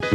Don't 0.00 0.12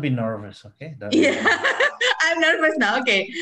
be 0.00 0.10
nervous, 0.10 0.64
okay? 0.66 0.96
Don't 0.98 1.14
yeah, 1.14 1.46
I'm 2.28 2.40
nervous 2.40 2.76
now. 2.76 3.00
Okay. 3.00 3.32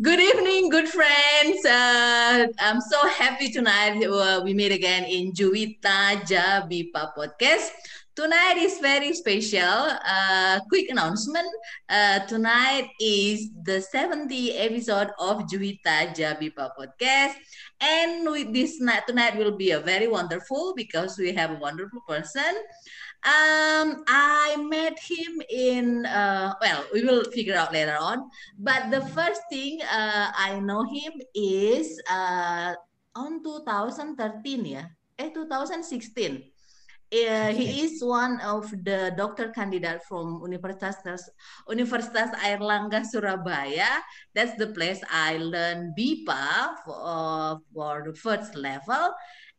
Good 0.00 0.20
evening, 0.20 0.68
good 0.68 0.88
friends. 0.88 1.66
Uh, 1.66 2.46
I'm 2.60 2.80
so 2.80 3.08
happy 3.08 3.50
tonight. 3.50 3.98
Uh, 4.06 4.40
we 4.44 4.54
meet 4.54 4.70
again 4.70 5.02
in 5.02 5.32
Juwita 5.32 6.22
Jabipa 6.22 7.10
podcast. 7.18 7.74
Tonight 8.14 8.56
is 8.58 8.78
very 8.78 9.12
special. 9.14 9.98
Uh, 9.98 10.60
quick 10.68 10.88
announcement. 10.90 11.48
Uh, 11.88 12.20
tonight 12.30 12.88
is 13.00 13.50
the 13.64 13.82
70th 13.82 14.54
episode 14.54 15.10
of 15.18 15.42
Juwita 15.50 16.14
Jabipa 16.14 16.70
podcast. 16.78 17.34
And 17.80 18.30
with 18.30 18.54
this 18.54 18.80
night, 18.80 19.08
tonight 19.08 19.36
will 19.36 19.56
be 19.56 19.72
a 19.72 19.80
very 19.80 20.06
wonderful 20.06 20.72
because 20.76 21.18
we 21.18 21.34
have 21.34 21.50
a 21.50 21.58
wonderful 21.58 22.00
person. 22.06 22.54
Um, 23.24 24.04
I 24.06 24.56
met 24.60 24.98
him 24.98 25.42
in, 25.50 26.06
uh, 26.06 26.54
well, 26.60 26.84
we 26.92 27.02
will 27.02 27.24
figure 27.24 27.56
out 27.56 27.72
later 27.72 27.96
on. 27.98 28.30
But 28.58 28.90
the 28.90 29.00
first 29.16 29.40
thing 29.50 29.80
uh, 29.82 30.30
I 30.36 30.60
know 30.60 30.84
him 30.84 31.12
is 31.34 32.00
uh, 32.10 32.74
on 33.16 33.42
2013, 33.42 34.64
yeah, 34.64 34.86
eh, 35.18 35.30
2016. 35.30 36.42
Uh, 37.06 37.54
he 37.54 37.86
is 37.86 38.02
one 38.02 38.40
of 38.40 38.68
the 38.82 39.14
doctor 39.16 39.50
candidate 39.50 40.02
from 40.08 40.42
Universitas 40.42 41.22
Universitas 41.70 42.34
Airlangga 42.42 43.06
Surabaya. 43.06 44.02
That's 44.34 44.58
the 44.58 44.74
place 44.74 45.00
I 45.08 45.38
learned 45.38 45.94
BIPA 45.96 46.82
for, 46.84 46.98
uh, 46.98 47.56
for 47.72 48.02
the 48.06 48.14
first 48.14 48.56
level 48.56 49.14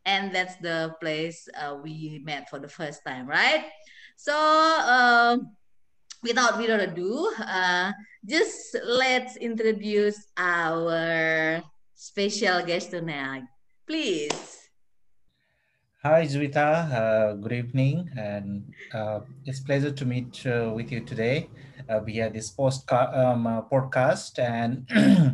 and 0.07 0.31
that's 0.33 0.55
the 0.63 0.95
place 1.03 1.47
uh, 1.59 1.75
we 1.83 2.23
met 2.23 2.49
for 2.49 2.57
the 2.57 2.71
first 2.71 3.03
time, 3.05 3.27
right? 3.27 3.67
So 4.15 4.33
uh, 4.33 5.37
without 6.23 6.55
further 6.55 6.79
ado, 6.79 7.29
uh, 7.43 7.91
just 8.25 8.77
let's 8.87 9.35
introduce 9.35 10.31
our 10.37 11.61
special 11.93 12.63
guest 12.63 12.91
tonight, 12.91 13.43
please. 13.85 14.71
Hi, 16.03 16.23
Juwita. 16.23 16.87
Uh, 16.87 17.33
good 17.33 17.51
evening, 17.51 18.09
and 18.15 18.63
uh, 18.93 19.19
it's 19.43 19.59
pleasure 19.59 19.91
to 19.91 20.05
meet 20.05 20.39
uh, 20.47 20.71
with 20.73 20.89
you 20.89 21.01
today 21.01 21.49
via 22.05 22.29
this 22.31 22.49
post 22.49 22.89
um, 22.91 23.43
podcast 23.69 24.39
and. 24.39 24.87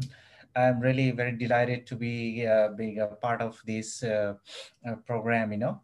I'm 0.56 0.80
really 0.80 1.12
very 1.12 1.34
delighted 1.34 1.88
to 1.88 1.96
be 1.96 2.46
uh, 2.46 2.70
being 2.78 3.00
a 3.00 3.08
part 3.08 3.42
of 3.42 3.62
this 3.66 4.04
uh, 4.04 4.36
uh, 4.88 4.96
program, 5.06 5.52
you 5.52 5.58
know. 5.58 5.82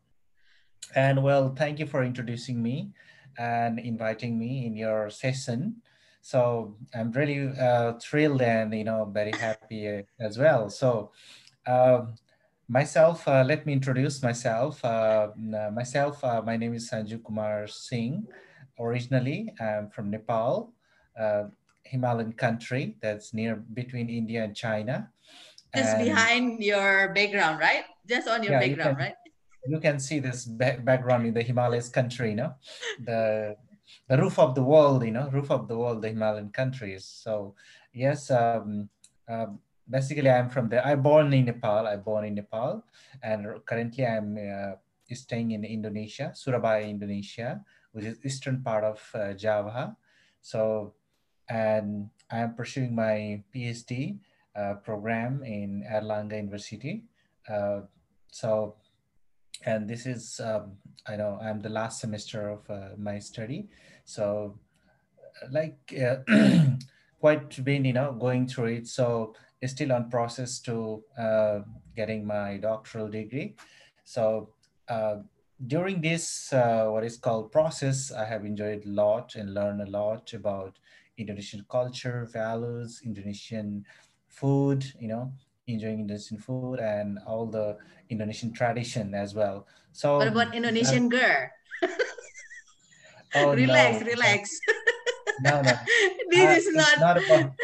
And 0.96 1.24
well, 1.24 1.54
thank 1.56 1.80
you 1.80 1.86
for 1.86 2.04
introducing 2.04 2.62
me 2.62 2.92
and 3.38 3.80
inviting 3.80 4.38
me 4.38 4.66
in 4.66 4.76
your 4.76 5.10
session. 5.10 5.82
So 6.22 6.76
I'm 6.94 7.12
really 7.12 7.50
uh, 7.58 7.94
thrilled 8.02 8.42
and, 8.42 8.74
you 8.74 8.84
know, 8.84 9.06
very 9.06 9.32
happy 9.32 10.04
as 10.20 10.38
well. 10.38 10.70
So 10.70 11.12
um, 11.66 12.16
myself, 12.68 13.28
uh, 13.28 13.44
let 13.44 13.66
me 13.66 13.74
introduce 13.74 14.22
myself. 14.22 14.84
Uh, 14.84 15.30
myself, 15.72 16.22
my 16.46 16.58
name 16.58 16.74
is 16.74 16.90
Sanju 16.90 17.24
Kumar 17.24 17.68
Singh. 17.68 18.28
Originally, 18.80 19.54
I'm 19.60 19.90
from 19.90 20.10
Nepal. 20.10 20.74
Himalayan 21.90 22.34
country 22.34 22.96
that's 23.02 23.34
near 23.34 23.58
between 23.58 24.10
India 24.10 24.44
and 24.46 24.56
China. 24.56 25.10
Just 25.76 25.98
and, 25.98 26.06
behind 26.06 26.62
your 26.62 27.14
background, 27.14 27.60
right? 27.60 27.86
Just 28.08 28.28
on 28.28 28.42
your 28.42 28.54
yeah, 28.54 28.62
background, 28.62 28.78
you 28.78 28.96
can, 28.96 29.06
right? 29.06 29.18
You 29.68 29.80
can 29.80 29.98
see 30.00 30.20
this 30.22 30.46
back 30.46 30.86
background 30.86 31.26
in 31.26 31.34
the 31.34 31.42
Himalayas 31.42 31.90
country, 31.90 32.30
you 32.32 32.38
know, 32.42 32.54
the 33.02 33.56
the 34.08 34.18
roof 34.18 34.38
of 34.38 34.54
the 34.54 34.64
world, 34.64 35.04
you 35.06 35.12
know, 35.12 35.30
roof 35.30 35.50
of 35.50 35.68
the 35.68 35.78
world, 35.78 36.02
the 36.02 36.10
Himalayan 36.10 36.50
countries. 36.50 37.06
So 37.06 37.54
yes, 37.94 38.30
um, 38.30 38.90
uh, 39.30 39.54
basically 39.90 40.30
I'm 40.30 40.50
from 40.50 40.70
there. 40.70 40.86
I 40.86 40.96
born 40.96 41.34
in 41.34 41.46
Nepal. 41.46 41.86
I 41.86 41.98
born 41.98 42.26
in 42.26 42.36
Nepal, 42.36 42.86
and 43.22 43.46
currently 43.66 44.06
I'm 44.06 44.38
uh, 44.38 44.78
staying 45.14 45.52
in 45.52 45.66
Indonesia, 45.66 46.32
Surabaya, 46.34 46.86
Indonesia, 46.86 47.62
which 47.94 48.06
is 48.06 48.18
eastern 48.24 48.62
part 48.62 48.84
of 48.84 49.02
uh, 49.14 49.34
Java. 49.34 49.98
So 50.42 50.94
and 51.50 52.10
I 52.32 52.40
am 52.40 52.54
pursuing 52.54 52.94
my 52.94 53.44
PhD 53.54 54.20
uh, 54.56 54.76
program 54.76 55.44
in 55.44 55.84
Airlangga 55.90 56.36
University. 56.38 57.04
Uh, 57.48 57.82
so, 58.32 58.76
and 59.66 59.90
this 59.90 60.06
is, 60.06 60.40
um, 60.44 60.74
I 61.08 61.16
know 61.16 61.40
I'm 61.42 61.60
the 61.60 61.70
last 61.70 62.00
semester 62.02 62.50
of 62.50 62.70
uh, 62.70 62.90
my 62.98 63.18
study. 63.20 63.68
So 64.06 64.60
like 65.52 65.78
uh, 66.00 66.18
quite 67.20 67.64
been, 67.64 67.84
you 67.84 67.94
know, 67.94 68.14
going 68.14 68.48
through 68.48 68.66
it. 68.66 68.88
So 68.88 69.34
it's 69.62 69.74
still 69.74 69.92
on 69.92 70.10
process 70.10 70.60
to 70.62 71.04
uh, 71.18 71.60
getting 71.96 72.26
my 72.26 72.58
doctoral 72.58 73.08
degree. 73.08 73.56
So 74.04 74.50
uh, 74.88 75.18
during 75.66 76.00
this, 76.00 76.50
what 76.52 77.04
is 77.04 77.18
called 77.18 77.52
process, 77.52 78.12
I 78.12 78.26
have 78.26 78.46
enjoyed 78.46 78.86
a 78.86 78.90
lot 78.90 79.36
and 79.36 79.54
learned 79.54 79.82
a 79.82 79.90
lot 79.90 80.32
about 80.34 80.78
Indonesian 81.20 81.66
culture, 81.70 82.28
values, 82.32 83.02
Indonesian 83.04 83.84
food, 84.28 84.86
you 85.00 85.08
know, 85.08 85.32
enjoying 85.68 86.00
Indonesian 86.08 86.40
food 86.40 86.80
and 86.80 87.20
all 87.28 87.46
the 87.46 87.78
Indonesian 88.10 88.54
tradition 88.54 89.14
as 89.14 89.36
well. 89.36 89.68
So 89.92 90.18
what 90.18 90.28
about 90.32 90.56
Indonesian 90.56 91.06
uh, 91.06 91.20
girl? 91.20 91.44
oh, 93.36 93.54
relax, 93.54 94.02
no. 94.02 94.08
relax. 94.08 94.50
No, 95.42 95.62
no. 95.62 95.72
this 96.32 96.44
uh, 96.44 96.60
is 96.60 96.76
not, 96.76 97.00
not 97.00 97.16
about... 97.24 97.56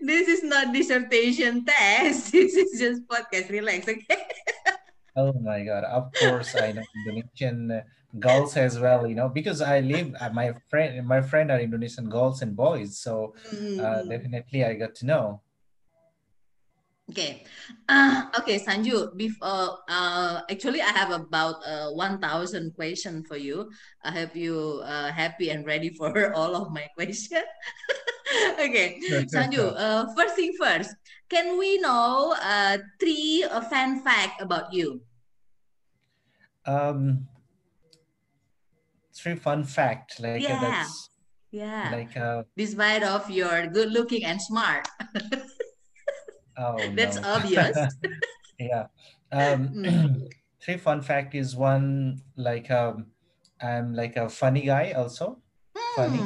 this 0.00 0.26
is 0.26 0.42
not 0.42 0.72
dissertation 0.72 1.62
test. 1.64 2.32
This 2.32 2.56
is 2.56 2.80
just 2.80 3.04
podcast. 3.04 3.50
Relax, 3.50 3.84
okay? 3.84 4.24
oh 5.16 5.36
my 5.44 5.64
god! 5.68 5.84
Of 5.84 6.08
course, 6.16 6.56
I 6.56 6.72
know 6.72 6.80
Indonesian 7.04 7.84
girls 8.20 8.56
as 8.56 8.78
well 8.78 9.06
you 9.06 9.14
know 9.14 9.28
because 9.28 9.60
i 9.60 9.80
live 9.80 10.14
uh, 10.20 10.30
my 10.30 10.52
friend 10.70 11.06
my 11.06 11.20
friend 11.20 11.50
are 11.50 11.58
indonesian 11.58 12.08
girls 12.08 12.42
and 12.42 12.54
boys 12.54 12.98
so 12.98 13.34
uh, 13.50 13.54
mm. 13.54 14.08
definitely 14.08 14.64
i 14.64 14.74
got 14.74 14.94
to 14.94 15.06
know. 15.06 15.40
Okay. 17.10 17.44
Uh, 17.84 18.32
okay 18.40 18.56
sanju 18.56 19.12
before 19.12 19.76
uh, 19.92 20.40
actually 20.48 20.80
i 20.80 20.88
have 20.88 21.12
about 21.12 21.60
uh, 21.60 21.92
1000 21.92 22.72
question 22.72 23.20
for 23.28 23.36
you. 23.36 23.68
I 24.00 24.10
hope 24.10 24.32
you 24.32 24.80
uh, 24.80 25.12
happy 25.12 25.52
and 25.52 25.68
ready 25.68 25.92
for 25.92 26.32
all 26.38 26.56
of 26.56 26.72
my 26.72 26.88
question. 26.96 27.44
Okay 28.56 28.98
sanju 29.28 29.76
uh, 29.76 30.08
first 30.16 30.34
thing 30.34 30.56
first. 30.56 30.96
Can 31.28 31.60
we 31.60 31.76
know 31.76 32.32
uh, 32.40 32.80
three 32.96 33.44
uh, 33.44 33.60
fun 33.68 34.00
fact 34.00 34.40
about 34.40 34.72
you? 34.72 35.04
Um 36.64 37.28
three 39.14 39.34
fun 39.34 39.64
facts. 39.64 40.20
like 40.20 40.42
yeah. 40.42 40.60
that's 40.60 41.10
yeah 41.54 41.88
like 41.92 42.16
uh 42.16 42.42
despite 42.56 43.02
of 43.06 43.30
your 43.30 43.66
good 43.68 43.92
looking 43.92 44.24
and 44.24 44.42
smart 44.42 44.88
oh 46.58 46.76
that's 46.98 47.16
obvious 47.22 47.78
yeah 48.58 48.90
um 49.30 49.70
mm. 49.70 50.26
three 50.60 50.76
fun 50.76 51.00
fact 51.00 51.34
is 51.34 51.54
one 51.54 52.18
like 52.36 52.70
um 52.74 53.06
i'm 53.62 53.94
like 53.94 54.16
a 54.16 54.28
funny 54.28 54.62
guy 54.66 54.90
also 54.98 55.38
mm. 55.78 55.94
funny 55.94 56.22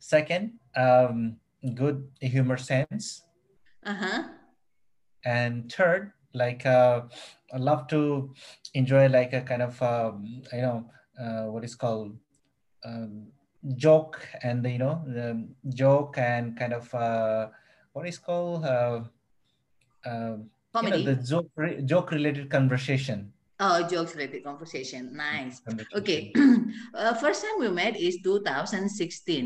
second 0.00 0.58
um 0.74 1.36
good 1.74 2.10
humor 2.20 2.58
sense 2.58 3.22
uh-huh 3.86 4.34
and 5.24 5.70
third 5.70 6.10
like 6.34 6.66
uh 6.66 7.02
i 7.54 7.56
love 7.56 7.86
to 7.86 8.34
enjoy 8.74 9.06
like 9.06 9.32
a 9.32 9.40
kind 9.42 9.62
of 9.62 9.80
um, 9.80 10.42
you 10.52 10.60
know 10.60 10.84
uh, 11.20 11.44
what 11.46 11.64
is 11.64 11.74
called 11.74 12.16
um, 12.84 13.26
joke 13.76 14.20
and 14.42 14.64
you 14.66 14.78
know 14.78 15.02
the 15.06 15.46
joke 15.74 16.18
and 16.18 16.56
kind 16.58 16.72
of 16.72 16.92
uh, 16.94 17.48
what 17.92 18.06
is 18.06 18.18
called 18.18 18.64
uh, 18.64 19.00
uh, 20.04 20.36
you 20.82 20.90
know, 20.90 21.02
the 21.02 21.14
joke 21.16 21.50
joke 21.84 22.10
related 22.10 22.50
conversation. 22.50 23.32
Oh, 23.60 23.86
jokes 23.86 24.18
related 24.18 24.42
conversation. 24.42 25.14
Nice. 25.14 25.62
Okay. 25.94 26.34
uh, 26.94 27.14
first 27.14 27.40
time 27.40 27.62
we 27.62 27.70
met 27.70 27.94
is 27.94 28.18
2016. 28.18 28.90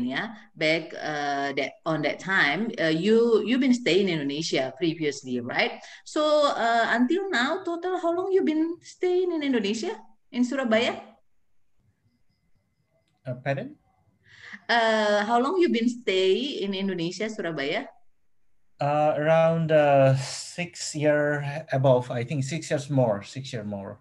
Yeah, 0.03 0.33
back 0.57 0.89
uh, 0.97 1.53
that 1.53 1.77
on 1.85 2.01
that 2.01 2.19
time, 2.19 2.73
uh, 2.81 2.89
you 2.89 3.45
you've 3.45 3.61
been 3.61 3.77
staying 3.77 4.09
in 4.09 4.17
Indonesia 4.17 4.73
previously, 4.81 5.39
right? 5.39 5.77
So 6.05 6.49
uh, 6.49 6.89
until 6.89 7.29
now, 7.29 7.61
total 7.63 8.01
how 8.01 8.09
long 8.09 8.33
you 8.33 8.41
been 8.41 8.81
staying 8.81 9.31
in 9.31 9.45
Indonesia 9.45 9.93
in 10.33 10.41
Surabaya? 10.41 11.08
Uh, 13.29 13.35
pardon? 13.45 13.75
Uh, 14.67 15.23
how 15.25 15.39
long 15.39 15.61
you 15.61 15.69
been 15.69 15.89
stay 15.89 16.65
in 16.65 16.73
Indonesia, 16.73 17.29
Surabaya? 17.29 17.85
Uh, 18.81 19.13
around 19.17 19.71
uh, 19.71 20.15
six 20.15 20.95
year 20.95 21.65
above, 21.71 22.09
I 22.09 22.23
think 22.23 22.43
six 22.43 22.71
years 22.71 22.89
more, 22.89 23.21
six 23.21 23.53
year 23.53 23.63
more. 23.63 23.99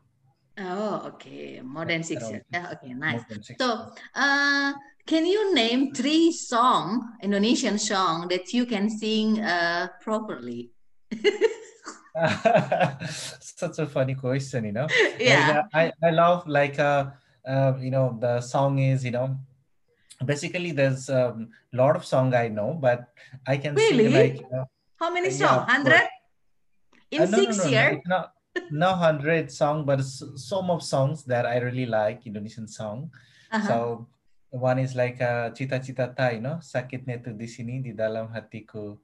Oh, 0.58 1.12
okay, 1.14 1.60
more 1.60 1.84
than 1.84 2.02
six 2.02 2.22
Around 2.22 2.32
years. 2.32 2.44
Yeah, 2.52 2.72
okay, 2.72 2.94
nice. 2.94 3.12
more 3.12 3.26
than 3.28 3.42
six 3.42 3.58
So, 3.60 3.92
uh, 4.14 4.72
can 5.06 5.26
you 5.26 5.54
name 5.54 5.92
three 5.92 6.32
song, 6.32 7.18
Indonesian 7.22 7.78
song 7.78 8.28
that 8.28 8.52
you 8.54 8.64
can 8.64 8.88
sing 8.88 9.40
uh, 9.40 9.88
properly? 10.00 10.70
Such 13.40 13.78
a 13.78 13.86
funny 13.86 14.14
question, 14.14 14.64
you 14.64 14.72
know. 14.72 14.86
Yeah. 15.20 15.46
Like, 15.46 15.56
uh, 15.56 15.62
I 15.74 15.92
I 16.08 16.10
love 16.10 16.46
like 16.48 16.78
uh, 16.78 17.10
uh 17.46 17.72
you 17.78 17.90
know 17.90 18.16
the 18.20 18.40
song 18.40 18.78
is 18.78 19.04
you 19.04 19.12
know 19.12 19.36
basically 20.24 20.72
there's 20.72 21.08
a 21.08 21.30
um, 21.30 21.48
lot 21.72 21.94
of 21.94 22.04
song 22.04 22.34
I 22.34 22.48
know, 22.48 22.74
but 22.74 23.06
I 23.46 23.56
can 23.56 23.76
sing 23.78 23.96
Really? 23.96 24.10
like 24.10 24.36
you 24.42 24.48
know, 24.50 24.66
How 24.98 25.14
many 25.14 25.30
Uh, 25.30 25.38
yeah, 25.38 25.46
song? 25.46 25.58
Hundred 25.68 26.06
in 27.14 27.22
uh, 27.22 27.26
no, 27.26 27.30
no, 27.30 27.38
six 27.38 27.50
no, 27.58 27.64
no, 27.64 27.70
years? 27.70 27.96
not 28.06 28.24
no 28.74 28.90
hundred 28.98 29.46
song, 29.54 29.86
but 29.86 30.02
some 30.02 30.70
of 30.74 30.82
songs 30.82 31.22
that 31.30 31.46
I 31.46 31.62
really 31.62 31.86
like 31.86 32.26
Indonesian 32.26 32.66
song. 32.66 33.14
Uh-huh. 33.54 33.68
So 33.68 33.76
one 34.50 34.82
is 34.82 34.98
like 34.98 35.22
uh, 35.22 35.54
Cita 35.54 35.78
Citata, 35.78 36.34
you 36.34 36.42
know, 36.42 36.58
sakitnya 36.58 37.22
tuh 37.22 37.38
di 37.38 37.46
sini 37.46 37.78
di 37.78 37.94
dalam 37.94 38.26
hatiku. 38.34 38.98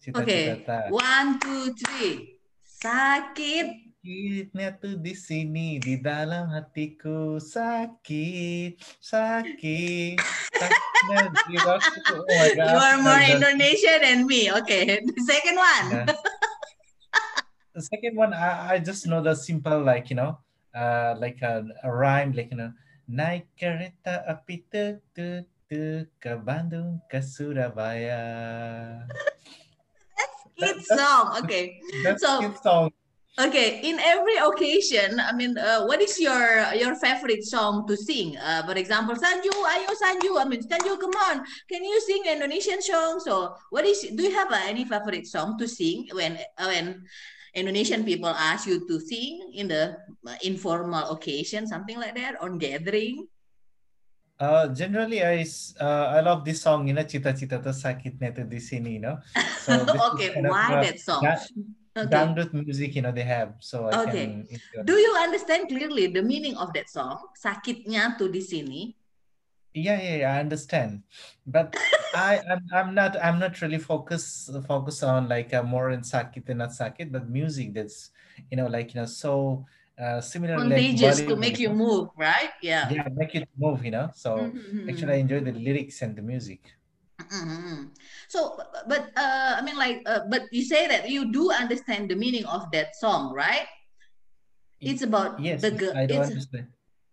Cita-cita 0.00 0.24
Okay, 0.24 0.64
ta. 0.64 0.88
one, 0.88 1.36
two, 1.36 1.76
three. 1.76 2.40
Sakit. 2.64 3.83
Sakitnya 4.04 4.76
tuh 4.76 5.00
di 5.00 5.16
sini 5.16 5.80
di 5.80 5.96
dalam 5.96 6.52
hatiku 6.52 7.40
sakit 7.40 8.76
sakit 9.00 10.20
sakitnya 10.52 11.32
di 11.48 11.56
waktu 11.64 12.12
oh 12.12 12.28
my 12.28 12.52
god 12.52 12.68
You 12.68 12.80
are 12.84 12.98
more 13.00 13.24
Indonesian 13.24 14.04
than 14.04 14.28
me. 14.28 14.52
Okay, 14.60 15.00
the 15.00 15.22
second 15.24 15.56
one. 15.56 15.84
yeah. 15.88 16.06
the 17.72 17.80
second 17.80 18.12
one 18.20 18.36
I, 18.36 18.76
I 18.76 18.84
just 18.84 19.08
know 19.08 19.24
the 19.24 19.32
simple 19.32 19.80
like 19.80 20.12
you 20.12 20.20
know 20.20 20.36
uh 20.76 21.16
like 21.16 21.40
a, 21.40 21.64
a 21.80 21.88
rhyme 21.88 22.36
like 22.36 22.52
you 22.52 22.60
know 22.60 22.76
naik 23.08 23.48
kereta 23.56 24.20
api 24.28 24.68
tuk 24.68 25.00
tuk 25.16 25.48
tuk 25.64 26.12
ke 26.20 26.36
Bandung 26.44 27.00
ke 27.08 27.24
Surabaya 27.24 28.20
Kid 30.60 30.60
That- 30.60 30.76
that's- 30.76 30.92
song. 30.92 31.24
Okay. 31.40 31.80
that's 32.04 32.20
So- 32.20 32.44
cute 32.44 32.60
song 32.60 32.92
Okay, 33.34 33.82
in 33.82 33.98
every 33.98 34.38
occasion, 34.38 35.18
I 35.18 35.34
mean, 35.34 35.58
uh, 35.58 35.90
what 35.90 35.98
is 35.98 36.22
your 36.22 36.70
your 36.78 36.94
favorite 36.94 37.42
song 37.42 37.82
to 37.90 37.98
sing? 37.98 38.38
Uh, 38.38 38.62
for 38.62 38.78
example, 38.78 39.18
Sanju, 39.18 39.50
ayo 39.50 39.90
Sanju. 39.90 40.38
I 40.38 40.46
mean, 40.46 40.62
Sanju, 40.62 40.94
come 41.02 41.18
on. 41.34 41.42
Can 41.66 41.82
you 41.82 41.98
sing 41.98 42.30
Indonesian 42.30 42.78
songs? 42.78 43.26
Or 43.26 43.58
what 43.74 43.82
is? 43.90 44.06
Do 44.06 44.22
you 44.22 44.30
have 44.30 44.54
uh, 44.54 44.62
any 44.70 44.86
favorite 44.86 45.26
song 45.26 45.58
to 45.58 45.66
sing 45.66 46.06
when 46.14 46.38
uh, 46.54 46.70
when 46.70 47.10
Indonesian 47.58 48.06
people 48.06 48.30
ask 48.30 48.70
you 48.70 48.86
to 48.86 49.02
sing 49.02 49.50
in 49.50 49.66
the 49.66 49.98
uh, 50.22 50.38
informal 50.46 51.10
occasion, 51.10 51.66
something 51.66 51.98
like 51.98 52.14
that, 52.14 52.38
on 52.38 52.62
gathering? 52.62 53.26
Uh, 54.38 54.70
generally, 54.70 55.26
I 55.26 55.42
uh, 55.82 56.14
I 56.14 56.22
love 56.22 56.46
this 56.46 56.62
song, 56.62 56.86
you 56.86 56.94
know, 56.94 57.02
cita-cita 57.02 57.58
tuh 57.58 57.74
sakitnya 57.74 58.30
tuh 58.30 58.46
di 58.46 58.62
sini, 58.62 59.02
you 59.02 59.02
know. 59.02 59.18
So 59.66 59.82
okay, 60.14 60.38
of, 60.38 60.46
why 60.46 60.78
uh, 60.78 60.86
that 60.86 61.02
song? 61.02 61.18
da- 61.26 61.82
Okay. 61.96 62.10
dangdut 62.10 62.52
music, 62.52 62.94
you 62.96 63.02
know, 63.02 63.12
they 63.12 63.22
have. 63.22 63.54
So 63.60 63.88
I 63.88 63.94
Okay. 63.94 64.26
can. 64.26 64.48
Do 64.84 64.94
you 64.98 65.14
understand 65.16 65.68
clearly 65.68 66.06
the 66.08 66.22
meaning 66.22 66.56
of 66.56 66.72
that 66.74 66.90
song? 66.90 67.18
Sakitnya 67.38 68.18
tuh 68.18 68.28
di 68.28 68.42
sini. 68.42 68.80
Yeah, 69.74 70.00
yeah, 70.00 70.16
yeah, 70.22 70.34
I 70.36 70.40
understand, 70.40 71.02
but 71.46 71.74
I 72.14 72.38
I'm, 72.38 72.62
I'm 72.72 72.94
not 72.94 73.16
I'm 73.18 73.40
not 73.42 73.60
really 73.60 73.78
focus 73.82 74.48
focus 74.68 75.02
on 75.02 75.28
like 75.28 75.52
uh, 75.52 75.64
more 75.64 75.90
in 75.90 76.02
sakit 76.06 76.48
and 76.48 76.58
not 76.62 76.70
sakit, 76.70 77.10
but 77.10 77.28
music 77.28 77.74
that's 77.74 78.10
you 78.50 78.56
know 78.56 78.68
like 78.70 78.94
you 78.94 79.00
know 79.02 79.06
so 79.10 79.66
uh, 79.98 80.20
similar 80.20 80.62
like 80.62 80.94
Contagious 80.94 81.20
to 81.22 81.36
make 81.36 81.58
you 81.58 81.70
move, 81.70 82.08
right? 82.16 82.50
Yeah. 82.62 82.90
Yeah, 82.90 83.08
make 83.14 83.34
it 83.34 83.48
move, 83.56 83.84
you 83.84 83.90
know. 83.90 84.10
So 84.14 84.52
Mhm, 84.54 84.88
actually, 84.88 85.14
I 85.14 85.16
enjoy 85.16 85.40
the 85.40 85.52
lyrics 85.52 86.02
and 86.02 86.14
the 86.16 86.22
music. 86.22 86.74
Mhm. 87.32 87.90
So, 88.28 88.56
but 88.88 89.10
uh, 89.16 89.56
I 89.58 89.62
mean, 89.62 89.76
like, 89.76 90.02
uh, 90.06 90.20
but 90.30 90.42
you 90.52 90.64
say 90.64 90.86
that 90.88 91.08
you 91.08 91.30
do 91.32 91.50
understand 91.50 92.10
the 92.10 92.16
meaning 92.16 92.44
of 92.46 92.70
that 92.72 92.96
song, 92.96 93.32
right? 93.32 93.66
It's 94.80 95.02
about 95.02 95.40
Yes, 95.40 95.62
the 95.62 95.70
yes, 95.70 95.80
girl. 95.80 95.96
I 95.96 96.06
do 96.06 96.14
It's 96.14 96.30
understand. 96.30 96.68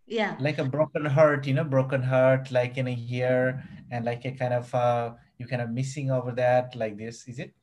yeah. 0.08 0.36
like 0.40 0.58
a 0.60 0.66
broken 0.66 1.06
heart 1.06 1.48
you 1.48 1.54
know 1.54 1.64
broken 1.64 2.02
heart 2.04 2.52
like 2.52 2.78
in 2.78 2.88
a 2.88 2.94
year 2.94 3.64
and 3.92 4.04
like 4.04 4.26
a 4.26 4.32
kind 4.32 4.54
of 4.54 4.68
uh 4.76 5.14
you 5.38 5.48
kind 5.48 5.62
of 5.62 5.70
missing 5.72 6.12
over 6.12 6.32
that 6.36 6.76
like 6.76 6.98
this 6.98 7.28
is 7.28 7.40
it 7.40 7.54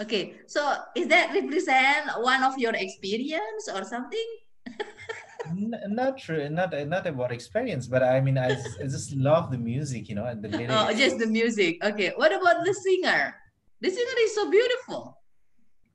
Okay. 0.00 0.40
So, 0.46 0.64
is 0.96 1.06
that 1.08 1.34
represent 1.34 2.08
one 2.24 2.42
of 2.42 2.56
your 2.58 2.72
experience 2.74 3.68
or 3.72 3.84
something? 3.84 4.24
N- 5.46 5.74
not 5.88 6.18
true 6.18 6.48
not 6.48 6.70
not 6.86 7.06
about 7.06 7.32
experience 7.32 7.86
but 7.86 8.02
i 8.02 8.20
mean 8.20 8.38
I 8.38 8.54
just 8.96 9.12
love 9.16 9.50
the 9.50 9.58
music 9.58 10.08
you 10.08 10.14
know 10.14 10.26
and 10.26 10.42
the 10.42 10.48
lyrics 10.58 10.72
Oh, 10.74 10.92
just 10.94 11.18
the 11.18 11.26
music. 11.26 11.82
Okay. 11.84 12.12
What 12.16 12.32
about 12.32 12.64
the 12.64 12.74
singer? 12.74 13.34
The 13.80 13.90
singer 13.90 14.18
is 14.26 14.34
so 14.34 14.50
beautiful. 14.50 15.18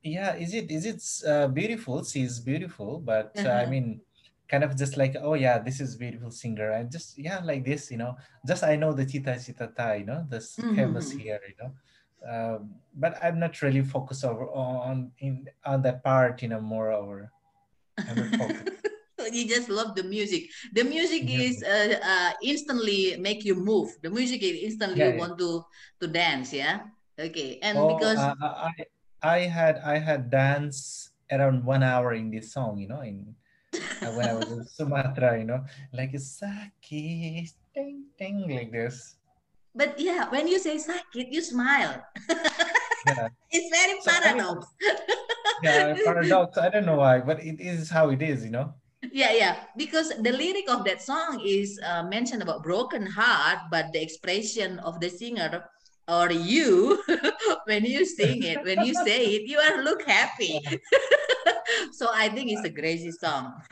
yeah 0.04 0.36
is 0.36 0.54
it 0.54 0.68
is 0.72 0.86
it 0.92 1.00
uh, 1.32 1.48
beautiful 1.60 2.04
she's 2.04 2.40
beautiful 2.40 3.00
but 3.12 3.34
uh, 3.46 3.50
i 3.50 3.64
Uh-huh. 3.64 3.72
mean 3.74 3.88
kind 4.52 4.64
of 4.64 4.72
just 4.78 4.96
like 5.02 5.14
oh 5.28 5.34
yeah 5.46 5.58
this 5.68 5.78
is 5.86 5.98
beautiful 6.04 6.32
singer 6.32 6.70
and 6.78 6.92
just 6.96 7.18
yeah 7.28 7.40
like 7.44 7.64
this 7.66 7.84
you 7.92 7.98
know 7.98 8.14
just 8.48 8.64
i 8.64 8.76
know 8.82 8.92
the 8.94 9.06
tita 9.12 9.34
chita 9.44 9.68
ta 9.78 9.88
you 10.00 10.06
know 10.10 10.22
this 10.34 10.48
famous 10.78 11.08
Mhm. 11.12 11.20
here 11.20 11.42
you 11.50 11.56
know 11.60 11.72
um, 12.32 12.60
but 13.04 13.12
i'm 13.24 13.38
not 13.44 13.54
really 13.66 13.84
focused 13.96 14.24
over 14.30 14.46
on 14.54 15.12
in 15.20 15.34
on 15.66 15.82
that 15.82 16.00
part 16.04 16.42
you 16.44 16.50
know 16.52 16.62
more 16.62 16.90
over 17.02 17.20
i'm 18.08 18.18
not 18.24 18.32
focused 18.38 18.87
you 19.34 19.48
just 19.48 19.70
love 19.70 19.96
the 19.96 20.04
music. 20.04 20.50
The 20.74 20.84
music 20.84 21.24
Yeah. 21.28 21.42
is 21.48 21.64
uh, 21.64 21.98
uh, 22.04 22.32
instantly 22.44 23.18
make 23.20 23.44
you 23.46 23.56
move. 23.56 23.90
The 24.04 24.10
music 24.10 24.44
is 24.44 24.74
instantly 24.74 25.00
Yeah, 25.02 25.18
want 25.18 25.38
to 25.40 25.64
to 26.02 26.08
dance. 26.08 26.54
Yeah. 26.54 26.88
Okay. 27.20 27.60
And 27.62 27.78
oh 27.78 27.88
because 27.88 28.20
uh, 28.20 28.34
I, 28.42 28.70
I 28.70 28.74
i 29.24 29.40
had 29.50 29.82
i 29.82 29.98
had 29.98 30.30
dance 30.30 31.10
around 31.34 31.66
one 31.66 31.82
hour 31.82 32.14
in 32.14 32.30
this 32.30 32.54
song 32.54 32.78
you 32.78 32.86
know 32.88 33.02
in 33.02 33.34
uh, 34.06 34.14
when 34.14 34.30
i 34.30 34.34
was 34.38 34.46
in 34.54 34.62
sumatra 34.78 35.42
you 35.42 35.44
know 35.44 35.66
like 35.92 36.14
sakit 36.14 37.50
ding 37.74 38.06
ding 38.22 38.46
like 38.46 38.70
this 38.72 39.18
But 39.78 40.02
yeah, 40.02 40.26
when 40.34 40.50
you 40.50 40.58
say 40.58 40.82
sakit, 40.82 41.30
you 41.30 41.38
smile. 41.42 42.02
yeah 43.06 43.28
It's 43.54 43.70
very 43.70 43.96
So, 44.02 44.10
paradox. 44.10 44.66
yeah 45.64 45.96
paradox 46.06 46.58
i 46.58 46.70
don't 46.70 46.86
know 46.86 46.98
why 46.98 47.20
but 47.22 47.42
it 47.42 47.58
is 47.60 47.90
how 47.90 48.10
it 48.10 48.22
is 48.22 48.46
you 48.46 48.52
know 48.52 48.74
yeah, 49.12 49.34
yeah. 49.34 49.56
Because 49.76 50.10
the 50.10 50.32
lyric 50.32 50.70
of 50.70 50.84
that 50.86 51.02
song 51.02 51.42
is 51.46 51.80
uh, 51.86 52.04
mentioned 52.04 52.42
about 52.42 52.64
broken 52.64 53.06
heart, 53.06 53.60
but 53.72 53.92
the 53.94 54.02
expression 54.02 54.80
of 54.80 55.00
the 55.00 55.10
singer 55.10 55.66
or 56.08 56.32
you 56.32 57.04
when 57.66 57.84
you 57.86 58.06
sing 58.06 58.44
it, 58.44 58.64
when 58.64 58.82
you 58.86 58.94
say 58.94 59.26
it, 59.36 59.44
you 59.48 59.60
are 59.60 59.84
look 59.84 60.02
happy. 60.08 60.60
so 61.92 62.08
I 62.14 62.30
think 62.30 62.52
it's 62.52 62.64
a 62.66 62.72
crazy 62.72 63.12
song. 63.12 63.54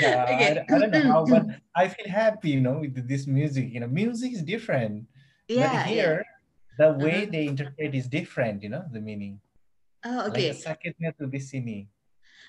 yeah 0.00 0.24
Okay. 0.30 0.62
I, 0.70 0.74
I 0.74 0.78
don't 0.78 0.90
know 0.92 1.10
how 1.10 1.26
but 1.26 1.42
i 1.74 1.88
feel 1.90 2.06
happy 2.06 2.50
you 2.54 2.60
know 2.62 2.78
with 2.86 2.94
this 3.08 3.26
music 3.26 3.74
you 3.74 3.80
know 3.80 3.88
music 3.90 4.30
is 4.32 4.42
different 4.46 5.06
yeah, 5.48 5.72
but 5.74 5.90
here 5.90 6.22
the 6.78 6.92
way 6.94 7.26
Uh-huh. 7.26 7.32
they 7.34 7.44
interpret 7.50 7.94
is 7.98 8.06
different 8.06 8.62
you 8.62 8.70
know 8.70 8.84
the 8.94 9.00
meaning 9.02 9.40
yeah. 10.06 10.22
Oh, 10.22 10.30
like 10.30 10.46
okay. 10.46 10.50
a 10.50 10.54
sakitnya 10.54 11.10
tuh 11.18 11.26
di 11.26 11.42
sini 11.42 11.90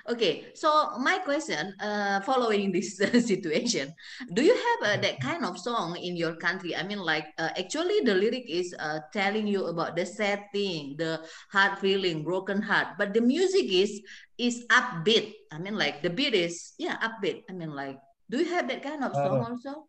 Okay, 0.09 0.49
so 0.57 0.97
my 0.97 1.19
question, 1.21 1.75
uh, 1.79 2.19
following 2.21 2.71
this 2.75 2.99
uh, 2.99 3.21
situation, 3.21 3.93
do 4.33 4.41
you 4.41 4.55
have 4.57 4.79
uh, 4.81 5.01
that 5.01 5.21
kind 5.21 5.45
of 5.45 5.59
song 5.59 5.97
in 5.97 6.17
your 6.17 6.33
country? 6.35 6.75
I 6.75 6.81
mean, 6.81 6.97
like, 6.97 7.27
uh, 7.37 7.49
actually, 7.55 8.01
the 8.01 8.15
lyric 8.15 8.49
is 8.49 8.73
uh, 8.79 9.01
telling 9.13 9.45
you 9.45 9.67
about 9.67 9.95
the 9.95 10.05
sad 10.07 10.49
thing, 10.51 10.95
the 10.97 11.21
hard 11.51 11.77
feeling, 11.77 12.23
broken 12.23 12.59
heart, 12.61 12.97
but 12.97 13.13
the 13.13 13.21
music 13.21 13.69
is 13.69 14.01
is 14.39 14.65
upbeat. 14.71 15.33
I 15.51 15.59
mean, 15.59 15.77
like, 15.77 16.01
the 16.01 16.09
beat 16.09 16.33
is 16.33 16.73
yeah 16.79 16.97
upbeat. 17.05 17.43
I 17.47 17.53
mean, 17.53 17.75
like, 17.77 17.99
do 18.31 18.39
you 18.41 18.49
have 18.49 18.67
that 18.69 18.81
kind 18.81 19.03
of 19.03 19.13
song 19.13 19.37
Uh, 19.37 19.45
also? 19.45 19.85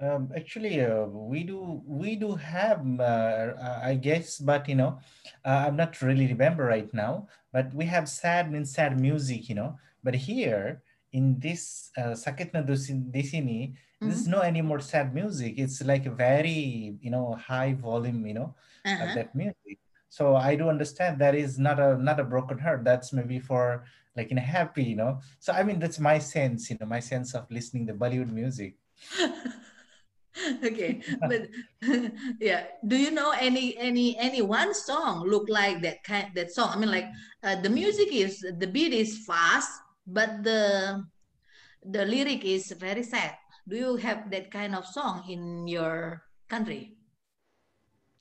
Um, 0.00 0.32
actually, 0.36 0.80
uh, 0.80 1.06
we 1.06 1.44
do 1.44 1.82
we 1.86 2.16
do 2.16 2.34
have 2.34 2.82
uh, 3.00 3.54
I 3.82 3.94
guess, 3.94 4.38
but 4.38 4.68
you 4.68 4.74
know, 4.74 4.98
uh, 5.44 5.66
I'm 5.68 5.76
not 5.76 6.02
really 6.02 6.26
remember 6.26 6.64
right 6.64 6.92
now. 6.92 7.28
But 7.52 7.72
we 7.72 7.84
have 7.86 8.08
sad 8.08 8.46
and 8.50 8.68
sad 8.68 8.98
music, 9.00 9.48
you 9.48 9.54
know. 9.54 9.78
But 10.02 10.14
here 10.16 10.82
in 11.12 11.38
this 11.38 11.90
uh, 11.96 12.18
Sakitna 12.18 12.66
di 12.66 13.22
Sini, 13.22 13.74
Mm-hmm. 14.02 14.24
there's 14.24 14.26
no 14.26 14.40
any 14.40 14.62
more 14.62 14.80
sad 14.80 15.14
music. 15.14 15.54
It's 15.58 15.80
like 15.84 16.06
a 16.06 16.10
very, 16.10 16.98
you 17.00 17.10
know, 17.10 17.34
high 17.36 17.74
volume, 17.74 18.26
you 18.26 18.34
know, 18.34 18.56
uh, 19.00 19.06
Uh-huh. 19.06 19.14
that 19.14 19.34
music. 19.34 19.78
So 20.08 20.34
I 20.36 20.56
do 20.56 20.68
understand 20.68 21.20
that 21.20 21.34
is 21.36 21.58
not 21.58 21.78
a 21.78 21.96
not 21.96 22.18
a 22.20 22.24
broken 22.24 22.58
heart. 22.58 22.82
That's 22.84 23.12
maybe 23.12 23.38
for 23.38 23.84
like 24.16 24.30
in 24.32 24.38
a 24.38 24.42
happy, 24.42 24.82
you 24.84 24.96
know. 24.96 25.20
So 25.38 25.52
I 25.52 25.62
mean 25.62 25.78
that's 25.78 26.00
my 26.00 26.18
sense, 26.18 26.68
you 26.70 26.76
know, 26.80 26.86
my 26.86 27.00
sense 27.00 27.32
of 27.34 27.46
listening 27.50 27.86
the 27.86 27.94
Bollywood 27.94 28.30
music. 28.32 28.74
okay 30.64 31.02
but 31.24 31.48
yeah 32.40 32.66
do 32.86 32.96
you 32.96 33.10
know 33.10 33.30
any 33.38 33.76
any 33.78 34.18
any 34.18 34.42
one 34.42 34.74
song 34.74 35.22
look 35.28 35.48
like 35.48 35.80
that 35.82 36.02
kind 36.02 36.34
that 36.34 36.50
song 36.50 36.70
i 36.72 36.76
mean 36.76 36.90
like 36.90 37.06
uh, 37.42 37.56
the 37.60 37.70
music 37.70 38.08
is 38.12 38.40
the 38.58 38.66
beat 38.66 38.92
is 38.92 39.24
fast 39.26 39.70
but 40.06 40.42
the 40.42 41.02
the 41.84 42.04
lyric 42.04 42.44
is 42.44 42.72
very 42.78 43.02
sad 43.02 43.36
do 43.68 43.76
you 43.76 43.96
have 43.96 44.30
that 44.30 44.50
kind 44.50 44.74
of 44.74 44.86
song 44.86 45.24
in 45.28 45.68
your 45.68 46.22
country 46.48 46.96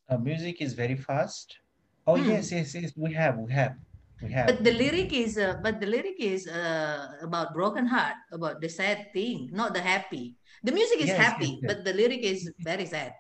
Uh, 0.08 0.18
music 0.18 0.62
is 0.62 0.74
very 0.74 0.96
fast. 0.96 1.60
Oh 2.08 2.16
Hmm. 2.16 2.24
yes, 2.30 2.52
yes, 2.52 2.74
yes. 2.76 2.92
We 2.96 3.14
have, 3.14 3.38
we 3.38 3.52
have, 3.54 3.78
we 4.24 4.32
have. 4.32 4.48
but 4.48 4.64
the 4.64 4.72
lyric 4.72 5.14
is 5.14 5.38
uh, 5.38 5.56
but 5.64 5.80
the 5.82 5.88
lyric 5.88 6.20
is 6.20 6.48
uh, 6.48 7.08
about 7.22 7.54
broken 7.54 7.86
heart 7.88 8.16
about 8.32 8.62
the 8.62 8.70
sad 8.70 9.08
thing 9.14 9.50
not 9.54 9.74
the 9.74 9.82
happy 9.82 10.36
the 10.64 10.72
music 10.72 11.00
is 11.02 11.14
Yes, 11.14 11.18
happy 11.18 11.62
but 11.66 11.84
the 11.86 11.94
lyric 11.94 12.24
is 12.24 12.52
very 12.64 12.86
sad 12.86 13.14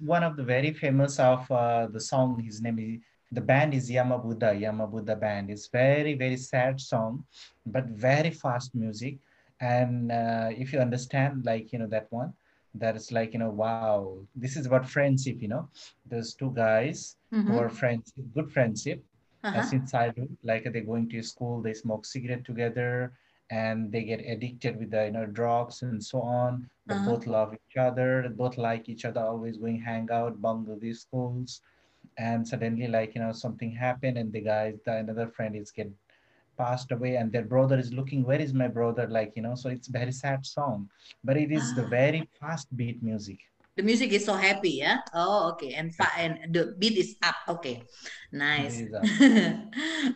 one 0.00 0.22
of 0.24 0.36
the 0.36 0.44
very 0.44 0.72
famous 0.72 1.18
of 1.18 1.50
uh, 1.50 1.86
the 1.86 2.00
song. 2.00 2.40
His 2.40 2.60
name 2.62 2.78
is 2.78 3.00
the 3.32 3.40
band 3.40 3.74
is 3.74 3.90
Yama 3.90 4.18
Buddha. 4.18 4.54
Yama 4.54 4.86
Buddha 4.86 5.16
band. 5.16 5.50
It's 5.50 5.68
very 5.68 6.14
very 6.14 6.36
sad 6.36 6.80
song, 6.80 7.24
but 7.66 7.86
very 7.86 8.30
fast 8.30 8.74
music. 8.74 9.18
And 9.60 10.10
uh, 10.12 10.48
if 10.56 10.72
you 10.72 10.80
understand, 10.80 11.44
like 11.44 11.72
you 11.72 11.78
know 11.78 11.86
that 11.88 12.06
one, 12.10 12.32
that 12.74 12.96
is 12.96 13.12
like 13.12 13.32
you 13.34 13.40
know 13.40 13.50
wow, 13.50 14.10
this 14.28 14.46
is 14.48 14.58
about 14.58 14.78
friendship. 14.78 15.32
You 15.34 15.40
know, 15.42 15.60
there's 16.00 16.28
two 16.34 16.50
guys 16.54 17.16
who 17.46 17.52
Mhm. 17.52 17.58
are 17.58 17.68
friends, 17.68 18.12
good 18.34 18.50
friendship. 18.50 19.02
Uh, 19.52 19.60
Uh-huh. 19.60 19.62
since 19.62 19.90
childhood. 19.92 20.36
Like 20.42 20.64
they're 20.72 20.82
going 20.84 21.08
to 21.10 21.22
school, 21.22 21.62
they 21.62 21.74
smoke 21.74 22.04
cigarette 22.06 22.44
together, 22.44 23.12
and 23.50 23.92
they 23.92 24.04
get 24.04 24.20
addicted 24.26 24.78
with 24.78 24.90
the 24.90 25.06
you 25.06 25.12
know 25.12 25.26
drugs 25.26 25.82
and 25.82 25.98
so 25.98 26.16
on. 26.16 26.64
But 26.80 26.96
Uh-huh. 26.96 27.04
both 27.04 27.26
love 27.26 27.54
each 27.54 27.76
other, 27.76 28.28
both 28.30 28.56
like 28.56 28.88
each 28.88 29.04
other, 29.04 29.20
always 29.20 29.56
going 29.58 29.80
hang 29.80 30.08
out, 30.10 30.40
bunk 30.40 30.68
these 30.80 31.00
schools. 31.00 31.60
And 32.18 32.46
suddenly, 32.46 32.86
like 32.88 33.14
you 33.14 33.20
know, 33.22 33.32
something 33.32 33.72
happened, 33.72 34.18
and 34.18 34.32
the 34.32 34.40
guy, 34.42 34.74
the 34.84 34.96
another 34.96 35.28
friend 35.28 35.56
is 35.56 35.70
get 35.72 35.90
passed 36.56 36.90
away, 36.92 37.16
and 37.16 37.32
their 37.32 37.44
brother 37.44 37.78
is 37.78 37.92
looking, 37.92 38.24
where 38.24 38.40
is 38.40 38.52
my 38.54 38.68
brother? 38.68 39.06
Like 39.08 39.34
you 39.36 39.42
know, 39.42 39.54
so 39.54 39.68
it's 39.70 39.88
very 39.88 40.12
sad 40.12 40.46
song, 40.46 40.90
but 41.24 41.36
it 41.36 41.50
is 41.52 41.74
the 41.74 41.84
very 41.86 42.28
fast 42.40 42.76
beat 42.76 43.02
music. 43.02 43.49
The 43.76 43.82
music 43.82 44.12
is 44.12 44.24
so 44.24 44.34
happy, 44.34 44.70
yeah. 44.82 44.98
Oh, 45.14 45.50
okay, 45.52 45.72
and 45.74 45.94
fa- 45.94 46.12
and 46.18 46.52
the 46.54 46.74
beat 46.78 46.98
is 46.98 47.16
up. 47.22 47.36
Okay, 47.48 47.86
nice. 48.32 48.82
Uh, 48.92 49.54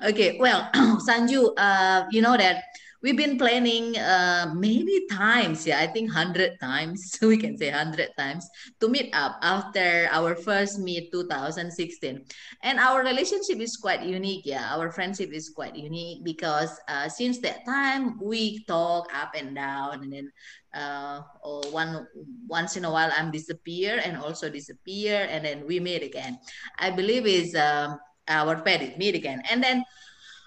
okay, 0.10 0.36
well, 0.38 0.68
Sanju, 1.08 1.54
uh, 1.56 2.04
you 2.10 2.20
know 2.20 2.36
that 2.36 2.64
we've 3.04 3.20
been 3.20 3.36
planning 3.36 3.92
uh 4.00 4.48
many 4.56 5.04
times, 5.12 5.68
yeah, 5.68 5.78
I 5.78 5.86
think 5.86 6.08
hundred 6.10 6.56
times. 6.58 7.12
We 7.20 7.36
can 7.36 7.60
say 7.60 7.68
hundred 7.68 8.16
times 8.16 8.48
to 8.80 8.88
meet 8.88 9.12
up 9.12 9.36
after 9.44 10.08
our 10.08 10.32
first 10.34 10.80
meet 10.80 11.12
2016, 11.12 12.24
and 12.64 12.80
our 12.80 13.04
relationship 13.04 13.60
is 13.60 13.76
quite 13.76 14.02
unique. 14.02 14.48
Yeah, 14.48 14.72
our 14.72 14.88
friendship 14.88 15.36
is 15.36 15.52
quite 15.52 15.76
unique 15.76 16.24
because 16.24 16.72
uh, 16.88 17.12
since 17.12 17.44
that 17.44 17.68
time 17.68 18.16
we 18.16 18.64
talk 18.64 19.12
up 19.12 19.36
and 19.36 19.52
down, 19.54 20.00
and 20.00 20.10
then 20.10 20.32
uh, 20.72 21.20
or 21.44 21.60
one 21.68 22.08
once 22.48 22.80
in 22.80 22.88
a 22.88 22.90
while 22.90 23.12
I'm 23.12 23.30
disappear 23.30 24.00
and 24.00 24.16
also 24.16 24.48
disappear 24.48 25.28
and 25.28 25.44
then 25.44 25.68
we 25.68 25.78
meet 25.78 26.02
again. 26.02 26.40
I 26.80 26.88
believe 26.90 27.28
is 27.28 27.54
um, 27.54 28.00
our 28.26 28.56
pet 28.64 28.96
meet 28.96 29.14
again 29.14 29.44
and 29.52 29.62
then 29.62 29.84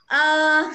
uh, 0.09 0.73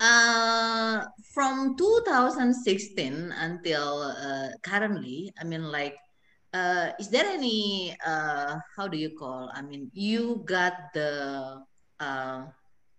uh, 0.00 1.04
from 1.32 1.76
2016 1.76 3.32
until 3.36 4.02
uh, 4.02 4.48
currently, 4.62 5.32
I 5.38 5.44
mean 5.44 5.70
like 5.70 5.96
uh, 6.52 6.90
is 6.98 7.08
there 7.08 7.26
any 7.26 7.96
uh, 8.04 8.58
how 8.76 8.88
do 8.88 8.96
you 8.96 9.10
call? 9.16 9.50
I 9.52 9.62
mean 9.62 9.90
you 9.92 10.42
got 10.44 10.72
the 10.94 11.62
uh, 12.00 12.42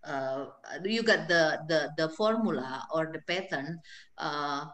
uh, 0.04 0.46
you 0.86 1.04
got 1.04 1.28
the 1.28 1.60
the 1.68 1.90
the 1.98 2.10
formula 2.10 2.88
or 2.94 3.12
the 3.12 3.22
pattern 3.28 3.80
uh, 4.18 4.66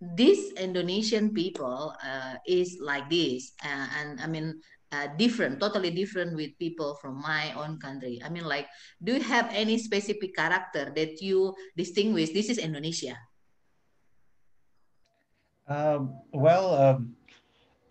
these 0.00 0.52
Indonesian 0.56 1.32
people 1.32 1.94
uh, 2.02 2.34
is 2.46 2.78
like 2.80 3.08
this, 3.10 3.52
uh, 3.62 3.86
and 4.00 4.20
I 4.20 4.26
mean 4.26 4.60
uh, 4.92 5.08
different, 5.16 5.60
totally 5.60 5.90
different 5.90 6.34
with 6.36 6.58
people 6.58 6.98
from 7.00 7.20
my 7.20 7.52
own 7.54 7.78
country. 7.78 8.20
I 8.24 8.28
mean, 8.28 8.44
like, 8.44 8.66
do 9.02 9.14
you 9.14 9.22
have 9.22 9.48
any 9.52 9.78
specific 9.78 10.34
character 10.34 10.92
that 10.94 11.22
you 11.22 11.54
distinguish? 11.76 12.30
This 12.30 12.50
is 12.50 12.58
Indonesia. 12.58 13.16
Um, 15.68 16.18
well, 16.32 16.74
um, 16.74 17.14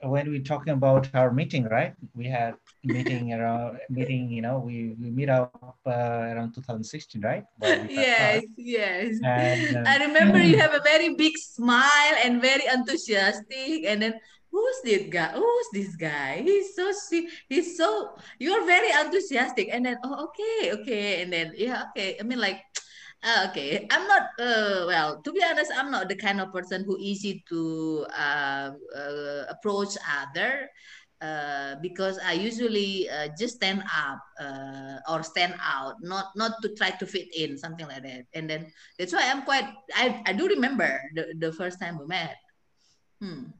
when 0.04 0.30
we're 0.30 0.44
talking 0.44 0.74
about 0.74 1.10
our 1.14 1.32
meeting, 1.32 1.64
right? 1.66 1.94
We 2.16 2.28
had 2.28 2.56
meeting 2.84 3.34
around 3.38 3.80
meeting. 3.90 4.30
You 4.30 4.42
know, 4.42 4.60
we 4.60 4.96
we 5.00 5.12
meet 5.12 5.30
up 5.30 5.56
uh, 5.88 6.36
around 6.36 6.54
2016, 6.56 7.22
right? 7.22 7.44
Where 7.58 7.80
we 7.80 7.96
got 7.96 8.04
Yes, 8.04 8.44
yes. 8.58 9.20
And 9.24 9.78
um, 9.78 9.84
I 9.88 9.98
remember 10.06 10.40
you 10.40 10.60
have 10.60 10.74
a 10.74 10.84
very 10.84 11.16
big 11.16 11.38
smile 11.38 12.16
and 12.24 12.42
very 12.42 12.68
enthusiastic, 12.68 13.88
and 13.88 14.02
then 14.02 14.14
who's 14.52 14.78
this 14.84 15.08
guy? 15.10 15.32
Who's 15.34 15.70
this 15.74 15.96
guy? 15.96 16.42
He's 16.42 16.76
so. 16.76 16.92
He's 17.48 17.78
so 17.78 18.18
you're 18.40 18.66
very 18.66 18.90
enthusiastic, 18.92 19.70
and 19.72 19.86
then 19.86 19.98
oh 20.04 20.30
okay, 20.30 20.72
okay, 20.82 21.22
and 21.22 21.34
then 21.34 21.54
yeah, 21.56 21.90
okay. 21.92 22.18
I 22.20 22.24
mean 22.24 22.40
like. 22.40 22.62
Uh, 23.20 23.48
okay, 23.52 23.86
I'm 23.92 24.08
not. 24.08 24.32
Uh, 24.40 24.88
well, 24.88 25.22
to 25.22 25.32
be 25.34 25.44
honest, 25.44 25.76
I'm 25.76 25.92
not 25.92 26.08
the 26.08 26.16
kind 26.16 26.40
of 26.40 26.56
person 26.56 26.86
who 26.88 26.96
easy 27.00 27.44
to 27.50 28.08
uh, 28.16 28.72
uh, 28.96 29.44
approach 29.52 30.00
other 30.08 30.72
uh, 31.22 31.76
because 31.82 32.20
I 32.24 32.34
usually 32.34 33.10
uh, 33.10 33.28
just 33.38 33.56
stand 33.56 33.84
up 33.92 34.24
uh, 34.40 35.04
or 35.12 35.24
stand 35.24 35.54
out, 35.60 35.96
not 36.02 36.32
not 36.36 36.62
to 36.62 36.74
try 36.76 36.92
to 36.92 37.06
fit 37.06 37.28
in, 37.36 37.58
something 37.58 37.88
like 37.88 38.04
that. 38.04 38.26
And 38.34 38.50
then 38.50 38.72
that's 38.98 39.14
why 39.14 39.28
I'm 39.28 39.44
quite. 39.44 39.68
I, 39.96 40.24
I 40.26 40.34
do 40.34 40.48
remember 40.48 41.02
the, 41.16 41.36
the 41.38 41.52
first 41.52 41.80
time 41.80 42.00
we 42.00 42.06
met. 42.08 42.38
Hmm. 43.22 43.52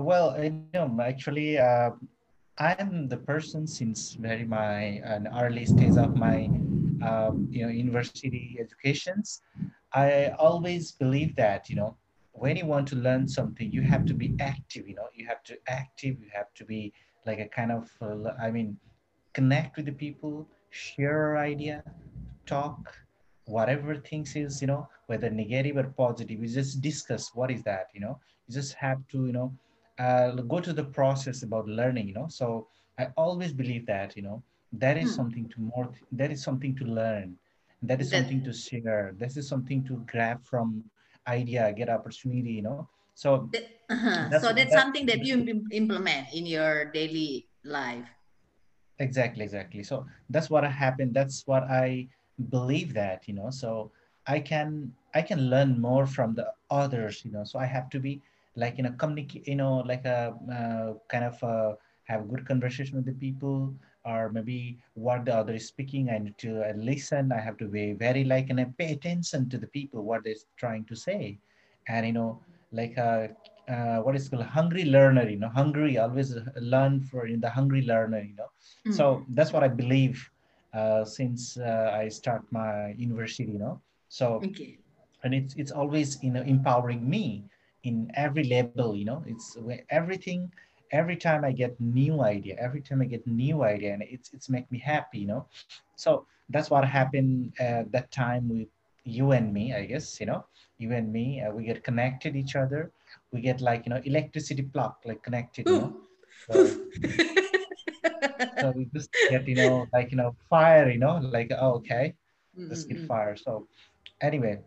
Well, 0.00 0.36
you 0.42 0.50
know, 0.50 0.98
actually, 1.02 1.58
uh, 1.58 1.90
I'm 2.58 3.08
the 3.08 3.16
person 3.16 3.66
since 3.66 4.14
very 4.14 4.44
my 4.44 5.00
an 5.04 5.28
early 5.40 5.64
stage 5.66 5.96
of 5.96 6.14
my 6.16 6.50
um, 7.02 7.48
you 7.50 7.64
know 7.64 7.72
university 7.72 8.58
educations. 8.60 9.42
I 9.92 10.28
always 10.38 10.92
believe 10.92 11.34
that 11.36 11.68
you 11.70 11.76
know 11.76 11.96
when 12.32 12.56
you 12.56 12.66
want 12.66 12.88
to 12.88 12.96
learn 12.96 13.28
something, 13.28 13.70
you 13.72 13.82
have 13.82 14.04
to 14.06 14.14
be 14.14 14.34
active. 14.40 14.88
You 14.88 14.96
know, 14.96 15.08
you 15.14 15.26
have 15.26 15.42
to 15.44 15.56
active. 15.68 16.16
You 16.20 16.28
have 16.32 16.52
to 16.54 16.64
be 16.64 16.92
like 17.26 17.38
a 17.40 17.48
kind 17.48 17.72
of 17.72 17.90
uh, 18.02 18.30
I 18.40 18.50
mean, 18.50 18.76
connect 19.34 19.76
with 19.76 19.86
the 19.86 19.92
people, 19.92 20.48
share 20.70 21.38
idea, 21.38 21.82
talk, 22.46 22.94
whatever 23.46 23.96
things 23.96 24.36
is 24.36 24.60
you 24.60 24.66
know 24.68 24.88
whether 25.06 25.30
negative 25.30 25.76
or 25.76 25.84
positive. 25.96 26.38
We 26.40 26.48
just 26.48 26.80
discuss 26.80 27.34
what 27.34 27.50
is 27.50 27.62
that. 27.64 27.88
You 27.94 28.00
know, 28.00 28.18
you 28.46 28.54
just 28.54 28.74
have 28.74 28.98
to 29.12 29.26
you 29.26 29.32
know 29.32 29.52
uh, 30.00 30.32
go 30.32 30.60
to 30.60 30.72
the 30.72 30.84
process 30.84 31.42
about 31.42 31.68
learning. 31.68 32.08
You 32.08 32.14
know, 32.14 32.28
so 32.28 32.68
I 32.98 33.08
always 33.16 33.52
believe 33.52 33.86
that 33.86 34.16
you 34.16 34.22
know 34.22 34.42
that 34.72 34.96
is 34.98 35.14
Hmm. 35.14 35.14
something 35.14 35.48
to 35.50 35.60
more. 35.60 35.90
That 36.12 36.32
is 36.32 36.42
something 36.42 36.76
to 36.76 36.84
learn 36.86 37.36
that 37.82 38.00
is 38.00 38.10
something 38.10 38.42
to 38.44 38.52
share 38.52 39.14
this 39.18 39.36
is 39.36 39.48
something 39.48 39.84
to 39.84 40.04
grab 40.10 40.44
from 40.44 40.84
idea 41.28 41.72
get 41.76 41.88
opportunity 41.90 42.52
you 42.52 42.62
know 42.62 42.86
so 43.14 43.50
that 43.52 43.64
uh-huh. 43.90 44.30
that's 44.30 44.40
So 44.40 44.52
that's 44.52 44.72
that 44.72 44.74
something 44.74 45.06
that 45.06 45.24
you 45.24 45.64
implement 45.70 46.28
in 46.34 46.46
your 46.46 46.86
daily 46.92 47.48
life. 47.64 48.08
exactly 48.98 49.44
exactly 49.44 49.82
so 49.82 50.06
that's 50.30 50.50
what 50.50 50.64
happened 50.64 51.14
that's 51.14 51.46
what 51.46 51.64
i 51.64 52.06
believe 52.50 52.94
that 52.94 53.26
you 53.28 53.34
know 53.34 53.50
so 53.50 53.90
i 54.26 54.38
can 54.38 54.92
i 55.14 55.22
can 55.22 55.50
learn 55.50 55.80
more 55.80 56.06
from 56.06 56.34
the 56.34 56.46
others 56.70 57.24
you 57.24 57.30
know 57.30 57.44
so 57.44 57.58
i 57.58 57.66
have 57.66 57.88
to 57.90 57.98
be 58.00 58.20
like 58.62 58.76
you 58.78 58.84
know 58.84 58.92
communicate 59.02 59.46
you 59.48 59.56
know 59.56 59.74
like 59.92 60.04
a 60.04 60.18
uh, 60.58 60.88
kind 61.12 61.24
of 61.24 61.36
uh, 61.42 61.72
have 62.04 62.28
good 62.30 62.46
conversation 62.46 62.96
with 62.96 63.06
the 63.06 63.14
people 63.26 63.74
or 64.04 64.30
maybe 64.32 64.78
what 64.94 65.24
the 65.26 65.34
other 65.40 65.54
is 65.54 65.68
speaking 65.68 66.10
i 66.10 66.18
need 66.18 66.36
to 66.38 66.52
uh, 66.68 66.72
listen 66.90 67.32
i 67.32 67.40
have 67.46 67.56
to 67.58 67.66
be 67.68 67.92
very 67.92 68.24
like 68.24 68.48
and 68.50 68.60
I 68.60 68.66
pay 68.78 68.92
attention 68.92 69.48
to 69.50 69.58
the 69.58 69.68
people 69.78 70.02
what 70.04 70.24
they're 70.24 70.42
trying 70.58 70.84
to 70.90 70.96
say 70.96 71.38
and 71.88 72.06
you 72.06 72.12
know 72.12 72.40
like 72.72 72.96
uh, 72.98 73.28
uh, 73.68 73.98
what 74.04 74.16
is 74.16 74.28
called 74.28 74.44
hungry 74.44 74.84
learner 74.84 75.28
you 75.28 75.38
know 75.38 75.50
hungry 75.54 75.98
always 75.98 76.36
learn 76.60 77.00
for 77.00 77.26
in 77.26 77.40
the 77.40 77.50
hungry 77.50 77.82
learner 77.82 78.20
you 78.20 78.34
know 78.36 78.50
Hmm. 78.84 78.88
so 78.88 79.24
that's 79.34 79.52
what 79.52 79.64
i 79.64 79.68
believe 79.68 80.30
uh, 80.74 81.04
since 81.04 81.58
uh, 81.58 81.90
i 81.94 82.08
start 82.08 82.42
my 82.50 82.94
university 82.96 83.50
you 83.52 83.58
know 83.58 83.80
so 84.08 84.46
Okay. 84.50 84.80
and 85.24 85.34
it's 85.34 85.54
it's 85.56 85.72
always 85.72 86.18
you 86.22 86.30
know 86.32 86.42
empowering 86.42 87.08
me 87.08 87.44
in 87.84 88.10
every 88.14 88.44
level 88.44 88.94
you 88.94 89.04
know 89.04 89.22
it's 89.26 89.56
everything 89.88 90.52
every 90.92 91.16
time 91.16 91.44
i 91.44 91.52
get 91.52 91.80
new 91.80 92.20
idea 92.22 92.54
every 92.58 92.80
time 92.80 93.00
i 93.00 93.04
get 93.04 93.26
new 93.26 93.62
idea 93.62 93.92
and 93.94 94.02
it's 94.02 94.32
it's 94.32 94.48
make 94.48 94.70
me 94.70 94.78
happy 94.78 95.18
you 95.20 95.26
know. 95.26 95.46
So 95.96 96.26
that's 96.48 96.70
what 96.70 96.84
happened 96.84 97.52
at 97.58 97.90
that 97.92 98.10
time 98.10 98.48
with 98.48 98.68
you 99.04 99.32
and 99.32 99.52
me 99.52 99.74
i 99.74 99.84
guess 99.84 100.20
you 100.20 100.26
know. 100.26 100.44
You 100.78 100.92
and 100.92 101.12
me 101.12 101.42
uh, 101.42 101.52
we 101.52 101.64
get 101.64 101.84
connected 101.84 102.34
each 102.36 102.56
other. 102.56 102.90
We 103.32 103.42
get 103.42 103.60
like 103.60 103.84
you 103.84 103.90
know 103.90 104.00
electricity 104.02 104.62
plug 104.62 104.94
like 105.04 105.22
connected 105.22 105.68
you 105.68 105.78
know. 105.78 105.96
So, 106.46 106.64
so 108.60 108.72
we 108.74 108.86
just 108.94 109.12
get 109.28 109.46
you 109.46 109.56
know 109.56 109.86
like 109.92 110.10
you 110.10 110.16
know 110.16 110.34
fire 110.48 110.88
you 110.88 110.98
know 110.98 111.18
like 111.18 111.52
oh, 111.52 111.74
okay 111.84 112.14
mm, 112.58 112.70
let's 112.70 112.84
mm, 112.84 112.88
get 112.88 112.98
mm. 113.02 113.06
fire. 113.08 113.36
So 113.36 113.68
anyway 114.22 114.60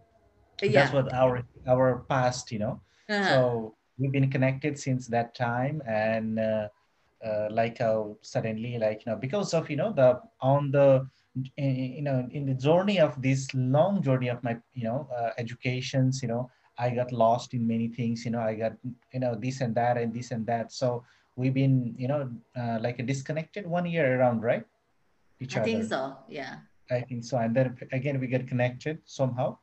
yeah. 0.61 0.83
that's 0.83 0.93
what 0.93 1.11
our 1.13 1.43
our 1.67 2.05
past 2.07 2.51
you 2.51 2.59
know 2.59 2.79
uh-huh. 3.09 3.29
so 3.29 3.75
we've 3.97 4.11
been 4.11 4.29
connected 4.29 4.77
since 4.77 5.07
that 5.07 5.35
time 5.35 5.81
and 5.87 6.39
uh, 6.39 6.67
uh, 7.25 7.47
like 7.51 7.79
uh, 7.79 8.03
suddenly 8.21 8.77
like 8.77 9.05
you 9.05 9.11
know 9.11 9.17
because 9.17 9.53
of 9.53 9.69
you 9.69 9.75
know 9.75 9.93
the 9.93 10.19
on 10.41 10.71
the 10.71 11.07
you 11.57 12.01
know 12.01 12.27
in 12.31 12.45
the 12.45 12.53
journey 12.53 12.99
of 12.99 13.19
this 13.21 13.47
long 13.53 14.01
journey 14.01 14.29
of 14.29 14.43
my 14.43 14.57
you 14.73 14.83
know 14.83 15.07
uh, 15.17 15.29
educations 15.37 16.21
you 16.21 16.27
know 16.27 16.49
i 16.77 16.89
got 16.89 17.11
lost 17.11 17.53
in 17.53 17.65
many 17.67 17.87
things 17.87 18.23
you 18.25 18.31
know 18.31 18.39
i 18.39 18.53
got 18.53 18.73
you 19.13 19.19
know 19.19 19.35
this 19.35 19.61
and 19.61 19.73
that 19.75 19.97
and 19.97 20.13
this 20.13 20.31
and 20.31 20.45
that. 20.45 20.71
So 20.71 21.03
we've 21.35 21.53
been 21.53 21.95
you 21.97 22.07
know 22.07 22.29
uh, 22.55 22.79
like 22.81 22.99
a 22.99 23.03
disconnected 23.03 23.65
one 23.65 23.85
year 23.85 24.19
around 24.19 24.41
right? 24.41 24.65
Each 25.39 25.57
I 25.57 25.61
other. 25.61 25.69
i 25.69 25.73
think 25.73 25.83
so 25.85 26.17
yeah. 26.27 26.55
I 26.91 27.01
think 27.01 27.23
so. 27.23 27.37
And 27.37 27.55
then 27.55 27.77
again 27.91 28.19
we 28.19 28.27
get 28.27 28.47
connected 28.47 28.99
somehow. 29.05 29.57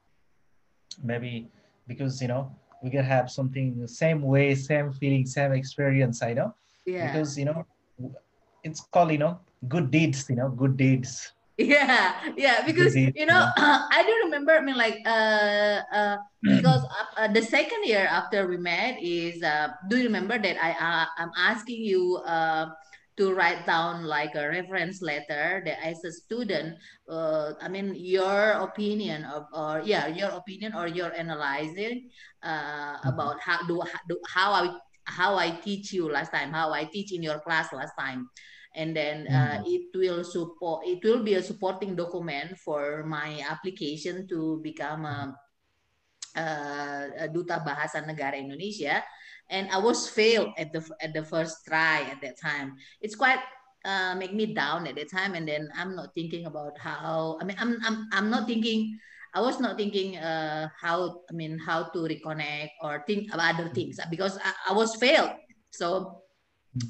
Maybe 1.02 1.48
because 1.86 2.20
you 2.20 2.28
know 2.28 2.50
we 2.82 2.90
can 2.90 3.04
have 3.04 3.30
something 3.30 3.86
same 3.86 4.22
way 4.22 4.54
same 4.54 4.92
feeling 4.92 5.26
same 5.26 5.52
experience 5.52 6.22
i 6.22 6.32
know? 6.32 6.54
Yeah. 6.86 7.06
Because 7.06 7.38
you 7.38 7.44
know 7.44 7.64
it's 8.64 8.80
called 8.92 9.12
you 9.12 9.18
know 9.18 9.40
good 9.68 9.90
deeds 9.90 10.28
you 10.28 10.36
know 10.36 10.48
good 10.48 10.76
deeds. 10.76 11.32
Yeah 11.58 12.16
yeah 12.36 12.64
because 12.64 12.96
you 12.96 13.26
know 13.26 13.44
yeah. 13.56 13.84
i 13.92 14.02
do 14.02 14.12
remember 14.24 14.56
i 14.56 14.60
mean 14.64 14.76
like 14.80 14.96
uh 15.04 15.84
uh 15.92 16.16
because 16.40 16.80
uh, 17.18 17.28
the 17.28 17.42
second 17.42 17.84
year 17.84 18.08
after 18.08 18.48
we 18.48 18.56
met 18.56 18.96
is 19.02 19.42
uh 19.42 19.68
do 19.88 19.98
you 19.98 20.04
remember 20.04 20.38
that 20.40 20.56
i 20.56 20.72
uh, 20.72 21.04
i'm 21.20 21.30
asking 21.36 21.84
you 21.84 22.16
uh 22.24 22.64
to 23.16 23.34
write 23.34 23.66
down 23.66 24.04
like 24.04 24.34
a 24.34 24.48
reference 24.48 25.02
letter 25.02 25.62
that 25.64 25.78
as 25.82 26.02
a 26.04 26.12
student 26.12 26.76
uh, 27.08 27.52
i 27.60 27.68
mean 27.68 27.94
your 27.94 28.52
opinion 28.62 29.24
of 29.24 29.46
or 29.52 29.82
yeah 29.84 30.06
your 30.06 30.30
opinion 30.30 30.74
or 30.74 30.86
your 30.86 31.12
analyzing 31.16 32.08
uh, 32.42 32.96
mm-hmm. 32.96 33.08
about 33.08 33.40
how 33.40 33.60
do, 33.66 33.82
how 34.28 34.52
i 34.52 34.72
how 35.04 35.34
i 35.36 35.50
teach 35.50 35.92
you 35.92 36.10
last 36.10 36.30
time 36.30 36.52
how 36.52 36.72
i 36.72 36.84
teach 36.84 37.12
in 37.12 37.22
your 37.22 37.40
class 37.40 37.72
last 37.72 37.92
time 37.98 38.28
and 38.76 38.94
then 38.94 39.26
uh, 39.26 39.58
mm. 39.58 39.66
it 39.66 39.90
will 39.94 40.22
support 40.22 40.86
it 40.86 41.02
will 41.02 41.22
be 41.22 41.34
a 41.34 41.42
supporting 41.42 41.96
document 41.96 42.56
for 42.58 43.02
my 43.02 43.42
application 43.48 44.26
to 44.28 44.60
become 44.62 45.04
a, 45.04 45.34
a, 46.36 46.46
a 47.18 47.28
duta 47.28 47.58
bahasa 47.66 47.98
negara 48.06 48.38
Indonesia 48.38 49.02
and 49.50 49.68
I 49.70 49.78
was 49.78 50.08
failed 50.08 50.54
at 50.56 50.72
the 50.72 50.82
at 51.02 51.12
the 51.12 51.24
first 51.24 51.66
try 51.66 52.02
at 52.06 52.20
that 52.22 52.40
time. 52.40 52.76
It's 53.00 53.14
quite 53.14 53.40
uh, 53.84 54.14
make 54.14 54.32
me 54.32 54.54
down 54.54 54.86
at 54.86 54.96
that 54.96 55.10
time, 55.10 55.34
and 55.34 55.46
then 55.46 55.68
I'm 55.76 55.94
not 55.94 56.14
thinking 56.14 56.46
about 56.46 56.78
how. 56.78 57.38
I 57.40 57.44
mean, 57.44 57.56
I'm 57.58 57.78
I'm 57.84 58.08
I'm 58.12 58.30
not 58.30 58.46
thinking. 58.46 58.98
I 59.34 59.40
was 59.40 59.60
not 59.60 59.76
thinking 59.76 60.16
uh, 60.16 60.68
how. 60.80 61.22
I 61.28 61.32
mean, 61.34 61.58
how 61.58 61.90
to 61.90 61.98
reconnect 62.06 62.70
or 62.82 63.04
think 63.06 63.32
about 63.34 63.54
other 63.58 63.68
things 63.74 63.98
because 64.10 64.38
I, 64.38 64.70
I 64.70 64.72
was 64.72 64.96
failed. 64.96 65.30
So 65.70 66.22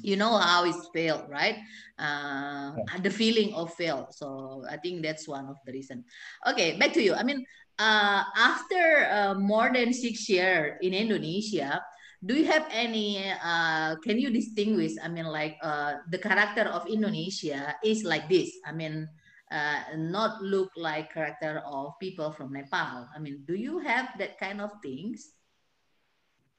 you 0.01 0.15
know 0.15 0.37
how 0.37 0.63
it's 0.63 0.89
failed 0.93 1.25
right 1.27 1.57
uh 1.97 2.71
the 3.01 3.09
feeling 3.09 3.51
of 3.55 3.73
fail 3.73 4.07
so 4.11 4.63
i 4.69 4.77
think 4.77 5.01
that's 5.01 5.27
one 5.27 5.47
of 5.47 5.57
the 5.65 5.71
reason 5.71 6.03
okay 6.45 6.77
back 6.77 6.93
to 6.93 7.01
you 7.01 7.15
i 7.15 7.23
mean 7.23 7.43
uh 7.79 8.23
after 8.37 9.09
uh, 9.09 9.33
more 9.33 9.71
than 9.73 9.91
six 9.91 10.29
years 10.29 10.77
in 10.81 10.93
indonesia 10.93 11.81
do 12.23 12.37
you 12.37 12.45
have 12.45 12.65
any 12.69 13.33
uh, 13.33 13.95
can 14.05 14.19
you 14.21 14.29
distinguish 14.29 14.93
i 15.03 15.07
mean 15.09 15.25
like 15.25 15.57
uh, 15.65 15.97
the 16.13 16.17
character 16.17 16.69
of 16.69 16.85
indonesia 16.87 17.75
is 17.83 18.03
like 18.03 18.29
this? 18.29 18.49
I 18.65 18.71
mean 18.71 19.09
uh, 19.51 19.97
not 19.97 20.41
look 20.41 20.71
like 20.77 21.11
character 21.11 21.61
of 21.67 21.99
people 21.99 22.31
from 22.31 22.53
nepal. 22.53 23.09
I 23.13 23.19
mean 23.19 23.43
do 23.45 23.55
you 23.55 23.79
have 23.79 24.13
that 24.19 24.37
kind 24.39 24.61
of 24.61 24.71
things? 24.81 25.33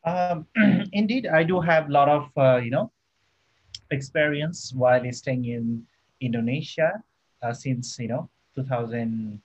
Um, 0.04 0.46
indeed 0.92 1.30
i 1.30 1.46
do 1.46 1.60
have 1.62 1.86
a 1.88 1.92
lot 1.92 2.10
of 2.10 2.26
uh, 2.36 2.58
you 2.58 2.70
know 2.74 2.90
experience 3.94 4.74
while 4.74 5.04
staying 5.14 5.46
in 5.46 5.86
indonesia 6.18 6.98
uh, 7.42 7.54
since 7.54 7.98
you 8.02 8.08
know 8.10 8.26
2014 8.56 9.38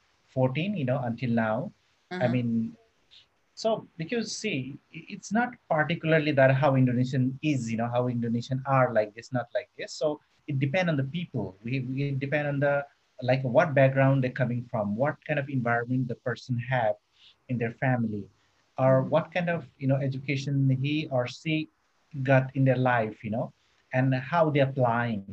you 0.78 0.86
know 0.86 1.00
until 1.06 1.30
now. 1.30 1.72
Uh-huh. 2.10 2.24
i 2.24 2.28
mean 2.32 2.74
so 3.58 3.88
because 3.98 4.38
see, 4.38 4.78
it's 4.92 5.34
not 5.34 5.50
particularly 5.68 6.32
that 6.34 6.54
how 6.54 6.76
Indonesian 6.76 7.40
is, 7.42 7.72
you 7.72 7.78
know, 7.78 7.90
how 7.92 8.08
Indonesian 8.08 8.62
are 8.68 8.94
like 8.94 9.16
this, 9.16 9.34
not 9.34 9.48
like 9.56 9.68
this. 9.76 9.94
So 9.94 10.22
it 10.46 10.60
depends 10.60 10.90
on 10.90 10.96
the 10.96 11.06
people. 11.06 11.58
We, 11.64 11.80
we 11.80 12.12
depend 12.12 12.48
on 12.48 12.60
the 12.60 12.86
like 13.24 13.42
what 13.42 13.74
background 13.74 14.24
they're 14.24 14.30
coming 14.30 14.64
from, 14.70 14.96
what 14.96 15.16
kind 15.26 15.40
of 15.40 15.50
environment 15.50 16.08
the 16.08 16.14
person 16.22 16.60
have 16.70 16.98
in 17.50 17.58
their 17.58 17.72
family, 17.72 18.26
or 18.78 19.02
what 19.02 19.34
kind 19.34 19.50
of 19.50 19.66
you 19.80 19.88
know 19.88 19.96
education 19.96 20.70
he 20.80 21.08
or 21.10 21.26
she 21.26 21.72
got 22.22 22.56
in 22.56 22.64
their 22.64 22.78
life, 22.78 23.24
you 23.24 23.32
know, 23.32 23.52
and 23.92 24.14
how 24.14 24.52
they're 24.52 24.70
applying. 24.70 25.26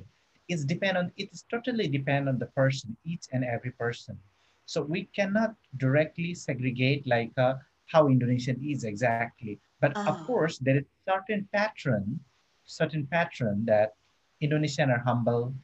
It's 0.48 0.64
depend 0.64 0.96
on 0.96 1.12
it's 1.18 1.44
totally 1.50 1.88
depend 1.88 2.30
on 2.30 2.38
the 2.38 2.46
person, 2.56 2.96
each 3.04 3.26
and 3.34 3.44
every 3.44 3.72
person. 3.72 4.18
So 4.64 4.80
we 4.80 5.10
cannot 5.14 5.56
directly 5.76 6.32
segregate 6.32 7.06
like 7.06 7.32
a 7.36 7.60
how 7.86 8.08
Indonesian 8.08 8.60
is 8.62 8.84
exactly. 8.84 9.58
But 9.80 9.96
of 9.96 10.08
ah. 10.08 10.24
course, 10.24 10.58
there 10.58 10.78
is 10.78 10.84
certain 11.08 11.48
pattern, 11.52 12.20
certain 12.64 13.06
pattern 13.06 13.64
that 13.66 13.94
Indonesian 14.40 14.90
are 14.90 14.98
humble, 14.98 15.54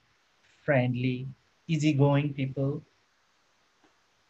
friendly, 0.64 1.28
easygoing 1.66 2.34
people. 2.34 2.82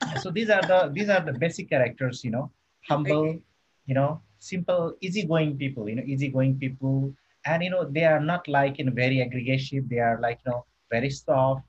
so 0.23 0.31
these 0.31 0.51
are 0.51 0.63
the 0.63 0.91
these 0.93 1.09
are 1.09 1.21
the 1.21 1.33
basic 1.33 1.69
characters, 1.69 2.25
you 2.25 2.31
know, 2.31 2.51
humble, 2.89 3.39
you 3.87 3.95
know, 3.95 4.21
simple, 4.39 4.95
easygoing 5.01 5.57
people, 5.57 5.89
you 5.89 5.97
know, 5.97 6.07
easygoing 6.07 6.59
people. 6.59 7.13
And 7.47 7.63
you 7.63 7.71
know, 7.71 7.85
they 7.85 8.05
are 8.05 8.21
not 8.21 8.47
like 8.49 8.79
in 8.79 8.95
very 8.95 9.21
aggressive, 9.21 9.89
they 9.89 9.99
are 9.99 10.21
like, 10.21 10.41
you 10.45 10.53
know, 10.53 10.65
very 10.91 11.11
soft 11.11 11.65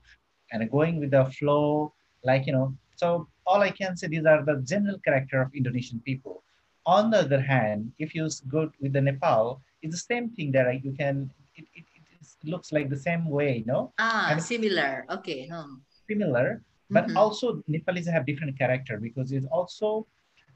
and 0.52 0.70
going 0.70 1.00
with 1.00 1.10
the 1.10 1.24
flow, 1.26 1.92
like 2.24 2.46
you 2.46 2.52
know, 2.52 2.76
so 2.96 3.28
all 3.46 3.60
I 3.60 3.70
can 3.70 3.96
say 3.96 4.06
these 4.08 4.26
are 4.26 4.44
the 4.44 4.62
general 4.64 4.98
character 4.98 5.40
of 5.42 5.54
Indonesian 5.54 6.00
people. 6.00 6.42
On 6.86 7.10
the 7.10 7.18
other 7.18 7.40
hand, 7.40 7.92
if 7.98 8.14
you 8.14 8.28
go 8.48 8.70
with 8.80 8.92
the 8.92 9.00
Nepal, 9.00 9.60
it's 9.82 9.94
the 9.94 10.14
same 10.14 10.30
thing 10.30 10.52
that 10.52 10.84
you 10.84 10.92
can, 10.92 11.30
it, 11.56 11.64
it, 11.74 11.84
it 12.20 12.48
looks 12.48 12.72
like 12.72 12.88
the 12.88 12.98
same 12.98 13.26
way, 13.26 13.58
you 13.58 13.64
know? 13.64 13.92
Ah, 13.98 14.30
and 14.30 14.42
similar. 14.42 15.04
Okay. 15.10 15.46
Huh. 15.46 15.66
Similar, 16.08 16.62
but 16.90 17.06
mm-hmm. 17.06 17.16
also 17.16 17.62
Nepalese 17.68 18.08
have 18.08 18.26
different 18.26 18.58
character 18.58 18.98
because 18.98 19.32
it 19.32 19.44
also 19.50 20.06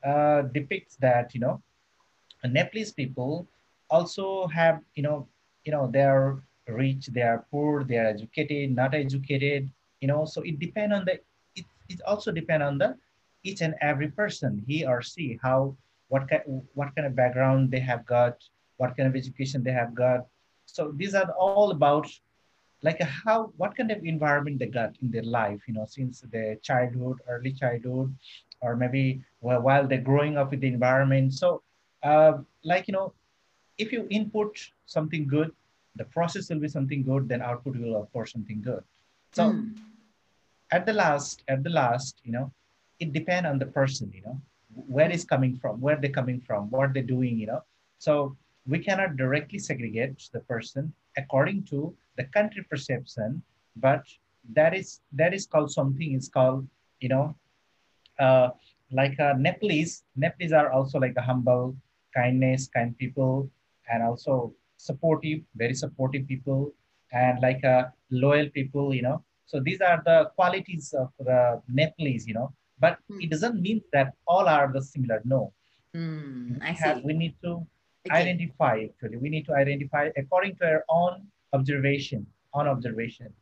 uh, 0.05 0.43
depicts 0.43 0.97
that, 0.97 1.35
you 1.35 1.41
know, 1.41 1.63
Nepalese 2.45 2.93
people 2.93 3.49
also 3.91 4.47
have, 4.49 4.81
you 4.95 5.03
know, 5.03 5.27
you 5.65 5.73
know, 5.73 5.89
they're 5.91 6.39
rich, 6.69 7.07
they 7.07 7.23
are 7.23 7.47
poor, 7.51 7.85
they 7.85 7.97
are 7.99 8.07
educated, 8.07 8.75
not 8.75 8.95
educated, 8.95 9.71
you 10.01 10.09
know, 10.09 10.25
so 10.25 10.43
it 10.43 10.59
depends 10.59 10.95
on 10.95 11.05
the 11.05 11.21
it 11.89 12.01
also 12.07 12.33
depend 12.33 12.63
on 12.63 12.79
the 12.79 12.97
each 13.43 13.61
and 13.61 13.75
every 13.81 14.09
person, 14.09 14.63
he 14.67 14.85
or 14.85 15.03
she, 15.03 15.39
how, 15.43 15.77
what 16.09 16.29
kind, 16.29 16.43
what 16.75 16.95
kind 16.95 17.07
of 17.07 17.15
background 17.15 17.71
they 17.71 17.79
have 17.79 18.05
got, 18.05 18.43
what 18.77 18.97
kind 18.97 19.09
of 19.09 19.15
education 19.15 19.63
they 19.63 19.73
have 19.73 19.95
got. 19.95 20.27
So 20.67 20.93
these 20.95 21.15
are 21.15 21.31
all 21.33 21.71
about 21.71 22.09
like 22.83 23.01
how, 23.01 23.53
what 23.57 23.77
kind 23.77 23.91
of 23.91 24.05
environment 24.05 24.59
they 24.59 24.67
got 24.67 24.97
in 25.01 25.11
their 25.11 25.23
life, 25.23 25.61
you 25.67 25.75
know, 25.75 25.87
since 25.89 26.21
their 26.33 26.57
childhood, 26.57 27.19
early 27.29 27.53
childhood, 27.53 28.15
or 28.61 28.77
maybe 28.77 29.23
while 29.41 29.87
they're 29.87 30.01
growing 30.01 30.37
up 30.37 30.51
with 30.51 30.61
the 30.61 30.69
environment. 30.69 31.33
So 31.35 31.63
uh, 32.03 32.39
like, 32.65 32.89
you 32.89 32.93
know, 32.93 33.13
if 33.79 33.93
you 33.93 34.07
input 34.11 34.59
something 34.87 35.27
good, 35.27 35.53
the 35.97 36.05
process 36.05 36.51
will 36.51 36.61
be 36.61 36.69
something 36.69 37.03
good, 37.03 37.29
then 37.29 37.43
output 37.43 37.77
will 37.77 37.97
of 37.97 38.13
course 38.13 38.33
something 38.33 38.61
good. 38.61 38.83
So 39.33 39.53
mm 39.53 39.75
at 40.73 40.87
the 40.87 40.93
last, 40.93 41.43
at 41.49 41.63
the 41.63 41.71
last, 41.71 42.21
you 42.25 42.33
know, 42.33 42.53
it 43.01 43.13
depends 43.13 43.47
on 43.49 43.59
the 43.59 43.67
person, 43.67 44.11
you 44.15 44.23
know, 44.23 44.41
where 44.75 45.11
is 45.11 45.25
coming 45.25 45.57
from, 45.57 45.81
where 45.81 45.97
they're 45.97 46.11
coming 46.11 46.41
from, 46.41 46.71
what 46.71 46.93
they're 46.95 47.03
doing, 47.03 47.39
you 47.39 47.47
know. 47.47 47.63
So 47.99 48.37
we 48.67 48.79
cannot 48.79 49.17
directly 49.17 49.59
segregate 49.59 50.29
the 50.33 50.41
person 50.41 50.93
according 51.17 51.65
to 51.65 51.95
the 52.17 52.25
country 52.25 52.65
perception, 52.69 53.43
but 53.77 54.03
that 54.55 54.75
is 54.75 55.01
that 55.13 55.35
is 55.35 55.47
called 55.47 55.71
something 55.73 56.15
It's 56.15 56.29
called, 56.29 56.67
you 57.01 57.09
know, 57.09 57.37
uh, 58.19 58.51
like 58.91 59.19
uh, 59.21 59.35
Nepalese, 59.39 60.05
Nepalese 60.17 60.53
are 60.53 60.71
also 60.71 60.99
like 60.99 61.15
a 61.17 61.23
humble, 61.23 61.77
kindness, 62.15 62.69
kind 62.69 62.97
people, 62.99 63.51
and 63.93 64.03
also 64.03 64.55
supportive, 64.77 65.41
very 65.57 65.75
supportive 65.75 66.27
people, 66.27 66.73
and 67.13 67.41
like 67.43 67.63
a 67.65 67.93
loyal 68.11 68.49
people, 68.51 68.95
you 68.95 69.03
know. 69.03 69.23
So 69.47 69.61
these 69.61 69.81
are 69.81 70.03
the 70.05 70.31
qualities 70.35 70.93
of 70.93 71.11
the 71.19 71.63
Nepalese, 71.69 72.27
you 72.27 72.35
know. 72.35 72.53
But 72.79 72.99
mm. 73.11 73.23
it 73.23 73.31
doesn't 73.31 73.61
mean 73.61 73.81
that 73.93 74.13
all 74.27 74.49
are 74.49 74.71
the 74.73 74.83
similar. 74.83 75.23
No. 75.25 75.53
Mm, 75.95 76.61
I 76.61 76.73
have, 76.73 77.03
we 77.03 77.15
need 77.15 77.35
to 77.43 77.65
okay. 78.05 78.13
identify 78.13 78.85
actually. 78.85 79.17
We 79.17 79.31
need 79.31 79.47
to 79.47 79.55
identify 79.55 80.11
according 80.17 80.57
to 80.57 80.67
our 80.67 80.85
own 80.89 81.27
observation, 81.55 82.27
on 82.53 82.69
observation. 82.69 83.33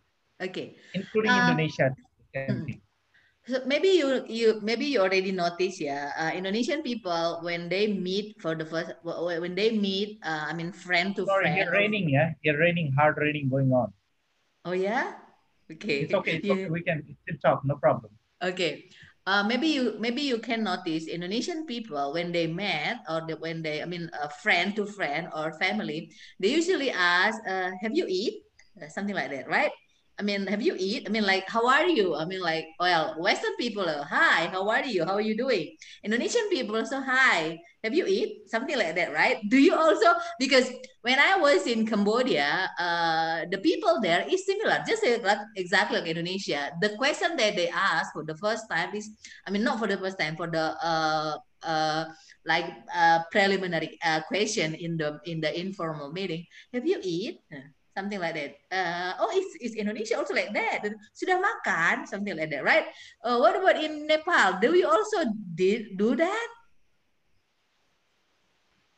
Okay. 0.40 0.76
Including 0.94 1.32
uh, 1.32 1.50
Indonesia. 1.50 1.90
Mm. 2.36 2.80
So 3.44 3.60
maybe 3.68 3.88
you 4.00 4.24
you 4.24 4.58
maybe 4.64 4.88
you 4.88 5.04
already 5.04 5.28
noticed 5.28 5.76
yeah 5.76 6.16
uh, 6.16 6.32
Indonesian 6.32 6.80
people 6.80 7.44
when 7.44 7.68
they 7.68 7.92
meet 7.92 8.40
for 8.40 8.56
the 8.56 8.64
first 8.64 8.96
when 9.04 9.52
they 9.52 9.76
meet 9.76 10.16
uh, 10.24 10.48
I 10.48 10.56
mean 10.56 10.72
friend 10.72 11.12
to 11.16 11.28
Sorry, 11.28 11.52
friend. 11.52 11.60
Sorry, 11.60 11.68
it's 11.68 11.70
raining 11.70 12.08
yeah, 12.08 12.32
here 12.40 12.56
raining 12.56 12.96
hard 12.96 13.20
raining 13.20 13.52
going 13.52 13.68
on. 13.68 13.92
Oh 14.64 14.72
yeah, 14.72 15.20
okay. 15.72 16.00
It's 16.00 16.14
okay. 16.14 16.37
It's 16.37 16.50
okay. 16.50 16.68
We 16.68 16.83
can 16.83 17.03
still 17.22 17.38
talk. 17.42 17.64
No 17.64 17.77
problem. 17.77 18.12
Okay. 18.42 18.90
Uh, 19.27 19.42
maybe 19.42 19.68
you 19.68 19.96
maybe 19.98 20.20
you 20.20 20.37
can 20.37 20.62
notice 20.62 21.09
Indonesian 21.09 21.64
people 21.64 22.12
when 22.12 22.31
they 22.31 22.46
met 22.46 23.00
or 23.09 23.24
the, 23.27 23.37
when 23.40 23.62
they 23.62 23.81
I 23.81 23.87
mean 23.87 24.11
a 24.12 24.29
friend 24.29 24.77
to 24.77 24.85
friend 24.85 25.29
or 25.33 25.57
family 25.57 26.12
they 26.40 26.53
usually 26.53 26.90
ask 26.92 27.40
uh, 27.48 27.72
have 27.81 27.96
you 27.96 28.05
eat 28.05 28.44
uh, 28.77 28.88
something 28.92 29.16
like 29.16 29.31
that 29.31 29.48
right 29.48 29.72
I 30.18 30.22
mean, 30.22 30.46
have 30.46 30.62
you 30.62 30.77
eat? 30.79 31.07
I 31.07 31.11
mean, 31.11 31.27
like, 31.27 31.48
how 31.48 31.66
are 31.66 31.87
you? 31.87 32.14
I 32.14 32.24
mean, 32.24 32.40
like, 32.40 32.66
well, 32.79 33.16
Western 33.18 33.57
people, 33.59 33.85
hi, 33.85 34.46
how 34.46 34.68
are 34.70 34.85
you? 34.85 35.05
How 35.05 35.14
are 35.14 35.20
you 35.20 35.37
doing? 35.37 35.74
Indonesian 36.05 36.48
people 36.50 36.87
so 36.87 37.03
hi, 37.03 37.59
have 37.83 37.92
you 37.92 38.07
eat? 38.07 38.46
Something 38.46 38.79
like 38.79 38.94
that, 38.94 39.12
right? 39.12 39.42
Do 39.50 39.59
you 39.59 39.74
also, 39.74 40.14
because 40.38 40.70
when 41.03 41.18
I 41.18 41.37
was 41.37 41.66
in 41.66 41.85
Cambodia, 41.85 42.70
uh, 42.79 43.46
the 43.50 43.59
people 43.59 44.00
there 44.00 44.24
is 44.31 44.46
similar, 44.46 44.85
just 44.87 45.03
like, 45.03 45.38
exactly 45.57 45.98
like 45.98 46.09
Indonesia. 46.09 46.70
The 46.81 46.94
question 46.94 47.35
that 47.37 47.57
they 47.57 47.68
ask 47.68 48.12
for 48.12 48.24
the 48.24 48.37
first 48.37 48.70
time 48.70 48.94
is, 48.94 49.11
I 49.46 49.50
mean, 49.50 49.64
not 49.64 49.81
for 49.81 49.88
the 49.88 49.98
first 49.98 50.18
time, 50.18 50.37
for 50.37 50.46
the, 50.46 50.79
uh, 50.79 51.38
uh, 51.64 52.05
like 52.46 52.70
uh, 52.94 53.20
preliminary 53.33 53.98
uh, 54.05 54.20
question 54.29 54.74
in 54.74 54.96
the 54.96 55.18
in 55.24 55.40
the 55.40 55.50
informal 55.59 56.12
meeting. 56.12 56.44
Have 56.72 56.87
you 56.87 57.00
eat? 57.03 57.40
Something 57.96 58.18
like 58.18 58.35
that. 58.35 58.52
Uh, 58.70 59.12
oh, 59.22 59.30
it's, 59.33 59.57
it's 59.61 59.74
Indonesia 59.78 60.18
also 60.18 60.35
like 60.35 60.52
that. 60.52 60.83
Sudah 61.14 61.38
makan, 61.38 62.07
something 62.07 62.37
like 62.37 62.50
that, 62.50 62.66
right? 62.66 62.90
Uh, 63.22 63.38
what 63.38 63.54
about 63.54 63.78
in 63.78 64.07
Nepal? 64.07 64.59
Do 64.61 64.74
we 64.74 64.83
also 64.83 65.30
did 65.54 65.96
do 65.96 66.18
that? 66.18 66.48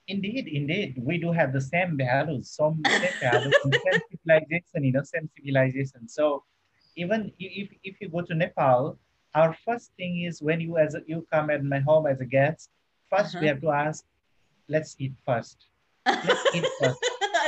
Indeed, 0.09 0.49
indeed, 0.49 1.03
we 1.03 1.19
do 1.19 1.33
have 1.33 1.53
the 1.53 1.61
same 1.61 1.99
values, 1.99 2.51
some 2.51 2.81
same 2.87 3.19
values, 3.21 3.55
same 3.63 4.01
civilization, 4.11 4.81
you 4.85 4.93
know, 4.93 5.03
same 5.03 5.29
civilization. 5.37 6.09
So 6.09 6.45
even 6.97 7.33
if, 7.39 7.69
if 7.85 8.01
you 8.01 8.09
go 8.09 8.23
to 8.23 8.35
Nepal, 8.35 8.99
our 9.35 9.55
first 9.67 9.93
thing 9.99 10.23
is 10.23 10.41
when 10.41 10.61
you 10.61 10.79
as 10.79 10.95
a, 10.95 11.03
you 11.07 11.27
come 11.31 11.51
at 11.51 11.63
my 11.63 11.81
home 11.81 12.07
as 12.07 12.21
a 12.21 12.25
guest, 12.25 12.71
1st 13.13 13.19
uh 13.19 13.19
-huh. 13.19 13.33
we 13.35 13.39
uh-huh. 13.39 13.49
have 13.51 13.61
to 13.61 13.71
ask, 13.71 14.01
let's 14.71 14.95
eat 14.99 15.15
first. 15.27 15.69
Let's 16.07 16.55
eat 16.55 16.65
first. 16.79 17.03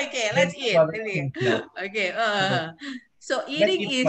Okay, 0.07 0.31
let's 0.35 0.55
eat. 0.55 0.77
Okay. 1.87 2.13
Uh, 2.13 2.73
so 3.19 3.43
eating 3.49 3.91
is 3.91 4.09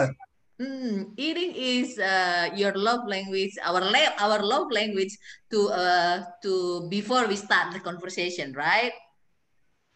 mm, 0.62 1.12
eating 1.18 1.52
is 1.56 1.98
uh, 2.00 2.50
your 2.56 2.74
love 2.76 3.08
language, 3.08 3.56
our 3.64 3.82
love, 3.82 4.14
our 4.20 4.40
love 4.44 4.72
language 4.72 5.18
to 5.52 5.70
uh 5.70 6.24
to 6.44 6.88
before 6.90 7.28
we 7.28 7.36
start 7.36 7.74
the 7.74 7.80
conversation, 7.80 8.54
right? 8.54 8.94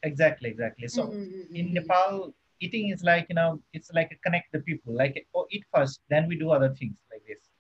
Exactly, 0.03 0.49
exactly. 0.49 0.87
So 0.87 1.07
mm-hmm. 1.07 1.55
in 1.55 1.73
Nepal, 1.73 2.35
eating 2.59 2.89
is 2.89 3.03
like 3.03 3.27
you 3.29 3.35
know, 3.35 3.61
it's 3.71 3.91
like 3.93 4.11
a 4.11 4.19
connect 4.23 4.51
the 4.51 4.59
people. 4.59 4.93
Like 4.95 5.15
oh, 5.35 5.47
eat 5.51 5.63
first, 5.73 6.01
then 6.09 6.27
we 6.27 6.35
do 6.37 6.51
other 6.51 6.73
things 6.73 6.97
like 7.11 7.23
this. 7.27 7.52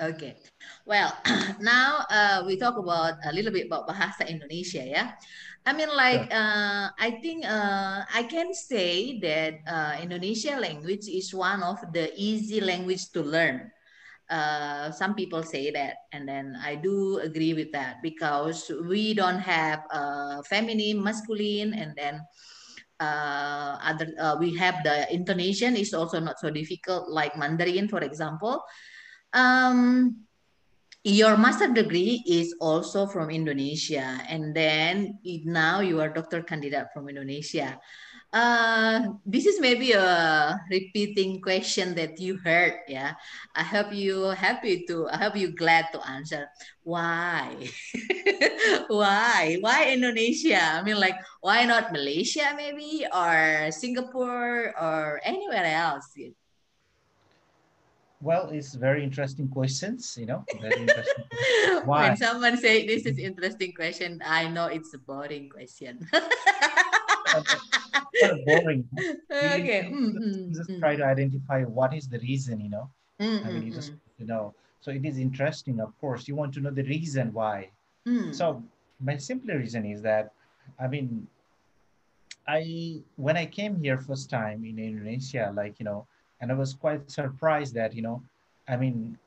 Okay, 0.00 0.32
well, 0.88 1.12
now 1.60 2.08
uh, 2.08 2.40
we 2.48 2.56
talk 2.56 2.80
about 2.80 3.20
a 3.20 3.32
little 3.36 3.52
bit 3.52 3.68
about 3.68 3.84
bahasa 3.84 4.24
Indonesia, 4.24 4.80
yeah. 4.80 5.12
I 5.68 5.76
mean, 5.76 5.92
like, 5.92 6.24
uh, 6.32 6.88
I 6.96 7.20
think 7.20 7.44
uh, 7.44 8.08
I 8.08 8.24
can 8.24 8.56
say 8.56 9.20
that 9.20 9.60
uh, 9.68 10.00
Indonesia 10.00 10.56
language 10.56 11.04
is 11.04 11.36
one 11.36 11.60
of 11.60 11.84
the 11.92 12.08
easy 12.16 12.64
language 12.64 13.12
to 13.12 13.20
learn. 13.20 13.68
Uh, 14.24 14.88
some 14.88 15.12
people 15.12 15.44
say 15.44 15.68
that, 15.68 16.08
and 16.16 16.24
then 16.24 16.56
I 16.56 16.80
do 16.80 17.20
agree 17.20 17.52
with 17.52 17.68
that 17.76 18.00
because 18.00 18.72
we 18.88 19.12
don't 19.12 19.44
have 19.44 19.84
uh, 19.92 20.40
feminine, 20.48 21.04
masculine, 21.04 21.76
and 21.76 21.92
then 21.92 22.24
uh, 23.04 23.76
other 23.84 24.08
uh, 24.16 24.36
we 24.40 24.56
have 24.56 24.80
the 24.80 25.12
intonation 25.12 25.76
is 25.76 25.92
also 25.92 26.20
not 26.20 26.40
so 26.40 26.48
difficult 26.48 27.12
like 27.12 27.36
Mandarin, 27.36 27.84
for 27.84 28.00
example. 28.00 28.64
Um, 29.32 30.26
your 31.04 31.36
master 31.36 31.72
degree 31.72 32.22
is 32.26 32.54
also 32.60 33.06
from 33.06 33.30
Indonesia, 33.30 34.20
and 34.28 34.54
then 34.54 35.18
now 35.44 35.80
you 35.80 36.00
are 36.00 36.12
doctor 36.12 36.42
candidate 36.42 36.92
from 36.92 37.08
Indonesia. 37.08 37.80
Uh, 38.32 39.18
this 39.26 39.44
is 39.46 39.58
maybe 39.58 39.90
a 39.90 40.54
repeating 40.70 41.40
question 41.40 41.96
that 41.96 42.20
you 42.20 42.38
heard. 42.38 42.78
Yeah, 42.86 43.14
I 43.56 43.64
hope 43.64 43.92
you 43.92 44.30
happy 44.38 44.84
to. 44.86 45.08
I 45.10 45.16
hope 45.16 45.34
you 45.34 45.50
glad 45.50 45.90
to 45.92 45.98
answer. 46.06 46.46
Why? 46.84 47.56
why? 48.86 49.58
Why 49.58 49.90
Indonesia? 49.90 50.78
I 50.78 50.82
mean, 50.86 51.00
like, 51.00 51.18
why 51.40 51.64
not 51.66 51.90
Malaysia 51.90 52.54
maybe 52.54 53.02
or 53.10 53.72
Singapore 53.72 54.78
or 54.78 55.18
anywhere 55.24 55.66
else? 55.66 56.14
Well, 58.22 58.50
it's 58.52 58.74
very 58.74 59.02
interesting 59.02 59.48
questions, 59.48 60.16
you 60.18 60.26
know, 60.26 60.44
very 60.60 60.82
interesting. 60.82 61.24
Why? 61.84 62.08
When 62.08 62.16
someone 62.18 62.56
say 62.58 62.86
this 62.86 63.06
is 63.06 63.18
interesting 63.18 63.72
question, 63.72 64.20
I 64.24 64.46
know 64.48 64.66
it's 64.66 64.92
a 64.92 64.98
boring 64.98 65.48
question. 65.48 66.06
boring. 68.46 68.84
Okay. 69.32 69.88
Mm 69.88 70.12
-hmm. 70.12 70.52
Just 70.52 70.68
try 70.78 70.96
to 71.00 71.04
identify 71.04 71.64
what 71.64 71.94
is 71.96 72.08
the 72.08 72.18
reason, 72.18 72.60
you 72.60 72.68
know. 72.68 72.90
Mm 73.18 73.26
-hmm. 73.26 73.46
I 73.46 73.52
mean, 73.52 73.64
you 73.66 73.72
just 73.72 73.92
you 74.18 74.26
know. 74.28 74.52
So 74.80 74.90
it 74.90 75.04
is 75.04 75.16
interesting, 75.16 75.80
of 75.80 75.92
course. 76.00 76.28
You 76.28 76.36
want 76.36 76.52
to 76.54 76.60
know 76.60 76.72
the 76.72 76.84
reason 76.84 77.32
why. 77.32 77.72
Mm. 78.04 78.32
So 78.32 78.62
my 79.00 79.16
simple 79.18 79.54
reason 79.54 79.84
is 79.84 80.00
that, 80.02 80.32
I 80.78 80.88
mean, 80.88 81.28
I 82.48 83.00
when 83.16 83.36
I 83.36 83.46
came 83.46 83.80
here 83.80 83.98
first 83.98 84.28
time 84.28 84.64
in 84.64 84.78
Indonesia, 84.78 85.52
like 85.56 85.80
you 85.80 85.84
know, 85.88 86.06
and 86.40 86.50
I 86.50 86.54
was 86.54 86.74
quite 86.74 87.10
surprised 87.10 87.74
that 87.74 87.94
you 87.94 88.02
know, 88.02 88.22
I 88.68 88.76
mean, 88.76 89.18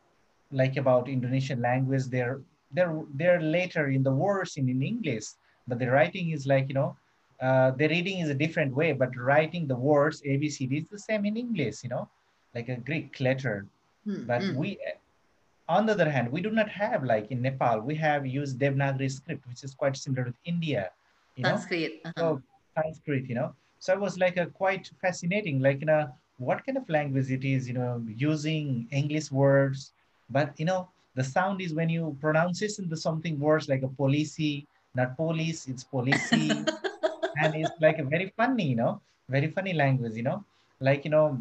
like 0.52 0.78
about 0.78 1.10
Indonesian 1.10 1.62
language, 1.62 2.06
they're 2.06 2.42
they're 2.72 3.02
they're 3.14 3.42
later 3.42 3.90
in 3.90 4.04
the 4.04 4.12
words 4.12 4.58
in, 4.58 4.70
in 4.70 4.82
English, 4.82 5.26
but 5.68 5.80
the 5.80 5.90
writing 5.90 6.32
is 6.32 6.46
like 6.48 6.68
you 6.70 6.76
know, 6.76 6.96
uh, 7.42 7.72
the 7.72 7.88
reading 7.88 8.20
is 8.20 8.30
a 8.30 8.34
different 8.34 8.74
way, 8.74 8.94
but 8.94 9.16
writing 9.18 9.68
the 9.68 9.76
words 9.76 10.22
ABCD 10.22 10.84
is 10.84 10.90
the 10.90 11.00
same 11.00 11.26
in 11.26 11.38
English, 11.38 11.84
you 11.84 11.90
know, 11.90 12.08
like 12.56 12.70
a 12.70 12.78
Greek 12.78 13.20
letter. 13.20 13.66
Mm-hmm. 14.08 14.26
But 14.26 14.44
hmm. 14.44 14.56
we, 14.56 14.78
on 15.70 15.86
the 15.86 15.94
other 15.94 16.10
hand, 16.10 16.32
we 16.32 16.42
do 16.42 16.52
not 16.52 16.70
have 16.70 17.04
like 17.04 17.32
in 17.32 17.42
Nepal, 17.42 17.80
we 17.82 17.96
have 17.96 18.26
used 18.26 18.60
Devanagari 18.60 19.12
script, 19.12 19.48
which 19.48 19.64
is 19.64 19.74
quite 19.74 19.98
similar 19.98 20.26
with 20.26 20.36
India. 20.46 20.92
You 21.36 21.46
Sanskrit. 21.46 22.02
Uh-huh. 22.06 22.14
So 22.18 22.42
Sanskrit, 22.76 23.28
you 23.28 23.36
know. 23.36 23.54
So 23.80 23.94
it 23.94 24.00
was 24.00 24.18
like 24.18 24.38
a 24.38 24.46
quite 24.46 24.90
fascinating, 25.02 25.60
like 25.60 25.80
you 25.82 25.88
know, 25.88 26.14
what 26.38 26.66
kind 26.66 26.78
of 26.78 26.90
language 26.90 27.30
it 27.30 27.46
is, 27.46 27.68
you 27.68 27.74
know, 27.74 28.04
using 28.08 28.88
English 28.92 29.32
words, 29.32 29.94
but 30.30 30.54
you 30.58 30.66
know, 30.66 30.90
the 31.16 31.24
sound 31.24 31.62
is 31.62 31.74
when 31.74 31.90
you 31.90 32.18
pronounce 32.20 32.62
it 32.62 32.78
into 32.80 32.98
something 32.98 33.40
worse 33.40 33.70
like 33.70 33.84
a 33.84 33.88
policy, 33.88 34.68
not 34.96 35.16
police, 35.16 35.68
it's 35.68 35.84
policy. 35.84 36.50
and 37.38 37.56
it's 37.56 37.72
like 37.82 38.00
a 38.00 38.04
very 38.04 38.34
funny, 38.38 38.70
you 38.70 38.76
know, 38.76 39.02
very 39.30 39.50
funny 39.50 39.74
language, 39.74 40.14
you 40.14 40.24
know, 40.24 40.44
like, 40.80 41.06
you 41.06 41.12
know. 41.12 41.38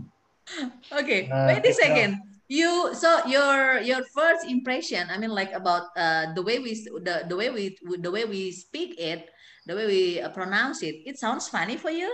Okay, 0.93 1.31
uh, 1.31 1.47
wait 1.49 1.65
a 1.65 1.73
second. 1.73 2.15
Uh, 2.15 2.33
you 2.49 2.93
so 2.93 3.25
your 3.25 3.81
your 3.81 4.05
first 4.13 4.45
impression 4.45 5.09
i 5.09 5.17
mean 5.17 5.31
like 5.31 5.53
about 5.57 5.89
uh 5.97 6.29
the 6.35 6.43
way 6.43 6.59
we 6.59 6.75
the, 7.01 7.25
the 7.25 7.37
way 7.37 7.49
we 7.49 7.79
the 7.97 8.11
way 8.11 8.27
we 8.27 8.53
speak 8.53 8.93
it 9.01 9.31
the 9.65 9.75
way 9.75 9.87
we 9.87 10.21
uh, 10.21 10.29
pronounce 10.29 10.83
it 10.83 11.01
it 11.07 11.17
sounds 11.17 11.49
funny 11.49 11.79
for 11.81 11.89
you 11.89 12.13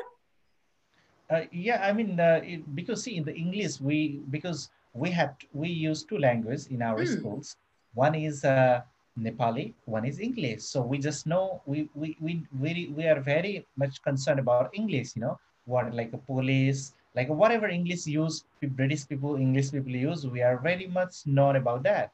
uh, 1.30 1.42
yeah, 1.52 1.84
I 1.84 1.92
mean, 1.92 2.18
uh, 2.18 2.40
it, 2.42 2.74
because 2.74 3.02
see, 3.02 3.16
in 3.16 3.24
the 3.24 3.34
English, 3.34 3.80
we 3.80 4.20
because 4.30 4.70
we 4.94 5.10
have 5.10 5.36
we 5.52 5.68
use 5.68 6.02
two 6.02 6.18
languages 6.18 6.68
in 6.68 6.82
our 6.82 7.00
mm. 7.00 7.18
schools. 7.18 7.56
One 7.94 8.14
is 8.14 8.44
uh, 8.44 8.80
Nepali, 9.18 9.74
one 9.84 10.04
is 10.04 10.20
English. 10.20 10.62
So 10.62 10.80
we 10.80 10.98
just 10.98 11.26
know 11.26 11.60
we 11.66 11.88
we 11.94 12.16
we 12.20 12.42
we, 12.58 12.92
we 12.96 13.06
are 13.06 13.20
very 13.20 13.66
much 13.76 14.02
concerned 14.02 14.40
about 14.40 14.70
English. 14.74 15.16
You 15.16 15.22
know, 15.22 15.38
what 15.66 15.92
like 15.94 16.12
a 16.12 16.18
police, 16.18 16.94
like 17.14 17.28
whatever 17.28 17.68
English 17.68 18.06
use 18.06 18.44
British 18.62 19.06
people, 19.06 19.36
English 19.36 19.72
people 19.72 19.92
use, 19.92 20.26
we 20.26 20.42
are 20.42 20.56
very 20.56 20.86
much 20.86 21.26
known 21.26 21.56
about 21.56 21.82
that. 21.82 22.12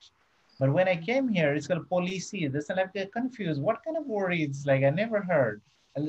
But 0.59 0.73
when 0.73 0.89
I 0.89 0.97
came 0.97 1.29
here, 1.29 1.55
it's 1.55 1.67
called 1.67 1.89
policy. 1.89 2.47
This 2.49 2.71
I'm 2.71 2.77
like 2.77 3.13
confused. 3.13 3.61
What 3.61 3.85
kind 3.85 3.97
of 3.97 4.07
word 4.07 4.33
is 4.33 4.67
like 4.67 4.83
I 4.83 4.91
never 4.91 5.21
heard, 5.21 5.61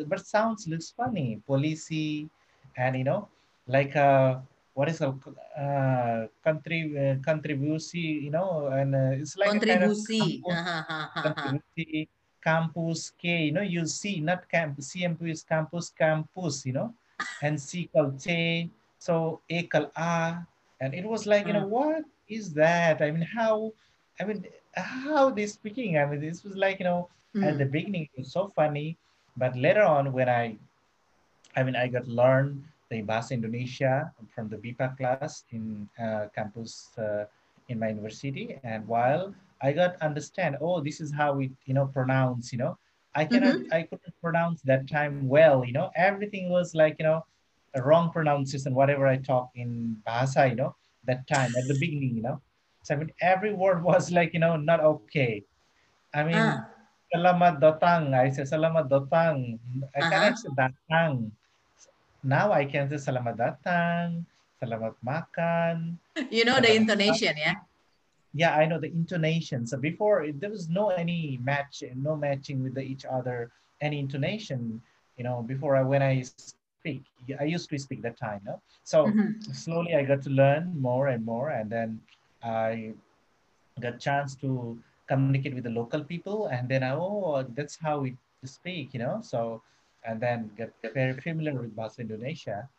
but 0.07 0.25
sounds 0.25 0.67
looks 0.67 0.93
funny. 0.95 1.41
Policy, 1.47 2.29
and 2.77 2.95
you 2.95 3.03
know, 3.03 3.27
like 3.67 3.95
uh, 3.95 4.39
what 4.73 4.89
is 4.89 5.01
a 5.01 5.15
uh, 5.57 6.27
country 6.43 6.91
uh, 6.97 7.15
contribucy, 7.23 8.27
you 8.27 8.31
know, 8.31 8.67
and 8.67 8.95
uh, 8.95 9.21
it's 9.21 9.37
like 9.37 9.49
contribucy. 9.49 10.43
Kind 10.43 10.57
of 11.27 11.35
campus, 11.35 11.43
contribucy, 11.43 12.09
campus 12.45 13.11
K, 13.17 13.45
you 13.45 13.51
know, 13.51 13.61
you 13.61 13.87
see 13.87 14.19
not 14.19 14.47
campus, 14.49 14.93
CMP 14.93 15.31
is 15.31 15.43
campus, 15.43 15.89
campus, 15.89 16.65
you 16.65 16.73
know, 16.73 16.93
and 17.41 17.59
C 17.59 17.89
called 17.91 18.19
T, 18.19 18.69
so 18.99 19.41
A 19.49 19.63
called 19.63 19.89
A, 19.97 20.45
and 20.79 20.93
it 20.93 21.05
was 21.05 21.25
like, 21.25 21.47
you 21.47 21.53
know, 21.53 21.65
what 21.65 22.05
is 22.29 22.53
that? 22.53 23.01
I 23.01 23.09
mean, 23.11 23.23
how, 23.23 23.73
I 24.19 24.25
mean, 24.25 24.45
how 24.75 25.31
they 25.31 25.47
speaking? 25.47 25.97
I 25.97 26.05
mean, 26.05 26.21
this 26.21 26.43
was 26.43 26.55
like, 26.55 26.79
you 26.79 26.85
know, 26.85 27.09
mm. 27.35 27.43
at 27.43 27.57
the 27.57 27.65
beginning, 27.65 28.09
it 28.13 28.19
was 28.19 28.31
so 28.31 28.51
funny, 28.55 28.97
but 29.37 29.55
later 29.55 29.83
on 29.83 30.13
when 30.13 30.29
I, 30.29 30.57
I 31.55 31.63
mean, 31.63 31.75
I 31.75 31.87
got 31.87 32.07
learned 32.07 32.63
the 32.89 33.01
Bahasa 33.01 33.31
Indonesia 33.31 34.11
from 34.33 34.49
the 34.49 34.57
BIPA 34.57 34.97
class 34.97 35.43
in 35.51 35.87
uh, 35.97 36.27
campus 36.35 36.91
uh, 36.99 37.25
in 37.69 37.79
my 37.79 37.89
university. 37.89 38.59
And 38.63 38.85
while 38.87 39.33
I 39.61 39.71
got 39.71 39.95
understand, 40.01 40.57
oh, 40.61 40.81
this 40.81 40.99
is 40.99 41.13
how 41.13 41.33
we, 41.33 41.51
you 41.65 41.73
know, 41.73 41.87
pronounce, 41.87 42.51
you 42.51 42.59
know, 42.59 42.77
I 43.15 43.23
cannot, 43.23 43.63
mm-hmm. 43.63 43.73
I 43.73 43.83
couldn't 43.83 44.13
pronounce 44.21 44.61
that 44.63 44.87
time 44.91 45.27
well, 45.27 45.63
you 45.63 45.71
know, 45.71 45.89
everything 45.95 46.49
was 46.49 46.75
like, 46.75 46.97
you 46.99 47.05
know, 47.05 47.25
a 47.73 47.81
wrong 47.81 48.11
pronunciation, 48.11 48.75
whatever 48.75 49.07
I 49.07 49.17
talk 49.17 49.49
in 49.55 49.95
Bahasa, 50.05 50.49
you 50.49 50.55
know, 50.55 50.75
that 51.05 51.25
time 51.27 51.55
at 51.55 51.67
the 51.67 51.79
beginning, 51.79 52.15
you 52.15 52.21
know. 52.21 52.41
So 52.83 52.93
I 52.93 52.97
mean, 52.99 53.11
every 53.21 53.53
word 53.53 53.81
was 53.81 54.11
like, 54.11 54.33
you 54.33 54.39
know, 54.39 54.57
not 54.57 54.79
okay. 54.79 55.43
I 56.13 56.23
mean, 56.23 56.37
ah. 56.37 56.67
selamat 57.15 57.63
datang. 57.63 58.13
I 58.13 58.29
say 58.29 58.43
selamat 58.43 58.91
datang. 58.91 59.57
I 59.95 59.99
uh-huh. 59.99 60.09
cannot 60.11 60.35
say 60.37 60.51
datang 60.53 61.31
now 62.25 62.51
I 62.51 62.65
can 62.65 62.89
say 62.89 62.97
selamat 62.97 63.37
datang, 63.37 64.25
selamat 64.57 64.97
makan. 65.05 66.01
You 66.33 66.43
know 66.43 66.57
the 66.57 66.73
intonation, 66.73 67.37
yeah? 67.37 67.61
Yeah, 68.33 68.57
I 68.57 68.65
know 68.65 68.81
the 68.81 68.91
intonation. 68.91 69.63
So 69.63 69.77
before 69.77 70.27
there 70.27 70.49
was 70.49 70.67
no 70.67 70.89
any 70.89 71.39
match, 71.39 71.85
no 71.95 72.17
matching 72.17 72.65
with 72.65 72.75
the, 72.75 72.83
each 72.83 73.05
other, 73.05 73.53
any 73.79 74.01
intonation. 74.01 74.81
You 75.15 75.23
know, 75.23 75.45
before 75.45 75.77
I 75.77 75.83
when 75.85 76.03
I 76.03 76.25
speak, 76.25 77.05
I 77.39 77.45
used 77.45 77.69
to 77.69 77.79
speak 77.79 78.01
that 78.03 78.19
time. 78.19 78.41
No? 78.43 78.59
So 78.83 79.07
mm-hmm. 79.07 79.39
slowly 79.53 79.95
I 79.95 80.03
got 80.03 80.25
to 80.27 80.31
learn 80.33 80.75
more 80.75 81.07
and 81.13 81.23
more, 81.23 81.55
and 81.55 81.69
then 81.69 82.01
I 82.43 82.91
got 83.79 84.01
chance 84.01 84.35
to 84.43 84.75
communicate 85.07 85.53
with 85.55 85.63
the 85.63 85.71
local 85.71 86.03
people, 86.03 86.47
and 86.51 86.67
then 86.67 86.83
I 86.83 86.91
oh 86.91 87.45
that's 87.55 87.77
how 87.79 88.03
we 88.03 88.17
speak. 88.43 88.91
You 88.91 88.99
know, 88.99 89.21
so 89.23 89.61
and 90.07 90.21
then 90.21 90.51
get 90.57 90.71
very 90.93 91.13
familiar 91.13 91.53
with 91.53 91.75
Bahasa 91.75 91.99
Indonesia. 91.99 92.69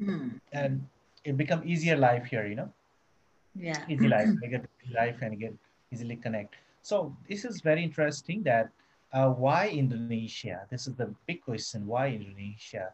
Mm. 0.00 0.40
And 0.52 0.86
it 1.24 1.36
become 1.36 1.62
easier 1.64 1.96
life 1.96 2.26
here, 2.26 2.46
you 2.46 2.56
know? 2.56 2.70
Yeah. 3.54 3.78
Easy 3.88 4.08
life. 4.08 4.28
Get 4.50 4.66
life 4.92 5.18
and 5.22 5.38
get 5.38 5.54
easily 5.92 6.16
connect. 6.16 6.54
So 6.82 7.14
this 7.28 7.44
is 7.44 7.60
very 7.60 7.84
interesting 7.84 8.42
that 8.44 8.70
uh, 9.12 9.28
why 9.28 9.68
Indonesia? 9.68 10.66
This 10.70 10.86
is 10.86 10.94
the 10.94 11.14
big 11.26 11.42
question, 11.42 11.86
why 11.86 12.08
Indonesia? 12.08 12.92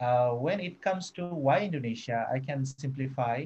Uh, 0.00 0.30
when 0.30 0.60
it 0.60 0.82
comes 0.82 1.10
to 1.12 1.28
why 1.28 1.60
Indonesia, 1.60 2.26
I 2.32 2.40
can 2.40 2.64
simplify 2.64 3.44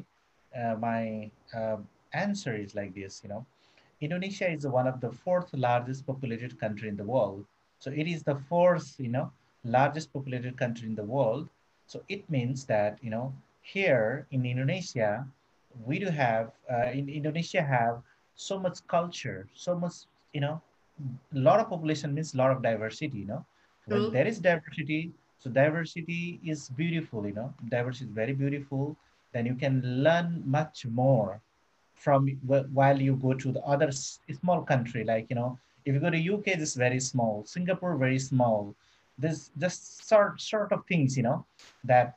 uh, 0.57 0.77
my 0.79 1.31
uh, 1.55 1.77
answer 2.13 2.55
is 2.57 2.75
like 2.75 2.95
this, 2.95 3.21
you 3.23 3.29
know. 3.29 3.45
Indonesia 4.01 4.51
is 4.51 4.67
one 4.67 4.87
of 4.87 5.01
the 5.01 5.11
fourth 5.11 5.53
largest 5.55 6.07
populated 6.07 6.59
country 6.59 6.89
in 6.89 6.97
the 6.97 7.05
world. 7.05 7.45
So 7.79 7.91
it 7.91 8.07
is 8.09 8.23
the 8.23 8.37
fourth, 8.49 8.95
you 8.99 9.09
know, 9.09 9.31
largest 9.65 10.13
populated 10.13 10.57
country 10.57 10.89
in 10.89 10.95
the 10.95 11.05
world. 11.05 11.49
So 11.87 12.03
it 12.09 12.29
means 12.31 12.65
that, 12.67 12.99
you 13.03 13.11
know, 13.11 13.33
here 13.63 14.27
in 14.31 14.45
Indonesia, 14.47 15.27
we 15.85 15.99
do 15.99 16.07
have, 16.07 16.53
uh, 16.71 16.91
in 16.93 17.09
Indonesia 17.09 17.63
have 17.63 18.03
so 18.35 18.59
much 18.59 18.87
culture, 18.87 19.49
so 19.55 19.75
much, 19.79 19.95
you 20.33 20.41
know, 20.41 20.61
a 21.35 21.39
lot 21.39 21.61
of 21.61 21.69
population 21.69 22.15
means 22.15 22.35
a 22.35 22.37
lot 22.37 22.51
of 22.51 22.63
diversity, 22.63 23.19
you 23.19 23.27
know. 23.27 23.45
When 23.87 24.11
there 24.11 24.27
is 24.27 24.39
diversity, 24.39 25.13
so 25.39 25.51
diversity 25.51 26.41
is 26.45 26.69
beautiful, 26.71 27.27
you 27.27 27.35
know, 27.35 27.53
diversity 27.69 28.07
is 28.07 28.13
very 28.13 28.33
beautiful. 28.33 28.97
Then 29.33 29.47
you 29.47 29.55
can 29.55 29.81
learn 30.03 30.43
much 30.47 30.87
more 30.87 31.41
from 31.95 32.29
while 32.73 33.01
you 33.01 33.17
go 33.17 33.35
to 33.35 33.53
the 33.53 33.61
other 33.63 33.91
small 33.93 34.63
country, 34.63 35.05
like, 35.05 35.27
you 35.31 35.37
know, 35.37 35.59
if 35.85 35.95
you 35.95 36.01
go 36.01 36.11
to 36.11 36.19
UK, 36.19 36.53
it's 36.53 36.75
very 36.75 37.01
small, 37.01 37.45
Singapore, 37.45 37.97
very 37.97 38.19
small, 38.19 38.75
this 39.19 39.51
just 39.59 40.07
sort 40.09 40.41
sort 40.41 40.73
of 40.73 40.85
things, 40.87 41.17
you 41.17 41.23
know, 41.23 41.45
that 41.85 42.17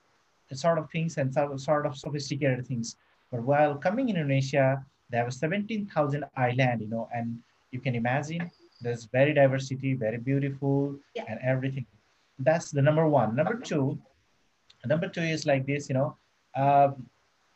sort 0.53 0.77
of 0.77 0.89
things 0.91 1.17
and 1.17 1.33
sort 1.33 1.51
of, 1.51 1.59
sort 1.59 1.85
of 1.85 1.97
sophisticated 1.97 2.65
things. 2.67 2.97
But 3.31 3.41
while 3.43 3.75
coming 3.75 4.09
in 4.09 4.15
Indonesia, 4.15 4.85
they 5.09 5.17
have 5.17 5.33
17,000 5.33 6.23
island, 6.37 6.81
you 6.81 6.87
know, 6.87 7.09
and 7.13 7.39
you 7.71 7.79
can 7.79 7.95
imagine 7.95 8.49
there's 8.81 9.05
very 9.05 9.33
diversity, 9.33 9.93
very 9.93 10.17
beautiful 10.17 10.95
yeah. 11.15 11.25
and 11.27 11.39
everything. 11.43 11.85
That's 12.39 12.71
the 12.71 12.81
number 12.81 13.07
one. 13.07 13.35
Number 13.35 13.55
two, 13.55 13.97
number 14.85 15.07
two 15.07 15.21
is 15.21 15.45
like 15.45 15.65
this, 15.65 15.89
you 15.89 15.95
know, 15.95 16.15
uh, 16.55 16.91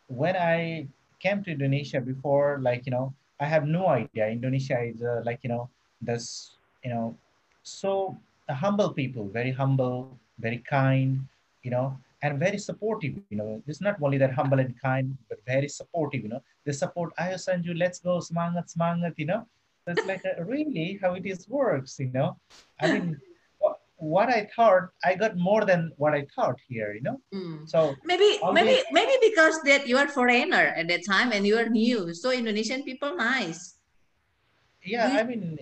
when 0.07 0.35
I 0.35 0.87
came 1.19 1.43
to 1.43 1.51
Indonesia 1.51 2.01
before, 2.01 2.59
like, 2.61 2.85
you 2.85 2.91
know, 2.91 3.13
I 3.39 3.45
have 3.45 3.65
no 3.65 3.87
idea. 3.87 4.27
Indonesia 4.27 4.81
is 4.81 5.01
uh, 5.01 5.21
like, 5.25 5.39
you 5.43 5.49
know, 5.49 5.69
this, 6.01 6.55
you 6.83 6.89
know, 6.89 7.15
so 7.63 8.17
humble 8.53 8.93
people, 8.93 9.27
very 9.27 9.51
humble, 9.51 10.17
very 10.39 10.59
kind, 10.59 11.27
you 11.63 11.71
know, 11.71 11.97
and 12.21 12.39
very 12.39 12.57
supportive. 12.57 13.13
You 13.29 13.37
know, 13.37 13.63
it's 13.67 13.81
not 13.81 14.01
only 14.01 14.17
that 14.17 14.33
humble 14.33 14.59
and 14.59 14.79
kind, 14.81 15.17
but 15.29 15.39
very 15.45 15.69
supportive. 15.69 16.23
You 16.23 16.29
know, 16.29 16.43
they 16.65 16.71
support. 16.71 17.15
Ayo 17.17 17.35
Sanju, 17.35 17.77
let's 17.77 17.99
go, 17.99 18.19
semangat, 18.19 18.69
semangat. 18.69 19.13
You 19.17 19.25
know, 19.25 19.47
so 19.85 19.91
it's 19.91 20.05
like 20.05 20.23
a, 20.25 20.43
really 20.43 20.99
how 21.01 21.13
it 21.13 21.25
is 21.25 21.47
works. 21.47 21.99
You 21.99 22.11
know, 22.11 22.37
I 22.81 22.93
mean. 22.93 23.17
what 23.99 24.29
I 24.29 24.47
thought, 24.55 24.91
I 25.03 25.13
got 25.15 25.37
more 25.37 25.65
than 25.65 25.91
what 25.97 26.13
I 26.13 26.25
thought 26.33 26.55
here, 26.67 26.93
you 26.93 27.01
know. 27.01 27.19
Mm. 27.33 27.69
So 27.69 27.95
maybe, 28.05 28.39
always, 28.41 28.63
maybe, 28.63 28.81
maybe 28.91 29.11
because 29.21 29.61
that 29.63 29.87
you 29.87 29.97
are 29.97 30.07
foreigner 30.07 30.73
at 30.75 30.87
that 30.87 31.05
time 31.05 31.33
and 31.33 31.45
you 31.45 31.57
are 31.57 31.67
new, 31.67 32.13
so 32.13 32.31
Indonesian 32.31 32.83
people 32.83 33.15
nice. 33.17 33.75
Yeah, 34.83 35.17
I 35.19 35.23
mean, 35.23 35.59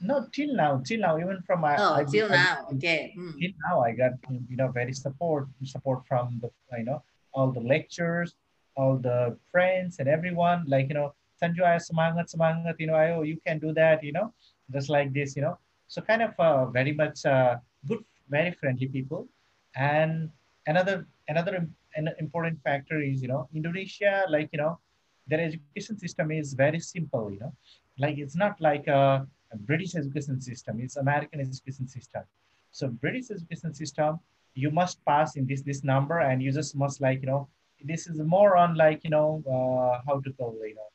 no, 0.00 0.26
till 0.32 0.54
now, 0.54 0.80
till 0.84 1.00
now, 1.00 1.18
even 1.18 1.42
from 1.42 1.60
my 1.60 1.76
oh, 1.76 1.94
I, 1.94 2.04
till 2.04 2.26
I, 2.26 2.36
now, 2.36 2.66
I, 2.70 2.74
okay. 2.74 3.14
Mm. 3.18 3.34
Till 3.38 3.50
now, 3.68 3.80
I 3.82 3.92
got 3.92 4.12
you 4.30 4.56
know 4.56 4.68
very 4.68 4.92
support 4.92 5.48
support 5.64 6.06
from 6.06 6.38
the 6.40 6.50
you 6.78 6.84
know 6.84 7.02
all 7.32 7.50
the 7.50 7.60
lectures, 7.60 8.34
all 8.76 8.96
the 8.96 9.36
friends 9.50 9.98
and 9.98 10.08
everyone. 10.08 10.64
Like 10.66 10.88
you 10.88 10.94
know, 10.94 11.14
Sanju, 11.42 11.62
I 11.62 11.78
semangat 11.78 12.30
semangat. 12.30 12.76
You 12.78 12.88
know, 12.88 12.94
I 12.94 13.10
oh 13.10 13.22
you 13.22 13.38
can 13.44 13.58
do 13.58 13.72
that. 13.74 14.04
You 14.04 14.12
know, 14.12 14.32
just 14.70 14.88
like 14.88 15.12
this. 15.12 15.34
You 15.34 15.42
know, 15.42 15.58
so 15.88 16.00
kind 16.02 16.22
of 16.22 16.38
uh, 16.38 16.66
very 16.66 16.92
much 16.92 17.26
uh, 17.26 17.56
good, 17.86 18.04
very 18.28 18.52
friendly 18.52 18.86
people. 18.86 19.26
And 19.74 20.30
another 20.66 21.06
another 21.26 21.66
an 21.96 22.10
important 22.20 22.62
factor 22.62 23.02
is 23.02 23.20
you 23.20 23.28
know 23.28 23.48
Indonesia, 23.52 24.26
like 24.30 24.50
you 24.52 24.58
know, 24.62 24.78
their 25.26 25.40
education 25.40 25.98
system 25.98 26.30
is 26.30 26.54
very 26.54 26.78
simple. 26.78 27.32
You 27.32 27.40
know, 27.40 27.52
like 27.98 28.18
it's 28.18 28.36
not 28.36 28.60
like 28.60 28.86
a 28.86 29.26
British 29.56 29.94
education 29.94 30.40
system, 30.40 30.80
it's 30.80 30.96
American 30.96 31.40
education 31.40 31.88
system. 31.88 32.22
So 32.70 32.88
British 32.88 33.30
education 33.30 33.74
system, 33.74 34.20
you 34.54 34.70
must 34.70 35.04
pass 35.04 35.36
in 35.36 35.46
this 35.46 35.62
this 35.62 35.84
number, 35.84 36.18
and 36.20 36.42
you 36.42 36.52
just 36.52 36.76
must 36.76 37.00
like 37.00 37.20
you 37.22 37.26
know, 37.26 37.48
this 37.82 38.06
is 38.06 38.18
more 38.18 38.56
on 38.56 38.76
like 38.76 39.04
you 39.04 39.10
know 39.10 39.42
uh, 39.46 40.00
how 40.06 40.20
to 40.20 40.32
call 40.32 40.54
you 40.62 40.74
know, 40.74 40.90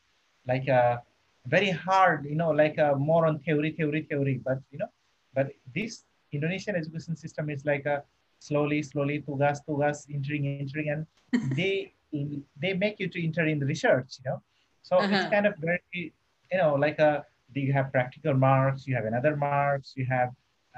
like 0.48 0.68
a 0.68 0.74
uh, 0.74 0.98
very 1.48 1.70
hard 1.70 2.26
you 2.26 2.36
know 2.36 2.52
like 2.52 2.78
a 2.78 2.94
uh, 2.94 2.96
more 2.96 3.26
on 3.26 3.40
theory 3.40 3.72
theory 3.72 4.04
theory. 4.04 4.40
But 4.44 4.60
you 4.72 4.80
know, 4.80 4.92
but 5.34 5.52
this 5.74 6.06
Indonesian 6.32 6.76
education 6.76 7.16
system 7.16 7.50
is 7.50 7.66
like 7.66 7.86
a 7.86 8.04
slowly 8.40 8.84
slowly 8.84 9.22
tugas 9.22 9.60
tugas 9.68 10.06
entering 10.14 10.48
entering, 10.48 10.90
and 10.90 11.08
they 11.58 11.94
they 12.62 12.74
make 12.74 13.00
you 13.00 13.08
to 13.10 13.24
enter 13.24 13.48
in 13.48 13.60
the 13.60 13.66
research. 13.66 14.20
You 14.20 14.32
know, 14.32 14.42
so 14.84 14.98
uh-huh. 14.98 15.16
it's 15.16 15.30
kind 15.30 15.48
of 15.48 15.56
very 15.58 16.14
you 16.52 16.58
know 16.58 16.76
like 16.76 17.00
a 17.00 17.26
you 17.62 17.74
have 17.74 17.92
practical 17.92 18.34
marks, 18.34 18.88
you 18.88 18.96
have 18.96 19.06
another 19.06 19.36
marks, 19.36 19.94
you 19.96 20.06
have, 20.06 20.30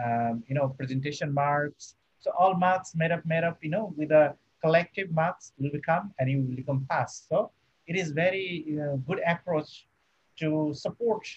um, 0.03 0.43
you 0.47 0.55
know, 0.55 0.69
presentation 0.69 1.33
marks. 1.33 1.95
So 2.19 2.31
all 2.37 2.55
marks 2.55 2.95
made 2.95 3.11
up, 3.11 3.25
made 3.25 3.43
up, 3.43 3.57
you 3.61 3.69
know, 3.69 3.93
with 3.97 4.11
a 4.11 4.35
collective 4.61 5.11
marks 5.11 5.53
will 5.59 5.71
become 5.71 6.13
and 6.19 6.29
you 6.29 6.41
will 6.41 6.55
become 6.55 6.85
pass. 6.89 7.25
So 7.29 7.51
it 7.87 7.95
is 7.95 8.11
very 8.11 8.63
you 8.67 8.77
know, 8.77 9.03
good 9.07 9.21
approach 9.27 9.87
to 10.39 10.73
support 10.73 11.27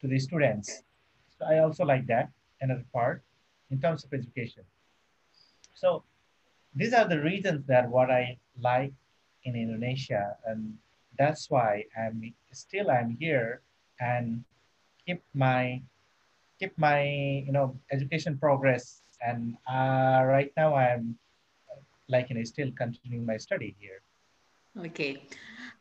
to 0.00 0.08
the 0.08 0.18
students. 0.18 0.82
So 1.38 1.46
I 1.46 1.58
also 1.58 1.84
like 1.84 2.06
that, 2.08 2.30
another 2.60 2.84
part 2.92 3.22
in 3.70 3.80
terms 3.80 4.04
of 4.04 4.12
education. 4.12 4.64
So 5.74 6.04
these 6.74 6.92
are 6.92 7.06
the 7.06 7.20
reasons 7.20 7.64
that 7.66 7.88
what 7.88 8.10
I 8.10 8.38
like 8.60 8.92
in 9.44 9.54
Indonesia 9.54 10.36
and 10.46 10.76
that's 11.18 11.50
why 11.50 11.84
I'm 11.96 12.34
still 12.52 12.90
I'm 12.90 13.10
here 13.10 13.60
and 14.00 14.44
keep 15.06 15.22
my 15.34 15.80
keep 16.58 16.76
my 16.78 17.04
you 17.44 17.52
know 17.52 17.76
education 17.92 18.38
progress. 18.38 19.00
And 19.24 19.56
uh, 19.68 20.24
right 20.26 20.52
now 20.56 20.74
I'm 20.74 21.16
like 22.08 22.28
you 22.28 22.36
know 22.36 22.44
still 22.44 22.70
continuing 22.76 23.24
my 23.24 23.36
study 23.36 23.76
here. 23.80 24.02
Okay. 24.74 25.22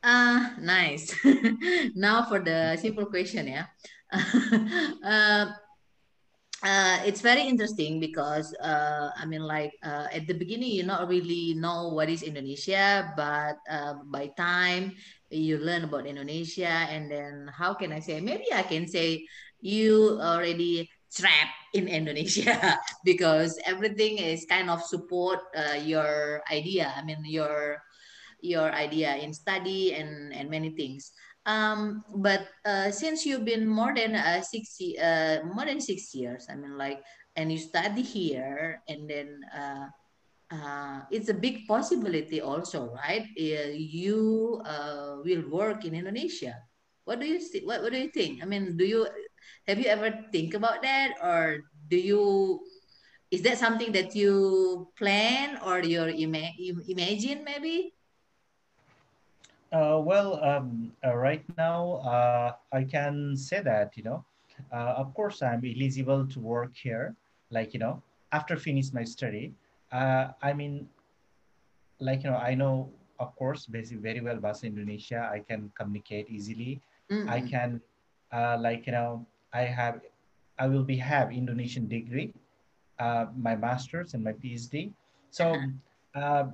Uh, 0.03 0.53
nice. 0.59 1.15
now 1.95 2.23
for 2.27 2.39
the 2.39 2.77
simple 2.77 3.07
question, 3.07 3.47
yeah. 3.47 3.65
uh, 5.03 5.47
uh, 6.63 6.97
it's 7.03 7.21
very 7.21 7.41
interesting 7.41 7.99
because 7.99 8.55
uh, 8.61 9.09
I 9.17 9.25
mean, 9.25 9.41
like 9.41 9.73
uh, 9.83 10.07
at 10.13 10.27
the 10.27 10.33
beginning, 10.33 10.71
you 10.71 10.83
not 10.83 11.07
really 11.07 11.53
know 11.55 11.89
what 11.89 12.09
is 12.09 12.23
Indonesia, 12.23 13.11
but 13.17 13.57
uh, 13.69 13.95
by 14.05 14.27
time 14.37 14.95
you 15.33 15.57
learn 15.57 15.83
about 15.83 16.05
Indonesia, 16.05 16.85
and 16.89 17.09
then 17.09 17.49
how 17.49 17.73
can 17.73 17.91
I 17.91 17.99
say? 17.99 18.21
Maybe 18.21 18.45
I 18.53 18.63
can 18.63 18.87
say 18.87 19.25
you 19.61 20.19
already 20.21 20.89
trapped 21.13 21.57
in 21.73 21.87
Indonesia 21.87 22.77
because 23.05 23.57
everything 23.65 24.17
is 24.17 24.45
kind 24.49 24.69
of 24.69 24.81
support 24.81 25.39
uh, 25.57 25.77
your 25.77 26.41
idea. 26.51 26.93
I 26.95 27.03
mean, 27.03 27.25
your 27.25 27.81
your 28.43 28.71
idea 28.73 29.15
in 29.17 29.33
study 29.33 29.93
and 29.93 30.33
and 30.33 30.49
many 30.49 30.75
things. 30.75 31.11
Um, 31.45 32.03
but 32.15 32.47
uh, 32.63 32.91
since 32.91 33.25
you've 33.25 33.43
been 33.43 33.67
more 33.67 33.93
than 33.93 34.15
uh, 34.15 34.41
six 34.41 34.79
uh, 34.95 35.43
more 35.43 35.65
than 35.65 35.81
six 35.81 36.15
years, 36.15 36.47
I 36.49 36.55
mean, 36.55 36.77
like, 36.77 37.03
and 37.35 37.51
you 37.51 37.59
study 37.59 38.01
here, 38.01 38.79
and 38.87 39.09
then 39.09 39.43
uh, 39.51 39.91
uh, 40.53 41.01
it's 41.11 41.29
a 41.29 41.33
big 41.35 41.67
possibility 41.67 42.41
also, 42.41 42.93
right? 42.93 43.25
Uh, 43.39 43.73
you 43.73 44.61
uh, 44.65 45.17
will 45.25 45.49
work 45.49 45.85
in 45.85 45.95
Indonesia. 45.95 46.55
What 47.05 47.19
do 47.19 47.27
you 47.27 47.41
see? 47.41 47.61
What, 47.65 47.81
what 47.83 47.93
do 47.93 47.99
you 47.99 48.09
think? 48.11 48.43
I 48.43 48.45
mean, 48.45 48.77
do 48.77 48.85
you 48.85 49.07
have 49.67 49.79
you 49.79 49.87
ever 49.87 50.11
think 50.31 50.53
about 50.55 50.83
that, 50.83 51.15
or 51.23 51.61
do 51.89 51.97
you? 51.97 52.59
Is 53.31 53.41
that 53.43 53.57
something 53.57 53.91
that 53.93 54.15
you 54.15 54.87
plan 54.97 55.59
or 55.65 55.79
you 55.81 56.03
ima- 56.05 56.53
imagine 56.87 57.43
maybe? 57.43 57.93
Uh, 59.71 59.99
well, 60.03 60.43
um, 60.43 60.91
uh, 61.05 61.15
right 61.15 61.43
now 61.49 61.95
uh, 62.05 62.53
I 62.71 62.83
can 62.83 63.35
say 63.35 63.61
that 63.61 63.97
you 63.97 64.03
know, 64.03 64.23
of 64.71 65.13
course 65.13 65.41
I'm 65.41 65.63
eligible 65.65 66.25
to 66.27 66.39
work 66.39 66.75
here. 66.75 67.15
Like 67.49 67.73
you 67.73 67.79
know, 67.79 68.01
after 68.31 68.55
finish 68.57 68.93
my 68.93 69.03
study, 69.03 69.53
uh, 69.93 70.33
I 70.41 70.53
mean, 70.53 70.89
like 71.99 72.23
you 72.23 72.31
know, 72.31 72.37
I 72.37 72.55
know 72.55 72.91
of 73.19 73.35
course 73.37 73.65
basically 73.65 74.01
very 74.01 74.21
well 74.21 74.37
Bahasa 74.37 74.65
Indonesia. 74.65 75.29
I 75.31 75.39
can 75.39 75.71
communicate 75.77 76.29
easily. 76.29 76.81
I 77.27 77.39
Mm-mm. 77.39 77.49
can, 77.49 77.81
uh, 78.33 78.57
like 78.59 78.87
you 78.87 78.93
know, 78.93 79.25
I 79.53 79.63
have, 79.63 80.01
I 80.59 80.67
will 80.67 80.83
be 80.83 80.97
have 80.97 81.31
Indonesian 81.31 81.87
degree, 81.87 82.33
uh, 82.99 83.27
my 83.37 83.55
master's 83.55 84.13
and 84.13 84.23
my 84.23 84.33
PhD. 84.33 84.91
So. 85.31 85.69
Uh, 86.15 86.45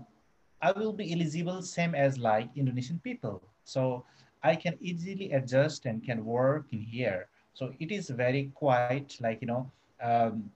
I 0.62 0.72
will 0.72 0.94
be 0.94 1.14
eligible 1.14 1.62
same 1.62 1.96
as 1.96 2.18
like 2.18 2.50
Indonesian 2.56 3.00
people. 3.00 3.42
So 3.64 4.06
I 4.44 4.56
can 4.56 4.78
easily 4.82 5.32
adjust 5.32 5.86
and 5.86 6.04
can 6.04 6.26
work 6.26 6.68
in 6.72 6.80
here. 6.82 7.28
So 7.54 7.74
it 7.80 7.92
is 7.92 8.10
very 8.10 8.52
quite 8.56 9.18
like, 9.22 9.40
you 9.42 9.48
know, 9.48 9.72
um, 10.02 10.52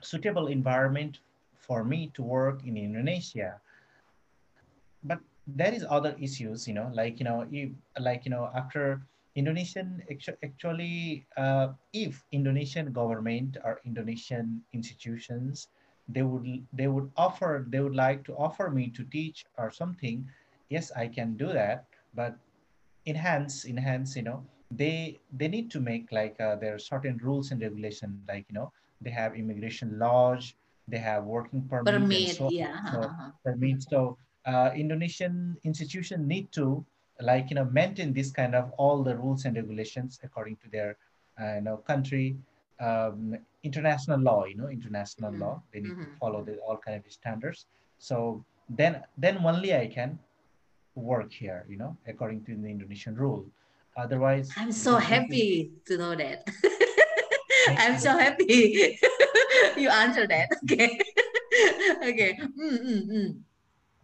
suitable 0.00 0.46
environment 0.46 1.18
for 1.66 1.84
me 1.84 2.10
to 2.14 2.22
work 2.22 2.64
in 2.64 2.76
Indonesia. 2.76 3.60
But 5.02 5.20
there 5.46 5.72
is 5.72 5.84
other 5.88 6.16
issues, 6.20 6.66
you 6.66 6.74
know, 6.74 6.90
like, 6.92 7.18
you 7.18 7.24
know, 7.24 7.46
if, 7.50 7.70
like, 7.98 8.24
you 8.24 8.30
know, 8.30 8.50
after 8.54 9.02
Indonesian 9.34 10.02
actu- 10.10 10.36
actually, 10.42 11.26
uh, 11.36 11.68
if 11.92 12.24
Indonesian 12.32 12.92
government 12.92 13.56
or 13.64 13.80
Indonesian 13.84 14.62
institutions, 14.72 15.68
they 16.08 16.22
would 16.22 16.66
they 16.72 16.86
would 16.86 17.10
offer 17.16 17.66
they 17.68 17.80
would 17.80 17.94
like 17.96 18.24
to 18.24 18.34
offer 18.36 18.70
me 18.70 18.88
to 18.90 19.04
teach 19.04 19.44
or 19.58 19.70
something. 19.70 20.26
Yes, 20.70 20.90
I 20.96 21.08
can 21.08 21.36
do 21.36 21.52
that, 21.52 21.86
but 22.14 22.38
enhance 23.06 23.64
enhance 23.64 24.16
you 24.16 24.22
know 24.22 24.44
they 24.70 25.18
they 25.32 25.48
need 25.48 25.70
to 25.70 25.80
make 25.80 26.10
like 26.12 26.40
uh, 26.40 26.56
there 26.56 26.74
are 26.74 26.78
certain 26.78 27.16
rules 27.18 27.50
and 27.52 27.60
regulation 27.62 28.22
like 28.28 28.44
you 28.48 28.54
know 28.54 28.72
they 29.00 29.10
have 29.10 29.34
immigration 29.36 29.98
laws 29.98 30.54
they 30.88 30.98
have 30.98 31.24
working 31.24 31.62
permit 31.68 31.94
Permit, 31.94 32.36
so 32.36 32.44
on. 32.46 32.50
so 32.50 32.56
yeah. 32.56 33.30
permit. 33.44 33.82
So 33.82 34.18
uh, 34.46 34.70
indonesian 34.74 35.56
institution 35.64 36.26
need 36.26 36.52
to 36.52 36.84
like 37.20 37.50
you 37.50 37.56
know 37.56 37.64
maintain 37.64 38.12
this 38.12 38.30
kind 38.30 38.54
of 38.54 38.70
all 38.76 39.02
the 39.02 39.16
rules 39.16 39.44
and 39.44 39.56
regulations 39.56 40.20
according 40.22 40.56
to 40.56 40.68
their 40.70 40.96
uh, 41.40 41.54
you 41.56 41.62
know 41.62 41.76
country 41.78 42.36
um, 42.78 43.36
international 43.64 44.20
law 44.20 44.44
you 44.44 44.56
know 44.56 44.68
international 44.68 45.32
law. 45.32 45.62
They 45.72 45.80
need 45.80 45.96
to 45.96 46.06
follow 46.20 46.44
the 46.44 46.58
all 46.58 46.76
kind 46.76 46.96
of 46.96 47.10
standards. 47.12 47.66
So 47.98 48.44
then 48.68 49.02
then 49.16 49.38
only 49.44 49.74
i 49.74 49.86
can 49.86 50.18
work 50.96 51.32
here, 51.32 51.64
you 51.68 51.76
know, 51.76 51.96
according 52.08 52.44
to 52.44 52.56
the 52.56 52.68
Indonesian 52.68 53.14
rule. 53.14 53.44
Otherwise, 53.96 54.50
I'm 54.56 54.72
so 54.72 54.98
because 54.98 54.98
this 54.98 55.02
is 55.02 55.08
happy 55.08 55.70
to 55.86 55.98
know 55.98 56.16
that. 56.16 56.48
I'm 57.68 57.98
so 57.98 58.16
happy 58.16 58.98
you 59.76 59.88
answer 59.88 60.26
that. 60.26 60.48
Okay. 60.64 60.98
okay. 62.10 62.36
Mm, 62.36 62.78
mm, 62.84 63.02
mm. 63.08 63.30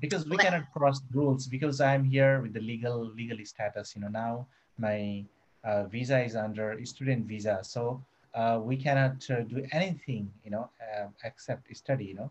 because 0.01 0.27
we 0.27 0.37
cannot 0.37 0.73
cross 0.73 1.03
rules 1.13 1.47
because 1.47 1.81
I'm 1.81 2.05
here 2.05 2.41
with 2.41 2.55
the 2.55 2.61
legal 2.61 3.13
legally 3.13 3.45
status. 3.45 3.95
You 3.95 4.03
know, 4.03 4.09
now 4.09 4.47
my 4.79 5.25
uh, 5.65 5.85
visa 5.85 6.23
is 6.23 6.35
under 6.35 6.79
student 6.85 7.27
visa, 7.27 7.61
so 7.63 8.03
uh, 8.35 8.59
we 8.63 8.77
cannot 8.77 9.21
uh, 9.31 9.43
do 9.43 9.67
anything. 9.73 10.33
You 10.45 10.51
know, 10.53 10.71
uh, 10.81 11.09
except 11.25 11.69
study. 11.77 12.07
You 12.07 12.15
know. 12.15 12.31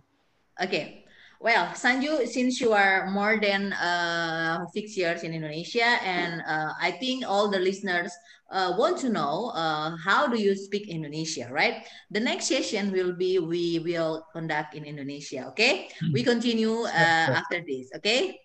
Okay. 0.61 1.05
Well, 1.41 1.73
Sanju, 1.73 2.27
since 2.27 2.61
you 2.61 2.71
are 2.73 3.09
more 3.09 3.41
than 3.41 3.73
uh, 3.73 4.61
six 4.77 4.95
years 4.95 5.23
in 5.23 5.33
Indonesia, 5.33 5.97
and 6.05 6.45
uh, 6.45 6.77
I 6.79 6.91
think 6.91 7.25
all 7.25 7.49
the 7.49 7.57
listeners 7.57 8.13
uh, 8.51 8.77
want 8.77 9.01
to 9.01 9.09
know 9.09 9.49
uh, 9.57 9.97
how 9.97 10.27
do 10.27 10.37
you 10.37 10.53
speak 10.53 10.87
Indonesia, 10.87 11.49
right? 11.49 11.81
The 12.11 12.19
next 12.19 12.45
session 12.45 12.91
will 12.93 13.17
be 13.17 13.39
we 13.39 13.81
will 13.81 14.21
conduct 14.37 14.77
in 14.77 14.85
Indonesia. 14.85 15.49
Okay, 15.49 15.89
we 16.13 16.21
continue 16.21 16.85
uh, 16.85 17.33
after 17.41 17.65
this. 17.65 17.89
Okay. 17.97 18.37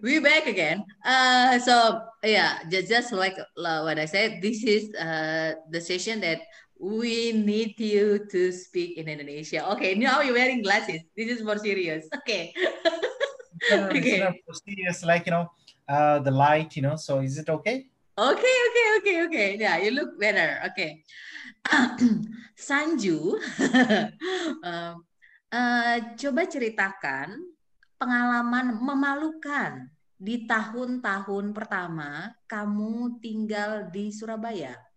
we're 0.00 0.22
back 0.22 0.46
again. 0.46 0.84
Uh, 1.04 1.58
so 1.58 2.00
yeah, 2.22 2.58
just, 2.70 2.88
just 2.88 3.12
like 3.12 3.36
uh, 3.38 3.82
what 3.82 3.98
I 3.98 4.04
said, 4.04 4.40
this 4.42 4.62
is 4.64 4.94
uh, 4.94 5.54
the 5.70 5.80
session 5.80 6.20
that 6.20 6.40
we 6.78 7.34
need 7.34 7.74
you 7.78 8.22
to 8.30 8.54
speak 8.54 8.96
in 8.96 9.10
Indonesia. 9.10 9.66
Okay, 9.74 9.98
now 9.98 10.22
you're 10.22 10.38
wearing 10.38 10.62
glasses. 10.62 11.02
This 11.18 11.38
is 11.38 11.42
more 11.42 11.58
serious. 11.58 12.06
Okay. 12.22 12.54
Not 13.70 13.90
okay. 13.90 14.22
serious. 14.64 15.02
Like 15.02 15.26
you 15.26 15.34
know, 15.34 15.50
uh, 15.90 16.22
the 16.22 16.30
light. 16.30 16.78
You 16.78 16.82
know. 16.86 16.96
So 16.96 17.18
is 17.18 17.36
it 17.36 17.50
okay? 17.50 17.90
Okay, 18.18 18.56
okay, 18.70 18.86
okay, 18.98 19.16
okay. 19.26 19.48
Yeah, 19.58 19.78
you 19.78 19.94
look 19.94 20.18
better. 20.18 20.62
Okay. 20.70 21.02
Sanju, 22.58 23.38
um, 24.66 25.06
uh, 25.54 25.96
coba 26.18 26.42
ceritakan 26.50 27.38
pengalaman 27.94 28.74
memalukan 28.82 29.86
di 30.18 30.50
tahun-tahun 30.50 31.54
pertama 31.54 32.34
kamu 32.50 33.22
tinggal 33.22 33.86
di 33.86 34.10
Surabaya. 34.10 34.87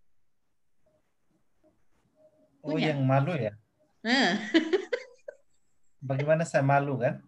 Oh, 2.62 2.78
Punya? 2.78 2.94
yang 2.94 3.02
malu 3.02 3.34
ya. 3.34 3.52
Nah, 4.06 4.38
Bagaimana 6.02 6.42
saya 6.42 6.62
malu 6.62 6.98
kan? 6.98 7.22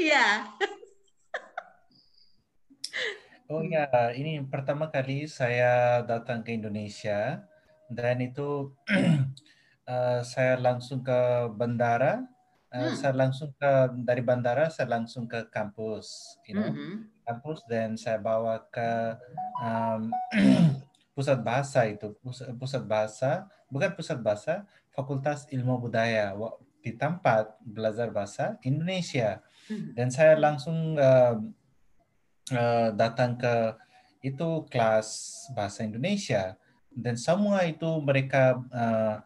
Iya. 0.00 0.48
Oh 3.44 3.60
Hmm. 3.60 3.68
ya, 3.68 3.84
ini 4.16 4.40
pertama 4.48 4.88
kali 4.88 5.28
saya 5.28 6.00
datang 6.00 6.40
ke 6.40 6.56
Indonesia 6.56 7.44
dan 7.92 8.16
itu 8.24 8.72
eh, 9.84 10.20
saya 10.24 10.56
langsung 10.56 11.04
ke 11.04 11.48
bandara. 11.52 12.24
Hmm. 12.74 12.90
saya 12.90 13.14
langsung 13.14 13.54
ke 13.54 13.70
dari 14.02 14.18
bandara 14.18 14.66
saya 14.66 14.90
langsung 14.98 15.30
ke 15.30 15.46
kampus, 15.46 16.34
you 16.50 16.58
know, 16.58 16.74
Mhm. 16.74 17.06
kampus 17.22 17.62
dan 17.70 17.94
saya 17.94 18.18
bawa 18.18 18.66
ke 18.66 19.14
um, 19.62 20.10
pusat 21.14 21.38
bahasa 21.40 21.86
itu, 21.86 22.12
pusat, 22.20 22.50
pusat 22.58 22.82
bahasa, 22.82 23.46
bukan 23.70 23.94
pusat 23.94 24.18
bahasa, 24.18 24.66
Fakultas 24.90 25.46
Ilmu 25.50 25.78
Budaya 25.78 26.34
di 26.84 26.92
tempat 26.94 27.56
belajar 27.64 28.12
bahasa 28.12 28.60
Indonesia. 28.60 29.40
Mhm. 29.70 29.96
Dan 29.96 30.08
saya 30.10 30.36
langsung 30.36 30.98
eh, 30.98 31.34
eh, 32.52 32.88
datang 32.92 33.38
ke 33.40 33.78
itu 34.24 34.64
kelas 34.68 35.08
bahasa 35.52 35.84
Indonesia 35.84 36.56
dan 36.94 37.16
semua 37.16 37.64
itu 37.68 37.88
mereka 38.00 38.60
eh, 38.72 39.16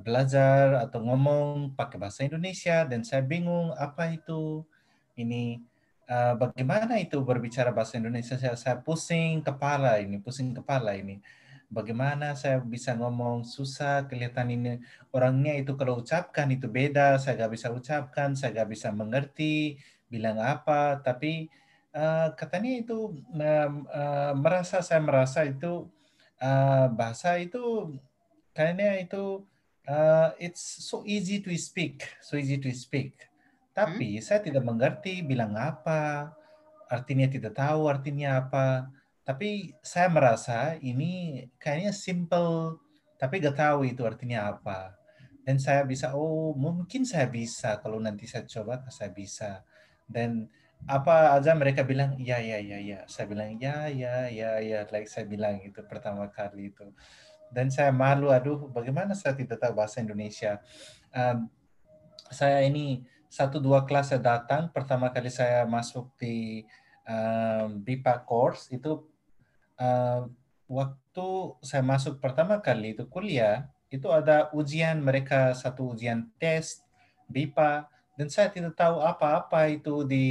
belajar 0.00 0.80
atau 0.88 1.04
ngomong 1.04 1.76
pakai 1.76 2.00
bahasa 2.00 2.24
Indonesia 2.24 2.88
dan 2.88 3.04
saya 3.04 3.20
bingung 3.20 3.68
apa 3.76 4.16
itu 4.16 4.64
ini 5.12 5.60
eh, 6.08 6.34
bagaimana 6.36 7.00
itu 7.00 7.20
berbicara 7.24 7.70
bahasa 7.74 7.96
Indonesia? 8.00 8.36
Saya, 8.36 8.56
saya 8.58 8.76
pusing 8.80 9.40
kepala 9.44 10.00
ini 10.00 10.20
pusing 10.20 10.52
kepala 10.56 10.96
ini. 10.96 11.20
Bagaimana 11.72 12.38
saya 12.38 12.62
bisa 12.62 12.94
ngomong 12.94 13.42
susah 13.42 14.06
kelihatan 14.06 14.52
ini 14.52 14.72
orangnya 15.10 15.58
itu 15.58 15.74
kalau 15.74 15.98
ucapkan 16.04 16.46
itu 16.52 16.70
beda 16.70 17.18
saya 17.18 17.34
gak 17.44 17.52
bisa 17.56 17.68
ucapkan 17.74 18.36
saya 18.38 18.62
gak 18.62 18.70
bisa 18.70 18.94
mengerti 18.94 19.80
bilang 20.06 20.38
apa. 20.38 21.02
Tapi 21.02 21.50
uh, 21.94 22.30
katanya 22.36 22.72
itu 22.78 23.18
uh, 23.34 23.70
uh, 23.90 24.32
merasa 24.38 24.82
saya 24.86 25.00
merasa 25.02 25.42
itu 25.46 25.88
uh, 26.42 26.86
bahasa 26.92 27.38
itu 27.40 27.94
kayaknya 28.54 29.02
itu 29.02 29.42
uh, 29.88 30.30
it's 30.38 30.62
so 30.62 31.02
easy 31.06 31.40
to 31.40 31.50
speak 31.56 32.06
so 32.20 32.36
easy 32.36 32.58
to 32.58 32.70
speak 32.74 33.28
tapi 33.74 34.16
hmm? 34.16 34.22
saya 34.22 34.40
tidak 34.40 34.62
mengerti 34.62 35.20
bilang 35.26 35.58
apa 35.58 36.30
artinya 36.88 37.26
tidak 37.26 37.58
tahu 37.58 37.90
artinya 37.90 38.40
apa 38.40 38.88
tapi 39.24 39.72
saya 39.80 40.12
merasa 40.12 40.76
ini 40.84 41.44
kayaknya 41.56 41.96
simple, 41.96 42.76
tapi 43.16 43.40
gak 43.40 43.56
tahu 43.56 43.88
itu 43.88 44.04
artinya 44.04 44.52
apa. 44.52 44.92
Dan 45.40 45.56
saya 45.56 45.80
bisa, 45.88 46.12
oh 46.12 46.52
mungkin 46.52 47.08
saya 47.08 47.24
bisa 47.32 47.80
kalau 47.80 47.96
nanti 47.96 48.28
saya 48.28 48.44
coba, 48.44 48.84
saya 48.92 49.08
bisa. 49.08 49.64
Dan 50.04 50.44
apa 50.84 51.32
aja 51.32 51.56
mereka 51.56 51.80
bilang, 51.88 52.20
ya, 52.20 52.36
ya, 52.36 52.60
ya, 52.60 52.76
ya. 52.76 53.00
Saya 53.08 53.24
bilang, 53.32 53.56
ya, 53.56 53.88
ya, 53.88 54.28
ya, 54.28 54.60
ya. 54.60 54.84
Like 54.92 55.08
saya 55.08 55.24
bilang 55.24 55.56
itu 55.64 55.80
pertama 55.88 56.28
kali 56.28 56.68
itu. 56.68 56.84
Dan 57.48 57.72
saya 57.72 57.96
malu, 57.96 58.28
aduh 58.28 58.68
bagaimana 58.68 59.16
saya 59.16 59.32
tidak 59.32 59.56
tahu 59.56 59.72
bahasa 59.72 60.04
Indonesia. 60.04 60.60
Um, 61.16 61.48
saya 62.28 62.60
ini 62.60 63.08
satu 63.34 63.58
dua 63.58 63.82
kelas 63.82 64.14
saya 64.14 64.22
datang, 64.22 64.70
pertama 64.70 65.10
kali 65.10 65.26
saya 65.26 65.66
masuk 65.66 66.14
di 66.14 66.62
um, 67.02 67.82
BIPA 67.82 68.22
course, 68.22 68.70
itu 68.70 69.02
uh, 69.82 70.30
waktu 70.70 71.28
saya 71.58 71.82
masuk 71.82 72.22
pertama 72.22 72.62
kali 72.62 72.94
itu 72.94 73.10
kuliah, 73.10 73.66
itu 73.90 74.06
ada 74.14 74.54
ujian 74.54 75.02
mereka 75.02 75.50
satu 75.50 75.98
ujian 75.98 76.30
tes 76.38 76.86
BIPA 77.26 77.90
dan 78.14 78.30
saya 78.30 78.54
tidak 78.54 78.78
tahu 78.78 79.02
apa-apa 79.02 79.66
itu 79.66 80.06
di 80.06 80.26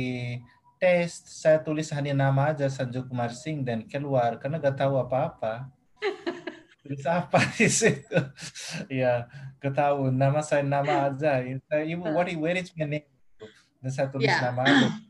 tes. 0.79 1.23
Saya 1.27 1.59
tulis 1.59 1.91
hanya 1.91 2.15
nama 2.15 2.55
aja 2.55 2.71
Sanju 2.71 3.07
Kumar 3.07 3.35
Singh 3.35 3.67
dan 3.67 3.83
keluar 3.83 4.39
karena 4.39 4.59
gak 4.59 4.79
tahu 4.79 4.95
apa-apa. 4.99 5.67
Di 6.83 7.67
situ? 7.71 8.19
ya, 8.91 9.31
ketahui 9.63 10.11
nama 10.11 10.43
saya 10.43 10.67
nama. 10.67 11.15
Ibu, 11.15 12.03
ah. 12.03 12.11
what, 12.11 12.27
where 12.35 12.59
is 12.59 12.71
my 12.75 12.85
name? 12.85 13.12
Dan 13.83 13.91
saya 13.91 14.07
tulis 14.07 14.31
ya. 14.31 14.39
nama 14.39 14.63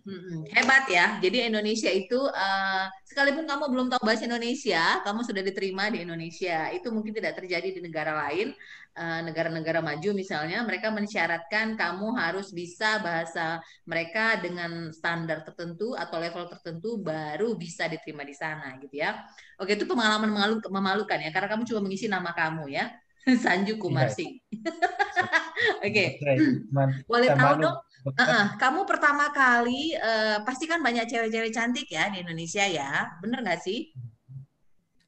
Hebat 0.57 0.89
ya. 0.89 1.21
Jadi 1.21 1.45
Indonesia 1.45 1.93
itu 1.93 2.17
uh, 2.17 2.85
sekalipun 3.05 3.45
kamu 3.45 3.69
belum 3.69 3.87
tahu 3.93 4.01
bahasa 4.01 4.25
Indonesia, 4.25 4.99
kamu 5.05 5.21
sudah 5.21 5.45
diterima 5.45 5.93
di 5.93 6.01
Indonesia. 6.01 6.73
Itu 6.73 6.89
mungkin 6.89 7.13
tidak 7.13 7.37
terjadi 7.37 7.69
di 7.69 7.79
negara 7.85 8.17
lain. 8.27 8.51
Eh, 8.93 9.21
negara-negara 9.25 9.81
uh, 9.81 9.85
maju 9.89 10.09
misalnya, 10.13 10.61
mereka 10.61 10.93
mensyaratkan 10.93 11.73
kamu 11.73 12.13
harus 12.13 12.53
bisa 12.53 13.01
bahasa 13.01 13.57
mereka 13.89 14.37
dengan 14.37 14.93
standar 14.93 15.41
tertentu 15.41 15.97
atau 15.97 16.21
level 16.21 16.45
tertentu 16.45 17.01
baru 17.01 17.57
bisa 17.57 17.89
diterima 17.89 18.21
di 18.21 18.37
sana 18.37 18.77
gitu 18.77 19.01
ya. 19.01 19.17
Oke, 19.57 19.73
itu 19.73 19.89
pengalaman 19.89 20.29
memalukan 20.69 21.17
ya 21.17 21.33
karena 21.33 21.49
kamu 21.49 21.65
cuma 21.65 21.81
mengisi 21.81 22.05
nama 22.05 22.37
kamu 22.37 22.69
ya. 22.69 22.93
Sanju 23.41 23.81
Kumarsi. 23.81 24.37
Oke. 25.87 26.21
Okay. 26.21 26.37
Boleh 27.09 27.33
tahu 27.33 27.65
dong 27.65 27.77
Uh 28.03 28.11
-uh. 28.11 28.45
Kamu 28.61 28.83
pertama 28.83 29.31
kali 29.31 29.95
uh, 29.95 30.43
pasti 30.43 30.67
kan 30.67 30.83
banyak 30.83 31.07
cewek-cewek 31.07 31.55
cantik 31.55 31.87
ya 31.87 32.11
di 32.11 32.19
Indonesia 32.19 32.67
ya, 32.67 33.15
bener 33.23 33.39
nggak 33.39 33.63
sih? 33.63 33.95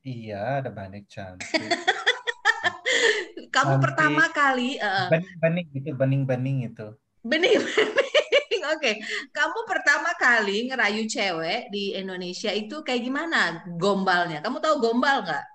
Iya, 0.06 0.64
ada 0.64 0.72
banyak 0.72 1.04
cantik. 1.12 1.52
Kamu 3.56 3.76
cantik. 3.76 3.84
pertama 3.84 4.24
kali 4.32 4.80
uh, 4.80 5.12
bening-bening 5.12 5.68
itu, 5.76 5.92
bening-bening 5.92 6.58
itu. 6.72 6.88
Bening-bening, 7.26 8.64
oke. 8.72 8.80
Okay. 8.80 8.96
Kamu 9.36 9.60
pertama 9.68 10.16
kali 10.16 10.72
ngerayu 10.72 11.04
cewek 11.04 11.68
di 11.74 12.00
Indonesia 12.00 12.52
itu 12.56 12.80
kayak 12.80 13.04
gimana 13.04 13.66
gombalnya? 13.76 14.40
Kamu 14.40 14.64
tahu 14.64 14.80
gombal 14.80 15.28
nggak? 15.28 15.46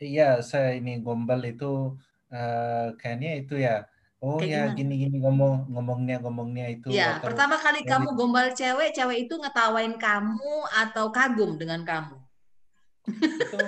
Iya, 0.00 0.40
saya 0.40 0.80
ini 0.80 0.96
gombal 1.04 1.44
itu 1.44 1.92
uh, 2.32 2.88
kayaknya 2.96 3.30
itu 3.36 3.60
ya 3.60 3.84
Oh 4.20 4.36
Kayak 4.36 4.76
ya, 4.76 4.76
gini-gini 4.76 5.16
ngomong 5.24 5.72
ngomongnya 5.72 6.20
ngomongnya 6.20 6.68
itu 6.68 6.92
Ya, 6.92 7.16
atau 7.16 7.32
pertama 7.32 7.56
kali 7.56 7.88
kamu 7.88 8.12
gombal 8.12 8.52
cewek, 8.52 8.92
cewek 8.92 9.24
itu 9.24 9.34
ngetawain 9.40 9.96
kamu 9.96 10.54
atau 10.76 11.08
kagum 11.08 11.56
dengan 11.56 11.80
kamu? 11.88 12.20
itu 13.08 13.58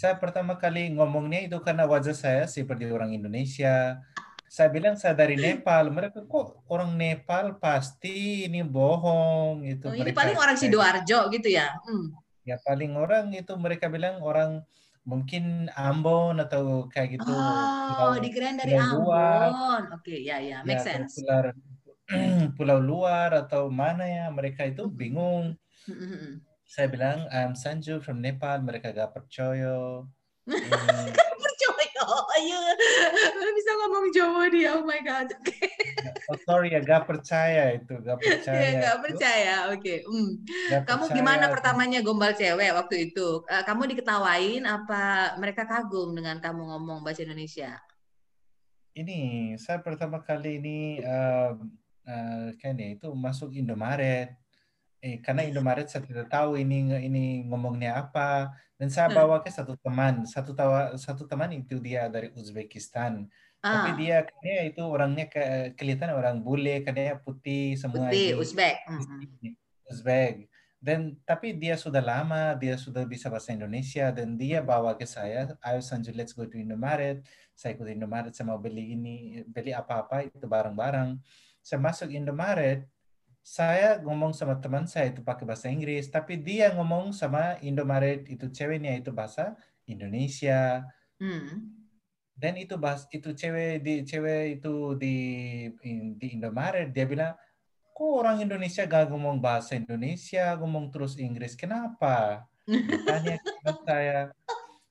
saya 0.00 0.16
pertama 0.16 0.56
kali 0.56 0.88
ngomongnya 0.96 1.44
itu 1.44 1.60
karena 1.60 1.84
wajah 1.84 2.16
saya 2.16 2.48
seperti 2.48 2.88
orang 2.88 3.12
Indonesia. 3.12 4.00
Saya 4.48 4.72
bilang 4.72 4.96
saya 4.96 5.12
dari 5.12 5.36
Nepal. 5.36 5.92
Mereka 5.92 6.24
kok 6.24 6.64
orang 6.72 6.96
Nepal 6.96 7.60
pasti 7.60 8.48
ini 8.48 8.64
bohong 8.64 9.60
itu. 9.68 9.92
Oh, 9.92 9.94
ini 9.94 10.16
paling 10.16 10.40
orang 10.40 10.56
Sidoarjo 10.56 11.28
gitu 11.28 11.52
ya? 11.52 11.76
Hmm. 11.84 12.16
Ya 12.48 12.56
paling 12.64 12.96
orang 12.96 13.28
itu 13.36 13.52
mereka 13.60 13.92
bilang 13.92 14.24
orang 14.24 14.64
mungkin 15.04 15.72
Ambon 15.72 16.38
atau 16.40 16.86
kayak 16.92 17.20
gitu. 17.20 17.32
Oh, 17.32 18.14
di 18.20 18.28
dikirain 18.28 18.56
dari 18.60 18.76
Ambon. 18.76 19.50
Oke, 19.96 20.14
okay, 20.14 20.18
ya 20.24 20.36
ya, 20.38 20.60
make 20.62 20.80
ya, 20.80 20.84
sense. 20.84 21.20
Pulau, 21.20 21.52
pulau 22.56 22.78
luar 22.78 23.30
atau 23.34 23.72
mana 23.72 24.04
ya 24.04 24.26
mereka 24.28 24.68
itu 24.68 24.86
bingung. 24.90 25.56
Saya 26.70 26.86
bilang 26.86 27.26
I'm 27.34 27.58
Sanju 27.58 27.98
from 27.98 28.22
Nepal, 28.22 28.62
mereka 28.62 28.94
gak 28.94 29.10
percaya. 29.10 30.06
Oh 32.30 32.38
iya, 32.38 32.62
bisa 33.58 33.70
ngomong 33.74 34.06
Jawa 34.14 34.42
dia. 34.54 34.78
Oh 34.78 34.86
my 34.86 35.02
god. 35.02 35.26
Okay. 35.40 35.66
Oh 36.30 36.38
sorry 36.46 36.70
ya, 36.72 36.80
gak 36.80 37.10
percaya 37.10 37.74
itu, 37.74 37.90
gak 38.00 38.18
percaya. 38.22 38.54
Iya, 38.56 38.70
gak 38.78 38.98
percaya. 39.02 39.56
Oke. 39.74 39.82
Okay. 39.82 39.98
Hmm. 40.06 40.30
Kamu 40.86 41.04
percaya. 41.10 41.16
gimana 41.18 41.44
pertamanya 41.50 42.00
gombal 42.06 42.32
cewek 42.32 42.70
waktu 42.70 43.10
itu? 43.10 43.42
Eh, 43.50 43.62
kamu 43.66 43.90
diketawain 43.90 44.62
apa 44.62 45.34
mereka 45.42 45.66
kagum 45.66 46.14
dengan 46.14 46.38
kamu 46.38 46.70
ngomong 46.70 47.02
bahasa 47.02 47.26
Indonesia? 47.26 47.74
Ini 48.94 49.54
saya 49.58 49.82
pertama 49.82 50.22
kali 50.22 50.62
ini 50.62 50.78
uh, 51.02 51.58
uh, 52.06 52.46
kayaknya 52.62 52.96
itu 52.96 53.08
masuk 53.12 53.52
Indomaret 53.58 54.39
eh, 55.00 55.18
karena 55.24 55.42
Indomaret 55.48 55.88
saya 55.88 56.04
tidak 56.04 56.28
tahu 56.28 56.60
ini 56.60 56.92
ini 57.00 57.24
ngomongnya 57.48 58.00
apa. 58.00 58.52
Dan 58.80 58.88
saya 58.88 59.12
hmm. 59.12 59.16
bawa 59.16 59.36
ke 59.44 59.52
satu 59.52 59.76
teman. 59.76 60.24
Satu 60.24 60.56
tawa 60.56 60.96
satu 60.96 61.28
teman 61.28 61.52
itu 61.52 61.76
dia 61.80 62.08
dari 62.08 62.32
Uzbekistan. 62.32 63.28
Ah. 63.60 63.84
tapi 63.84 64.08
dia 64.08 64.24
kayaknya 64.24 64.72
itu 64.72 64.82
orangnya 64.88 65.28
ke, 65.28 65.76
kelihatan 65.76 66.16
orang 66.16 66.40
bule 66.40 66.80
kayaknya 66.80 67.20
putih 67.20 67.76
semua 67.76 68.08
putih 68.08 68.40
Uzbek. 68.40 68.88
hmm. 68.88 69.52
Uzbek. 69.92 70.48
Dan 70.80 71.20
tapi 71.28 71.52
dia 71.52 71.76
sudah 71.76 72.00
lama 72.00 72.56
dia 72.56 72.80
sudah 72.80 73.04
bisa 73.04 73.28
bahasa 73.28 73.52
Indonesia. 73.52 74.08
Dan 74.16 74.40
dia 74.40 74.64
bawa 74.64 74.96
ke 74.96 75.04
saya 75.04 75.52
ayo 75.60 75.80
Sanju 75.84 76.08
let's 76.16 76.32
go 76.32 76.48
to 76.48 76.56
Indomaret. 76.56 77.20
Saya 77.52 77.76
ikut 77.76 77.84
Indomaret 77.84 78.32
saya 78.32 78.48
mau 78.48 78.56
beli 78.56 78.96
ini 78.96 79.44
beli 79.44 79.76
apa-apa 79.76 80.24
itu 80.24 80.48
barang-barang. 80.48 81.20
Saya 81.60 81.84
masuk 81.84 82.08
Indomaret 82.16 82.88
saya 83.50 83.98
ngomong 84.06 84.30
sama 84.30 84.62
teman 84.62 84.86
saya 84.86 85.10
itu 85.10 85.26
pakai 85.26 85.42
bahasa 85.42 85.66
Inggris, 85.66 86.06
tapi 86.06 86.38
dia 86.38 86.70
ngomong 86.70 87.10
sama 87.10 87.58
Indomaret 87.66 88.22
itu 88.30 88.46
ceweknya 88.46 88.94
itu 88.94 89.10
bahasa 89.10 89.58
Indonesia. 89.90 90.86
Hmm. 91.18 91.74
Dan 92.30 92.62
itu 92.62 92.78
bahas 92.78 93.10
itu 93.10 93.34
cewek 93.34 93.82
di 93.82 94.06
cewek 94.06 94.62
itu 94.62 94.94
di 94.94 95.16
di 96.14 96.26
Indomaret 96.38 96.94
dia 96.94 97.02
bilang, 97.10 97.34
kok 97.90 98.12
orang 98.22 98.38
Indonesia 98.38 98.86
gak 98.86 99.10
ngomong 99.10 99.42
bahasa 99.42 99.74
Indonesia, 99.74 100.54
ngomong 100.54 100.94
terus 100.94 101.18
Inggris, 101.18 101.58
kenapa? 101.58 102.46
Tanya 103.02 103.34
saya, 103.82 104.30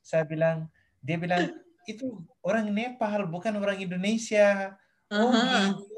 saya 0.04 0.28
bilang, 0.28 0.68
dia 1.00 1.16
bilang 1.16 1.48
itu 1.88 2.28
orang 2.44 2.68
Nepal 2.76 3.24
bukan 3.24 3.56
orang 3.56 3.80
Indonesia. 3.80 4.76
Oh 5.10 5.32
uh-huh. 5.32 5.80
gitu 5.80 5.89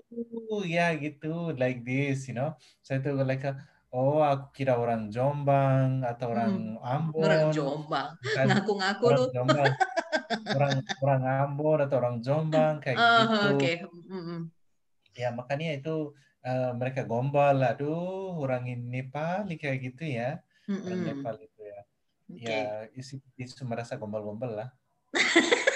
oh 0.52 0.68
ya 0.68 0.92
gitu 1.00 1.56
like 1.56 1.80
this 1.88 2.28
you 2.28 2.36
know 2.36 2.52
saya 2.84 3.00
tuh 3.00 3.16
like 3.24 3.48
oh 3.96 4.20
aku 4.20 4.52
kira 4.56 4.76
orang 4.76 5.08
Jombang 5.08 6.04
atau 6.04 6.32
orang 6.36 6.76
hmm. 6.76 6.84
Ambon 6.84 7.24
orang 7.24 7.44
Jombang 7.56 8.10
ngaku-ngaku 8.20 9.06
lu 9.16 9.24
Jombang. 9.32 9.72
orang 10.56 10.76
orang 11.04 11.24
Ambon 11.24 11.80
atau 11.88 11.96
orang 12.00 12.18
Jombang 12.20 12.84
kayak 12.84 13.00
uh, 13.00 13.24
gitu 13.28 13.48
okay. 13.56 13.76
mm-hmm. 13.88 14.40
ya 15.16 15.32
makanya 15.36 15.76
itu 15.76 16.16
uh, 16.44 16.72
mereka 16.76 17.04
gombal 17.04 17.60
aduh 17.60 18.36
orang 18.40 18.68
ini 18.68 19.04
Nepal 19.04 19.48
kayak 19.56 19.80
gitu 19.92 20.04
ya 20.08 20.40
mm-hmm. 20.68 20.88
orang 20.88 21.02
Nepal 21.04 21.36
itu 21.40 21.62
ya 21.64 21.80
okay. 22.32 22.48
ya 22.48 22.64
isi 22.96 23.20
isu 23.40 23.64
merasa 23.68 24.00
gombal-gombal 24.00 24.52
lah 24.52 24.70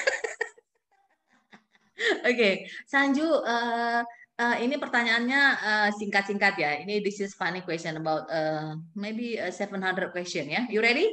Oke, 2.26 2.34
okay. 2.42 2.54
Sanju, 2.90 3.22
uh, 3.46 4.02
Uh, 4.36 4.60
ini 4.60 4.76
pertanyaannya 4.76 5.42
uh, 5.64 5.90
singkat-singkat 5.96 6.54
ya. 6.60 6.72
Ini 6.84 7.00
this 7.00 7.24
is 7.24 7.32
funny 7.32 7.64
question 7.64 7.96
about 7.96 8.28
uh, 8.28 8.76
maybe 8.92 9.40
a 9.40 9.48
700 9.48 10.12
question 10.12 10.52
ya. 10.52 10.68
You 10.68 10.84
ready? 10.84 11.08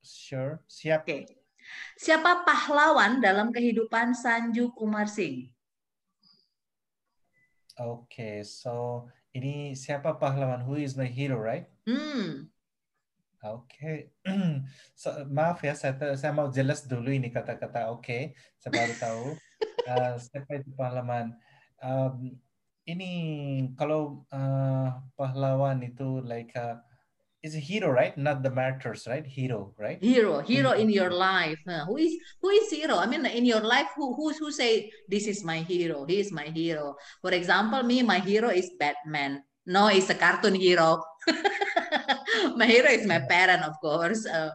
Sure. 0.00 0.64
Siap. 0.72 1.04
Oke. 1.04 1.42
Siapa 2.00 2.48
pahlawan 2.48 3.20
dalam 3.20 3.52
kehidupan 3.52 4.16
Sanju 4.16 4.72
Kumar 4.72 5.04
Singh? 5.04 5.52
Oke, 7.80 8.44
so 8.44 9.06
ini 9.32 9.72
siapa 9.72 10.16
pahlawan? 10.16 10.64
Who 10.64 10.76
is 10.80 10.96
my 10.96 11.08
hero, 11.08 11.40
right? 11.40 11.68
Hmm. 11.88 12.52
Oke, 13.42 14.14
so, 14.94 15.10
maaf 15.26 15.58
ya, 15.66 15.74
saya, 15.74 15.98
saya 16.14 16.30
mau 16.30 16.46
jelas 16.46 16.86
dulu 16.86 17.10
ini 17.10 17.26
kata-kata 17.26 17.90
oke, 17.90 18.38
saya 18.54 18.70
baru 18.70 18.94
tahu 19.02 19.24
uh, 19.90 20.14
siapa 20.30 20.62
itu 20.62 20.70
pahlawan. 20.78 21.34
Um, 21.82 22.38
ini 22.86 23.10
kalau 23.78 24.26
uh, 24.30 24.90
pahlawan 25.14 25.82
itu 25.82 26.22
like 26.22 26.50
uh, 26.54 26.78
is 27.42 27.58
a 27.58 27.62
hero, 27.62 27.90
right? 27.90 28.14
Not 28.14 28.42
the 28.42 28.50
martyrs, 28.50 29.06
right? 29.10 29.26
Hero, 29.26 29.74
right? 29.74 29.98
Hero, 29.98 30.38
hero 30.40 30.72
in 30.78 30.88
your 30.90 31.10
life. 31.10 31.58
Uh, 31.66 31.84
who 31.86 31.98
is 31.98 32.14
who 32.38 32.50
is 32.54 32.70
hero? 32.70 32.96
I 33.02 33.06
mean, 33.06 33.26
in 33.26 33.44
your 33.44 33.62
life, 33.62 33.90
who 33.98 34.14
who 34.14 34.30
who 34.30 34.54
say 34.54 34.90
this 35.10 35.26
is 35.26 35.42
my 35.42 35.66
hero? 35.66 36.06
He 36.06 36.22
is 36.22 36.30
my 36.30 36.46
hero. 36.54 36.94
For 37.20 37.34
example, 37.34 37.82
me, 37.82 38.02
my 38.02 38.22
hero 38.22 38.50
is 38.50 38.70
Batman. 38.78 39.42
No, 39.66 39.90
it's 39.90 40.10
a 40.10 40.18
cartoon 40.18 40.54
hero. 40.54 41.02
my 42.58 42.66
hero 42.66 42.90
is 42.90 43.06
my 43.06 43.22
parent, 43.26 43.62
of 43.62 43.74
course. 43.82 44.26
Uh, 44.26 44.54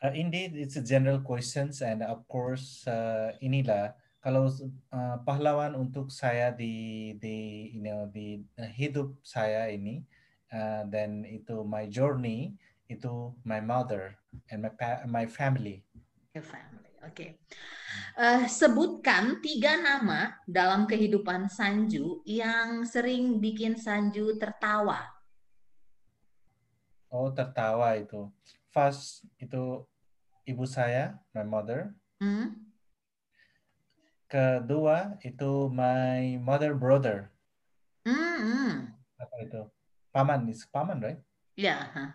uh, 0.00 0.12
indeed, 0.12 0.56
it's 0.56 0.76
a 0.76 0.84
general 0.84 1.20
questions, 1.20 1.80
and 1.84 2.02
of 2.02 2.24
course, 2.28 2.84
uh, 2.88 3.36
inilah 3.40 3.92
kalau 4.20 4.52
uh, 4.92 5.16
pahlawan 5.24 5.72
untuk 5.72 6.12
saya 6.12 6.52
di 6.52 7.16
di 7.16 7.72
you 7.72 7.80
know 7.80 8.04
di 8.12 8.44
uh, 8.60 8.68
hidup 8.68 9.16
saya 9.24 9.72
ini, 9.72 10.04
uh, 10.52 10.84
then 10.92 11.24
itu 11.24 11.64
my 11.64 11.88
journey 11.88 12.52
itu 12.92 13.32
my 13.48 13.64
mother 13.64 14.20
and 14.52 14.68
my 14.68 14.72
my 15.08 15.24
family. 15.24 15.80
Your 16.36 16.44
family, 16.44 16.92
oke. 17.00 17.16
Okay. 17.16 17.30
Uh, 18.14 18.44
sebutkan 18.44 19.40
tiga 19.40 19.80
nama 19.80 20.36
dalam 20.44 20.84
kehidupan 20.84 21.48
Sanju 21.48 22.20
yang 22.28 22.84
sering 22.84 23.40
bikin 23.40 23.74
Sanju 23.80 24.36
tertawa. 24.36 25.00
Oh, 27.10 27.32
tertawa 27.34 27.98
itu. 27.98 28.30
First 28.70 29.26
itu 29.42 29.82
ibu 30.46 30.62
saya, 30.62 31.18
my 31.34 31.42
mother. 31.42 31.90
Hmm? 32.22 32.69
Kedua 34.30 35.18
itu 35.26 35.66
my 35.74 36.38
mother 36.38 36.78
brother. 36.78 37.34
Hmm, 38.06 38.38
hmm. 38.38 38.72
Apa 39.18 39.36
itu? 39.42 39.62
Paman, 40.14 40.46
is 40.46 40.62
paman, 40.70 41.02
right? 41.02 41.18
Ya, 41.58 41.90
yeah, 41.90 42.14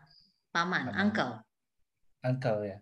paman, 0.55 0.88
paman, 0.88 0.95
uncle. 0.95 1.32
Uncle 2.24 2.59
ya. 2.63 2.78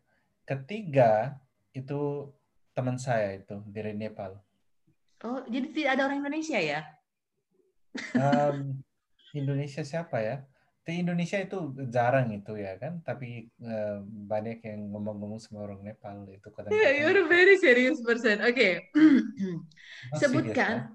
Ketiga 0.45 1.41
itu 1.73 2.29
teman 2.77 3.01
saya 3.01 3.41
itu 3.41 3.57
dari 3.73 3.97
Nepal. 3.97 4.37
Oh, 5.25 5.41
jadi 5.49 5.67
tidak 5.73 5.91
ada 5.97 6.03
orang 6.05 6.21
Indonesia 6.21 6.59
ya? 6.61 6.85
Um, 8.13 8.85
Indonesia 9.33 9.81
siapa 9.81 10.21
ya? 10.21 10.45
Di 10.83 10.99
Indonesia 10.99 11.39
itu 11.39 11.71
jarang 11.87 12.27
itu 12.35 12.59
ya 12.59 12.75
kan, 12.75 12.99
tapi 13.07 13.47
uh, 13.63 14.03
banyak 14.03 14.59
yang 14.67 14.91
ngomong-ngomong 14.91 15.39
sama 15.39 15.63
orang 15.63 15.79
Nepal 15.79 16.27
itu 16.27 16.51
kadang. 16.51 16.75
Yeah, 16.75 17.07
you're 17.07 17.23
a 17.23 17.27
very 17.31 17.55
serious 17.55 18.03
person. 18.03 18.43
Oke, 18.51 18.91
okay. 18.91 19.23
sebutkan. 20.19 20.91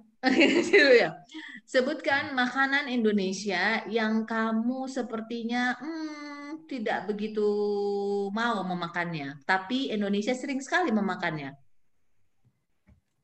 ya. 0.93 1.17
Sebutkan 1.65 2.37
makanan 2.37 2.93
Indonesia 2.93 3.81
yang 3.89 4.29
kamu 4.29 4.89
sepertinya 4.93 5.77
hmm, 5.81 6.69
tidak 6.69 7.09
begitu 7.09 7.49
mau 8.29 8.61
memakannya, 8.65 9.41
tapi 9.49 9.89
Indonesia 9.89 10.37
sering 10.37 10.61
sekali 10.61 10.93
memakannya. 10.93 11.57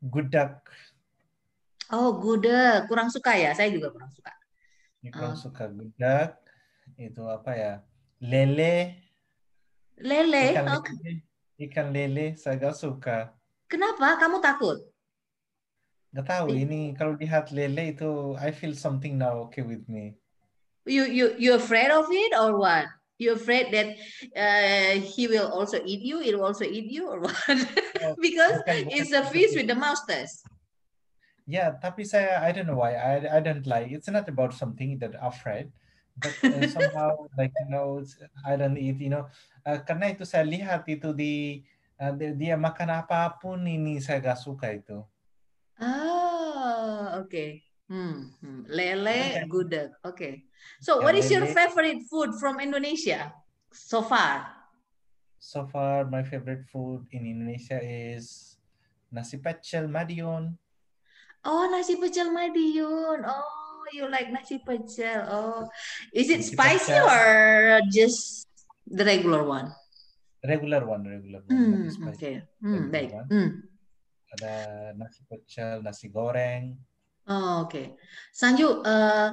Gudak. 0.01 0.65
Oh, 1.93 2.17
gudeg. 2.17 2.89
Kurang 2.89 3.13
suka 3.13 3.37
ya? 3.37 3.53
Saya 3.53 3.69
juga 3.69 3.93
kurang 3.93 4.09
suka. 4.13 4.33
Ini 5.05 5.09
kurang 5.13 5.37
uh. 5.37 5.41
suka 5.41 5.65
gudeg. 5.69 6.44
Itu 6.99 7.27
apa 7.27 7.53
ya? 7.55 7.75
Lele. 8.23 9.03
Lele. 9.99 10.45
Ikan 10.55 10.67
lele. 10.67 10.79
Okay. 10.79 11.15
Ikan 11.55 11.89
lele 11.95 12.27
saya 12.39 12.59
gak 12.59 12.77
suka. 12.79 13.31
Kenapa? 13.71 14.19
Kamu 14.19 14.39
takut? 14.43 14.79
Gak 16.15 16.27
tahu. 16.31 16.55
Ini 16.55 16.95
kalau 16.95 17.19
lihat 17.19 17.51
lele 17.51 17.95
itu, 17.95 18.39
I 18.39 18.55
feel 18.55 18.75
something 18.79 19.19
now 19.19 19.51
okay 19.51 19.67
with 19.67 19.83
me. 19.91 20.15
You 20.85 21.09
you 21.09 21.33
you 21.41 21.57
afraid 21.57 21.89
of 21.89 22.07
it 22.13 22.33
or 22.37 22.61
what? 22.61 22.87
You 23.17 23.39
afraid 23.39 23.73
that 23.73 23.97
uh, 24.37 25.01
he 25.01 25.25
will 25.31 25.49
also 25.49 25.81
eat 25.81 26.05
you? 26.05 26.21
It 26.21 26.37
will 26.37 26.45
also 26.45 26.67
eat 26.67 26.91
you 26.91 27.09
or 27.09 27.25
what? 27.25 27.35
Oh, 28.05 28.13
because 28.21 28.61
bukan, 28.69 28.91
it's 28.93 29.17
a 29.17 29.25
fish 29.33 29.57
with 29.57 29.65
the 29.71 29.79
moustache. 29.79 30.45
Yeah, 31.49 31.73
tapi 31.81 32.05
saya 32.05 32.43
I 32.43 32.53
don't 32.53 32.69
know 32.69 32.77
why 32.77 32.99
I 33.01 33.39
I 33.39 33.41
don't 33.41 33.65
like. 33.65 33.89
It's 33.95 34.11
not 34.13 34.29
about 34.29 34.53
something 34.53 35.01
that 35.01 35.17
afraid, 35.17 35.73
but 36.19 36.35
uh, 36.47 36.67
somehow 36.71 37.27
like 37.39 37.53
you 37.65 37.71
know 37.71 38.03
I 38.47 38.55
don't 38.57 38.79
eat. 38.79 39.03
You 39.03 39.11
know, 39.11 39.25
uh, 39.67 39.79
karena 39.83 40.15
itu 40.15 40.23
saya 40.23 40.47
lihat 40.47 40.87
itu 40.87 41.11
di 41.11 41.65
uh, 41.99 42.13
dia 42.15 42.55
makan 42.55 43.03
apa 43.03 43.35
pun 43.39 43.63
ini 43.67 43.99
saya 43.99 44.23
gak 44.23 44.41
suka 44.41 44.71
itu. 44.75 45.03
Oh, 45.83 47.25
okay. 47.27 47.67
Hmm, 47.91 48.33
hmm. 48.41 48.65
Lele 48.71 49.45
gudeg. 49.45 49.93
Okay. 50.01 50.49
So, 50.81 51.05
what 51.05 51.13
is 51.13 51.29
your 51.29 51.45
favorite 51.45 52.01
food 52.09 52.33
from 52.41 52.57
Indonesia 52.57 53.35
so 53.69 54.01
far? 54.01 54.49
So 55.37 55.69
far, 55.69 56.09
my 56.09 56.25
favorite 56.25 56.65
food 56.73 57.05
in 57.13 57.29
Indonesia 57.29 57.77
is 57.77 58.57
nasi 59.13 59.37
pecel 59.37 59.93
Madiun. 59.93 60.57
Oh, 61.45 61.69
nasi 61.69 62.01
pecel 62.01 62.33
Madiun. 62.33 63.21
Oh, 63.29 63.64
you 63.93 64.09
like 64.09 64.33
nasi 64.33 64.63
pecel. 64.63 65.29
Oh, 65.29 65.69
is 66.15 66.31
it 66.31 66.41
nasi 66.41 66.57
spicy 66.57 66.97
pecel. 66.97 67.05
or 67.05 67.29
just 67.93 68.49
the 68.89 69.05
regular 69.05 69.45
one? 69.45 69.69
Regular 70.45 70.85
one, 70.85 71.03
regular 71.05 71.41
one. 71.45 71.89
Hmm, 71.89 72.09
okay. 72.13 72.45
Hmm, 72.61 72.93
baik. 72.93 73.13
Hmm. 73.29 73.65
Ada 74.37 74.53
nasi 74.97 75.21
pecel, 75.29 75.85
nasi 75.85 76.09
goreng. 76.09 76.77
Oh, 77.25 77.65
Oke, 77.65 77.73
okay. 77.73 77.87
Sanju, 78.37 78.85
uh, 78.85 79.33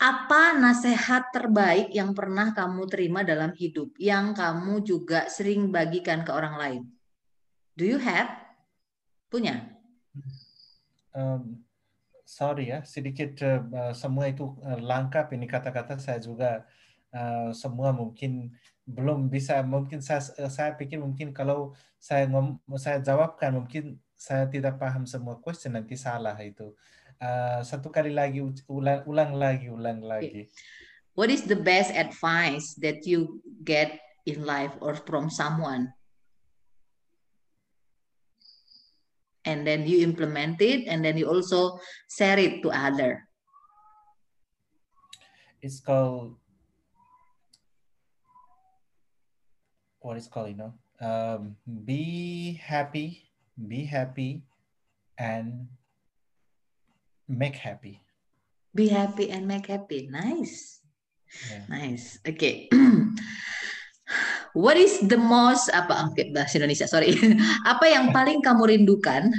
apa 0.00 0.42
nasihat 0.56 1.28
terbaik 1.34 1.92
yang 1.92 2.16
pernah 2.16 2.56
kamu 2.56 2.88
terima 2.88 3.20
dalam 3.20 3.52
hidup 3.52 3.92
yang 4.00 4.32
kamu 4.32 4.80
juga 4.80 5.28
sering 5.28 5.68
bagikan 5.68 6.24
ke 6.24 6.32
orang 6.32 6.54
lain? 6.56 6.82
Do 7.76 7.84
you 7.84 8.00
have? 8.00 8.32
Punya? 9.28 9.60
Um, 11.12 11.67
sorry 12.28 12.68
ya, 12.68 12.84
sedikit 12.84 13.40
uh, 13.40 13.96
semua 13.96 14.28
itu 14.28 14.52
uh, 14.60 14.76
lengkap 14.76 15.32
ini 15.32 15.48
kata-kata 15.48 15.96
saya 15.96 16.20
juga 16.20 16.68
uh, 17.16 17.48
semua 17.56 17.88
mungkin 17.96 18.52
belum 18.84 19.32
bisa 19.32 19.64
mungkin 19.64 20.04
saya 20.04 20.20
saya 20.52 20.76
pikir 20.76 21.00
mungkin 21.00 21.32
kalau 21.32 21.72
saya 21.96 22.28
ngom, 22.28 22.60
saya 22.76 23.00
jawabkan 23.00 23.56
mungkin 23.56 23.96
saya 24.12 24.44
tidak 24.44 24.76
paham 24.76 25.08
semua 25.08 25.40
question 25.40 25.72
nanti 25.72 25.96
salah 25.96 26.36
itu. 26.36 26.76
Uh, 27.18 27.64
satu 27.64 27.88
kali 27.88 28.12
lagi 28.12 28.44
ulang 28.68 29.02
ulang 29.08 29.32
lagi 29.32 29.72
ulang 29.72 30.04
lagi. 30.04 30.52
What 31.16 31.32
is 31.32 31.48
the 31.48 31.58
best 31.58 31.90
advice 31.96 32.76
that 32.84 33.08
you 33.08 33.40
get 33.64 33.98
in 34.28 34.44
life 34.44 34.76
or 34.84 34.94
from 34.94 35.32
someone? 35.32 35.90
And 39.48 39.64
then 39.64 39.88
you 39.88 40.04
implement 40.04 40.60
it 40.60 40.84
and 40.84 41.00
then 41.00 41.16
you 41.16 41.24
also 41.24 41.80
share 42.04 42.36
it 42.36 42.60
to 42.60 42.68
other. 42.68 43.24
It's 45.64 45.80
called 45.80 46.36
what 50.00 50.16
is 50.16 50.28
called, 50.28 50.52
you 50.52 50.60
know, 50.60 50.72
um, 51.00 51.56
be 51.66 52.60
happy, 52.60 53.28
be 53.56 53.84
happy 53.84 54.42
and 55.18 55.68
make 57.26 57.56
happy. 57.56 58.00
Be 58.74 58.88
happy 58.88 59.30
and 59.30 59.48
make 59.48 59.66
happy. 59.66 60.08
Nice. 60.10 60.80
Yeah. 61.50 61.64
Nice. 61.68 62.18
Okay. 62.26 62.68
What 64.58 64.74
is 64.74 64.98
the 65.06 65.14
most 65.14 65.70
apa 65.70 66.10
bahasa 66.34 66.58
Indonesia 66.58 66.90
sorry. 66.90 67.14
Apa 67.72 67.86
yang 67.86 68.10
paling 68.10 68.42
kamu 68.42 68.74
rindukan 68.74 69.30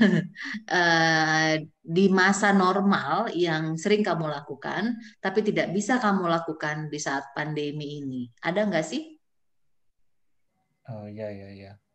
uh, 0.72 1.60
di 2.00 2.08
masa 2.08 2.56
normal 2.56 3.28
yang 3.36 3.76
sering 3.76 4.00
kamu 4.00 4.32
lakukan 4.32 4.96
tapi 5.20 5.44
tidak 5.44 5.76
bisa 5.76 6.00
kamu 6.00 6.24
lakukan 6.24 6.88
di 6.88 7.04
saat 7.04 7.36
pandemi 7.36 8.00
ini? 8.00 8.32
Ada 8.40 8.64
nggak 8.64 8.86
sih? 8.88 9.20
Oh 10.88 11.04
ya 11.12 11.28
ya 11.28 11.52
ya 11.52 11.89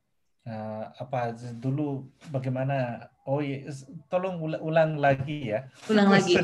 uh, 0.48 0.84
apa 1.00 1.32
dulu 1.56 2.04
bagaimana 2.28 3.08
oh 3.24 3.40
ya 3.40 3.64
tolong 4.12 4.40
ulang, 4.40 4.62
ulang 4.62 4.90
lagi 5.00 5.52
ya 5.52 5.68
ulang 5.88 6.12
lagi 6.12 6.36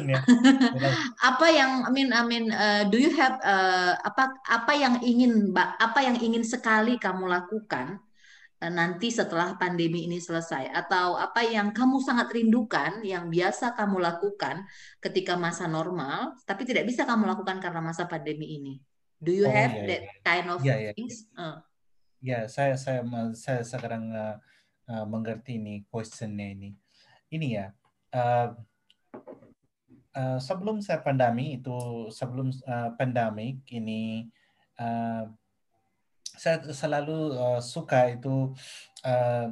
apa 1.30 1.46
yang 1.52 1.84
I 1.84 1.90
mean 1.92 2.10
I 2.12 2.22
mean 2.24 2.46
uh, 2.52 2.88
do 2.88 2.96
you 2.96 3.12
have 3.16 3.36
uh, 3.44 4.00
apa 4.00 4.40
apa 4.48 4.72
yang 4.72 4.94
ingin 5.04 5.52
apa 5.56 6.00
yang 6.00 6.16
ingin 6.16 6.44
sekali 6.44 6.96
kamu 6.96 7.28
lakukan 7.28 8.00
uh, 8.64 8.72
nanti 8.72 9.12
setelah 9.12 9.60
pandemi 9.60 10.08
ini 10.08 10.16
selesai 10.16 10.72
atau 10.72 11.20
apa 11.20 11.44
yang 11.44 11.76
kamu 11.76 12.00
sangat 12.00 12.32
rindukan 12.32 13.04
yang 13.04 13.28
biasa 13.28 13.76
kamu 13.76 14.00
lakukan 14.00 14.64
ketika 15.04 15.36
masa 15.36 15.68
normal 15.68 16.32
tapi 16.48 16.64
tidak 16.64 16.88
bisa 16.88 17.04
kamu 17.04 17.28
lakukan 17.28 17.60
karena 17.60 17.80
masa 17.84 18.08
pandemi 18.08 18.56
ini 18.56 18.74
do 19.20 19.36
you 19.36 19.44
oh, 19.44 19.52
have 19.52 19.76
yeah, 19.76 19.86
that 19.86 20.02
yeah. 20.08 20.24
kind 20.24 20.46
of 20.48 20.60
yeah, 20.64 20.78
yeah. 20.88 20.94
things 20.96 21.28
uh. 21.36 21.60
Ya, 22.20 22.44
saya 22.52 22.76
saya 22.76 23.00
saya 23.32 23.64
sekarang 23.64 24.12
uh, 24.12 24.36
uh, 24.92 25.04
mengerti 25.08 25.56
ini 25.56 25.88
questionnya 25.88 26.52
ini. 26.52 26.76
Ini 27.32 27.48
ya. 27.48 27.66
Uh, 28.12 28.52
uh, 30.12 30.36
sebelum 30.36 30.84
saya 30.84 31.00
pandemi 31.00 31.56
itu 31.56 32.12
sebelum 32.12 32.52
uh, 32.68 32.92
pandemi 33.00 33.56
ini 33.72 34.28
uh, 34.76 35.32
saya 36.36 36.60
selalu 36.76 37.40
uh, 37.40 37.60
suka 37.64 38.12
itu 38.12 38.52
uh, 39.04 39.48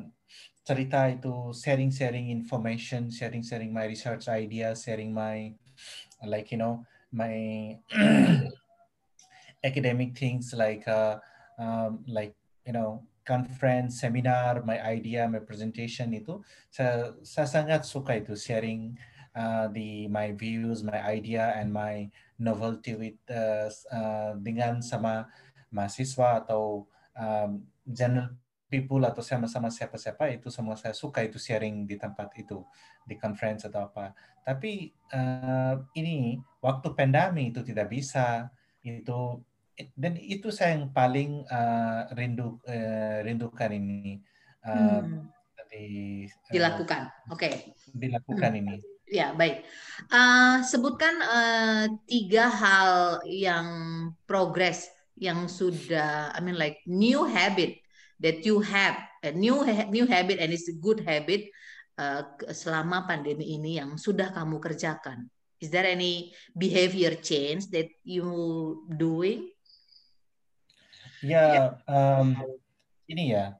cerita 0.68 1.08
itu 1.08 1.56
sharing-sharing 1.56 2.28
information, 2.28 3.08
sharing-sharing 3.08 3.72
my 3.72 3.88
research 3.88 4.28
idea, 4.28 4.76
sharing 4.76 5.08
my 5.16 5.56
like 6.20 6.52
you 6.52 6.60
know 6.60 6.84
my 7.08 7.32
academic 9.64 10.12
things 10.12 10.52
like 10.52 10.84
uh, 10.84 11.16
um, 11.56 12.04
like 12.04 12.36
you 12.68 12.76
know 12.76 13.00
conference, 13.28 14.00
seminar, 14.00 14.64
my 14.64 14.80
idea, 14.80 15.28
my 15.28 15.44
presentation 15.44 16.08
itu 16.16 16.40
saya, 16.72 17.12
saya 17.20 17.44
sangat 17.44 17.84
suka 17.84 18.16
itu 18.16 18.32
sharing 18.32 18.96
uh, 19.36 19.68
the 19.68 20.08
my 20.08 20.32
views, 20.32 20.80
my 20.80 20.96
idea 21.04 21.52
and 21.60 21.68
my 21.68 22.08
novelty 22.40 22.96
with 22.96 23.20
uh, 23.28 23.68
uh, 23.92 24.32
dengan 24.40 24.80
sama 24.80 25.28
mahasiswa 25.68 26.40
atau 26.40 26.88
um, 27.12 27.60
general 27.84 28.32
people 28.72 29.04
atau 29.04 29.20
sama-sama 29.20 29.68
siapa-siapa 29.68 30.28
itu 30.32 30.48
semua 30.48 30.76
saya 30.76 30.92
suka 30.96 31.24
itu 31.24 31.36
sharing 31.36 31.84
di 31.84 32.00
tempat 32.00 32.32
itu 32.40 32.64
di 33.04 33.20
conference 33.20 33.68
atau 33.68 33.92
apa. 33.92 34.16
Tapi 34.40 34.88
uh, 35.12 35.76
ini 35.92 36.40
waktu 36.64 36.96
pandemi 36.96 37.52
itu 37.52 37.60
tidak 37.60 37.92
bisa 37.92 38.48
itu 38.80 39.44
dan 39.94 40.18
itu 40.18 40.50
saya 40.50 40.74
yang 40.74 40.90
paling 40.90 41.46
uh, 41.46 42.10
rindu 42.18 42.58
uh, 42.66 43.22
rindukan 43.22 43.70
ini 43.70 44.18
uh, 44.66 45.02
hmm. 45.02 45.30
di, 45.70 45.86
uh, 46.26 46.52
dilakukan. 46.54 47.10
Oke. 47.30 47.38
Okay. 47.38 47.52
Dilakukan 47.94 48.52
hmm. 48.54 48.60
ini. 48.62 48.76
Ya 49.08 49.32
baik. 49.32 49.64
Uh, 50.12 50.60
sebutkan 50.68 51.16
uh, 51.24 51.88
tiga 52.04 52.44
hal 52.44 53.24
yang 53.24 53.66
progress 54.28 54.84
yang 55.16 55.48
sudah, 55.48 56.28
I 56.36 56.44
mean 56.44 56.60
like 56.60 56.84
new 56.84 57.24
habit 57.24 57.80
that 58.20 58.44
you 58.44 58.60
have, 58.60 59.00
a 59.24 59.32
new 59.32 59.64
new 59.88 60.04
habit 60.04 60.44
and 60.44 60.52
it's 60.52 60.68
a 60.68 60.76
good 60.76 61.00
habit 61.08 61.48
uh, 61.96 62.20
selama 62.52 63.08
pandemi 63.08 63.56
ini 63.56 63.80
yang 63.80 63.96
sudah 63.96 64.28
kamu 64.28 64.60
kerjakan. 64.60 65.32
Is 65.58 65.72
there 65.72 65.88
any 65.88 66.36
behavior 66.52 67.16
change 67.18 67.72
that 67.72 67.88
you 68.04 68.28
doing? 68.92 69.50
Ya, 71.22 71.78
um, 71.90 72.34
ini 73.10 73.34
ya. 73.34 73.58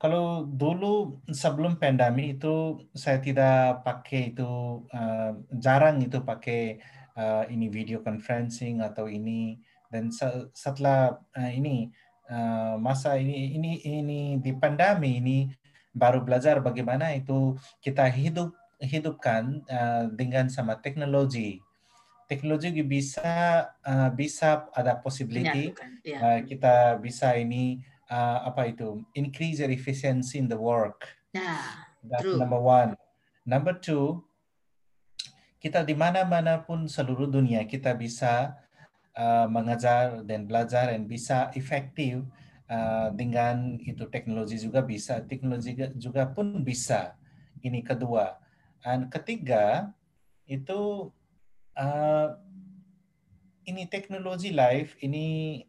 Kalau 0.00 0.48
dulu 0.48 1.20
sebelum 1.28 1.76
pandemi 1.76 2.32
itu 2.32 2.88
saya 2.96 3.20
tidak 3.20 3.84
pakai 3.84 4.32
itu 4.32 4.48
uh, 4.88 5.36
jarang 5.60 6.00
itu 6.00 6.24
pakai 6.24 6.80
uh, 7.20 7.44
ini 7.52 7.68
video 7.68 8.00
conferencing 8.00 8.80
atau 8.80 9.10
ini. 9.10 9.60
Dan 9.92 10.08
setelah 10.54 11.20
uh, 11.36 11.50
ini 11.52 11.92
uh, 12.30 12.80
masa 12.80 13.18
ini 13.20 13.58
ini 13.58 13.82
ini 13.84 14.20
di 14.40 14.56
pandemi 14.56 15.20
ini 15.20 15.38
baru 15.92 16.22
belajar 16.22 16.62
bagaimana 16.62 17.12
itu 17.12 17.58
kita 17.82 18.06
hidup 18.08 18.54
hidupkan 18.80 19.60
uh, 19.68 20.08
dengan 20.14 20.48
sama 20.48 20.80
teknologi 20.80 21.60
teknologi 22.30 22.70
bisa 22.86 23.66
uh, 23.82 24.08
bisa 24.14 24.70
ada 24.70 24.94
possibility 24.94 25.74
yeah. 26.06 26.22
uh, 26.22 26.40
kita 26.46 26.94
bisa 27.02 27.34
ini 27.34 27.82
uh, 28.06 28.46
apa 28.46 28.70
itu 28.70 29.02
increase 29.18 29.58
your 29.58 29.74
efficiency 29.74 30.38
in 30.38 30.46
the 30.46 30.54
work. 30.54 31.10
Yeah, 31.34 31.58
That's 32.06 32.22
true. 32.22 32.38
number 32.38 32.62
one. 32.62 32.94
Number 33.42 33.74
two, 33.74 34.22
kita 35.58 35.82
di 35.82 35.98
mana-mana 35.98 36.62
pun 36.62 36.86
seluruh 36.86 37.26
dunia 37.26 37.66
kita 37.66 37.98
bisa 37.98 38.54
uh, 39.18 39.50
mengajar 39.50 40.22
dan 40.22 40.46
belajar 40.46 40.94
dan 40.94 41.10
bisa 41.10 41.50
efektif 41.58 42.22
uh, 42.70 43.10
dengan 43.10 43.74
itu 43.82 44.06
teknologi 44.06 44.54
juga 44.54 44.86
bisa 44.86 45.18
teknologi 45.26 45.74
juga 45.98 46.30
pun 46.30 46.62
bisa. 46.62 47.18
Ini 47.58 47.82
kedua. 47.82 48.38
Dan 48.80 49.10
ketiga 49.12 49.90
itu 50.48 51.10
uh, 51.76 52.38
ini 53.66 53.86
teknologi 53.86 54.50
live 54.50 54.96
ini 55.04 55.60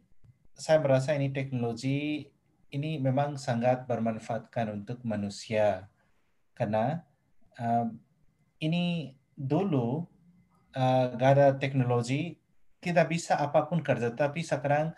saya 0.56 0.78
merasa 0.82 1.14
ini 1.14 1.30
teknologi 1.30 2.28
ini 2.72 2.96
memang 2.96 3.36
sangat 3.36 3.84
bermanfaatkan 3.84 4.72
untuk 4.82 5.04
manusia. 5.04 5.92
Karena 6.56 7.04
uh, 7.60 7.92
ini 8.64 9.12
dulu 9.36 10.06
uh, 10.76 11.04
gak 11.16 11.30
ada 11.36 11.48
teknologi 11.56 12.38
tidak 12.82 13.14
bisa 13.14 13.38
apa 13.38 13.66
pun 13.70 13.78
kerja 13.80 14.10
tapi 14.10 14.42
sekarang 14.42 14.90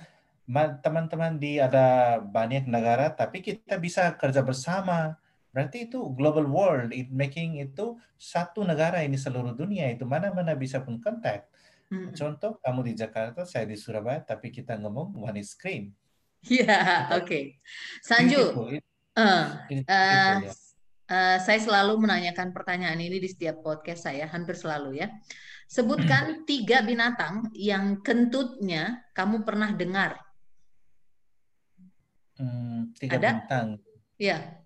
teman-teman 0.84 1.40
di 1.40 1.56
ada 1.56 2.20
banyak 2.20 2.68
negara 2.68 3.08
tapi 3.12 3.40
kita 3.40 3.80
bisa 3.80 4.12
kerja 4.16 4.44
bersama 4.44 5.16
Berarti 5.54 5.86
itu 5.86 6.02
global 6.18 6.50
world, 6.50 6.90
it 6.90 7.14
making 7.14 7.62
itu 7.62 7.94
satu 8.18 8.66
negara 8.66 9.06
ini 9.06 9.14
seluruh 9.14 9.54
dunia 9.54 9.86
itu 9.94 10.02
mana-mana 10.02 10.58
bisa 10.58 10.82
pun 10.82 10.98
kontak. 10.98 11.46
Hmm. 11.94 12.10
Contoh 12.10 12.58
kamu 12.58 12.90
di 12.90 12.92
Jakarta, 12.98 13.46
saya 13.46 13.62
di 13.62 13.78
Surabaya, 13.78 14.18
tapi 14.18 14.50
kita 14.50 14.74
ngomong 14.82 15.14
one 15.14 15.38
screen. 15.46 15.94
Iya, 16.42 16.66
yeah, 16.66 16.98
oke. 17.14 17.24
Okay. 17.24 17.44
Sanju, 18.02 18.42
uh, 18.50 18.82
uh, 19.14 20.34
uh, 21.06 21.36
saya 21.38 21.58
selalu 21.62 22.02
menanyakan 22.02 22.50
pertanyaan 22.50 22.98
ini 22.98 23.22
di 23.22 23.30
setiap 23.30 23.62
podcast 23.62 24.10
saya, 24.10 24.26
hampir 24.26 24.58
selalu 24.58 25.06
ya. 25.06 25.08
Sebutkan 25.70 26.42
tiga 26.50 26.82
binatang 26.82 27.54
yang 27.54 28.02
kentutnya 28.02 29.06
kamu 29.14 29.46
pernah 29.46 29.70
dengar. 29.70 30.18
Hmm, 32.42 32.90
tiga 32.98 33.22
Ada? 33.22 33.30
bintang. 33.38 33.68
Iya 34.18 34.63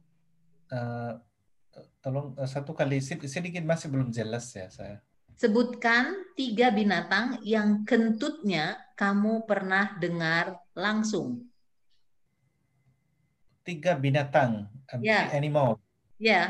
uh, 0.72 1.12
tolong 2.02 2.34
uh, 2.38 2.48
satu 2.48 2.72
kali 2.74 2.98
sedikit 3.02 3.62
masih 3.62 3.88
belum 3.92 4.08
jelas 4.10 4.50
ya 4.54 4.68
saya. 4.68 4.98
Sebutkan 5.38 6.34
tiga 6.34 6.74
binatang 6.74 7.38
yang 7.46 7.86
kentutnya 7.86 8.74
kamu 8.98 9.46
pernah 9.46 9.94
dengar 10.02 10.58
langsung. 10.74 11.46
Tiga 13.62 13.94
binatang, 13.94 14.66
yeah. 14.98 15.30
animal. 15.30 15.78
Ya. 16.18 16.26
Yeah. 16.26 16.48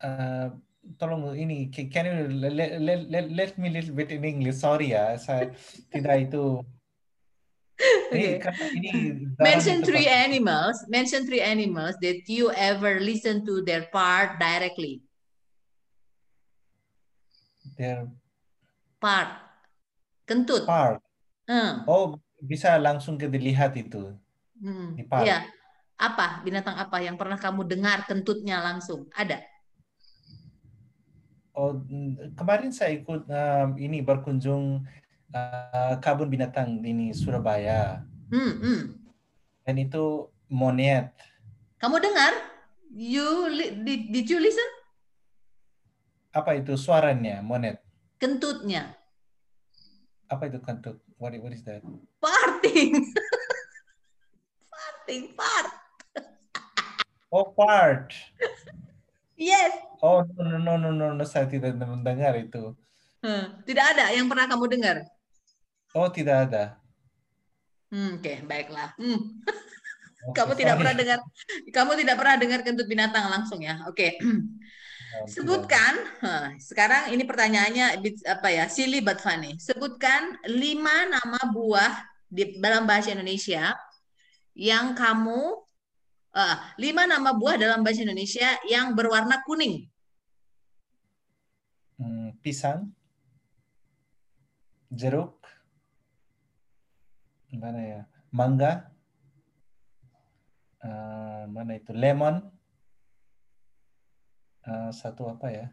Uh, 0.00 0.48
tolong 0.96 1.36
ini, 1.36 1.68
can 1.68 2.08
you 2.08 2.32
let, 2.32 2.80
let, 2.80 3.00
let, 3.12 3.26
let 3.28 3.50
me 3.60 3.68
little 3.68 3.92
bit 3.92 4.08
in 4.08 4.24
English? 4.24 4.64
Sorry 4.64 4.96
ya, 4.96 5.20
saya 5.20 5.52
tidak 5.92 6.32
itu 6.32 6.64
okay. 8.12 8.40
mention 9.40 9.80
three 9.84 10.06
animals. 10.06 10.84
Mention 10.88 11.24
three 11.24 11.40
animals 11.40 11.96
that 12.04 12.24
you 12.28 12.52
ever 12.52 13.00
listen 13.00 13.44
to 13.46 13.64
their 13.64 13.88
part 13.88 14.36
directly. 14.36 15.02
Their 17.76 18.08
part. 19.00 19.30
Kentut. 20.28 20.68
Part. 20.68 21.00
Uh. 21.48 21.82
Oh, 21.88 22.20
bisa 22.40 22.76
langsung 22.78 23.16
ke 23.16 23.26
dilihat 23.26 23.74
itu. 23.76 24.14
Hmm. 24.60 24.94
Di 24.94 25.04
part. 25.04 25.24
Iya. 25.24 25.48
Apa 26.00 26.40
binatang 26.40 26.80
apa 26.80 27.04
yang 27.04 27.20
pernah 27.20 27.36
kamu 27.36 27.68
dengar 27.68 28.08
kentutnya 28.08 28.64
langsung? 28.64 29.08
Ada? 29.12 29.44
Oh, 31.52 31.76
kemarin 32.38 32.72
saya 32.72 32.96
ikut 32.96 33.28
um, 33.28 33.68
ini 33.76 34.00
berkunjung 34.00 34.80
uh, 35.34 35.94
Kabun 35.98 36.30
Binatang 36.30 36.82
ini 36.82 37.14
Surabaya. 37.14 38.02
Hmm, 38.30 38.52
hmm. 38.58 38.80
Dan 39.66 39.76
itu 39.78 40.30
monyet. 40.50 41.10
Kamu 41.78 41.98
dengar? 41.98 42.32
You 42.90 43.46
did, 43.86 44.10
did 44.10 44.26
you 44.26 44.42
listen? 44.42 44.66
Apa 46.34 46.58
itu 46.58 46.74
suaranya 46.78 47.42
monyet? 47.42 47.82
Kentutnya. 48.18 48.94
Apa 50.30 50.46
itu 50.46 50.62
kentut? 50.62 51.02
What, 51.18 51.34
what 51.42 51.50
is 51.50 51.66
that? 51.66 51.82
Farting. 52.22 53.02
Farting, 54.70 55.22
fart. 55.34 55.70
Oh, 57.30 57.46
part. 57.54 58.14
Yes. 59.38 59.70
Oh, 60.02 60.26
no, 60.34 60.58
no, 60.58 60.74
no, 60.74 60.90
no, 60.90 61.14
no, 61.14 61.24
saya 61.26 61.46
tidak 61.46 61.78
mendengar 61.78 62.34
itu. 62.34 62.74
Hmm, 63.22 63.62
Tidak 63.62 63.84
ada 63.96 64.10
yang 64.16 64.26
pernah 64.26 64.48
kamu 64.50 64.64
dengar. 64.66 64.96
Oh, 65.94 66.08
tidak 66.10 66.50
ada. 66.50 66.64
Hmm, 67.90 68.22
Oke, 68.22 68.46
baiklah. 68.46 68.94
Hmm. 68.94 69.42
Oke, 70.30 70.36
Kamu 70.36 70.52
tidak 70.54 70.76
sorry. 70.76 70.80
pernah 70.84 70.94
dengar, 70.94 71.18
kamu 71.72 71.92
tidak 72.04 72.16
pernah 72.20 72.36
dengar 72.38 72.60
kentut 72.62 72.86
binatang 72.86 73.26
langsung 73.32 73.58
ya. 73.64 73.82
Oke. 73.90 74.14
Oh, 74.20 75.26
tidak. 75.26 75.32
Sebutkan, 75.34 75.92
sekarang 76.62 77.10
ini 77.10 77.26
pertanyaannya 77.26 77.98
apa 78.30 78.48
ya, 78.54 78.70
silly 78.70 79.02
but 79.02 79.18
funny. 79.18 79.58
Sebutkan 79.58 80.38
lima 80.46 81.10
nama 81.10 81.50
buah 81.50 82.06
di 82.30 82.54
dalam 82.62 82.86
bahasa 82.86 83.10
Indonesia 83.10 83.74
yang 84.54 84.94
kamu, 84.94 85.66
eh, 86.30 86.56
lima 86.78 87.10
nama 87.10 87.34
buah 87.34 87.58
dalam 87.58 87.82
bahasa 87.82 88.06
Indonesia 88.06 88.54
yang 88.70 88.94
berwarna 88.94 89.42
kuning. 89.42 89.90
Hmm, 91.98 92.38
pisang, 92.38 92.94
jeruk, 94.94 95.39
mana 97.58 97.80
ya? 97.80 98.00
Mangga, 98.30 98.86
Eh, 100.80 101.44
mana 101.44 101.76
itu? 101.76 101.92
Lemon, 101.92 102.40
Eh, 104.60 104.90
satu 104.92 105.28
apa 105.28 105.48
ya? 105.48 105.66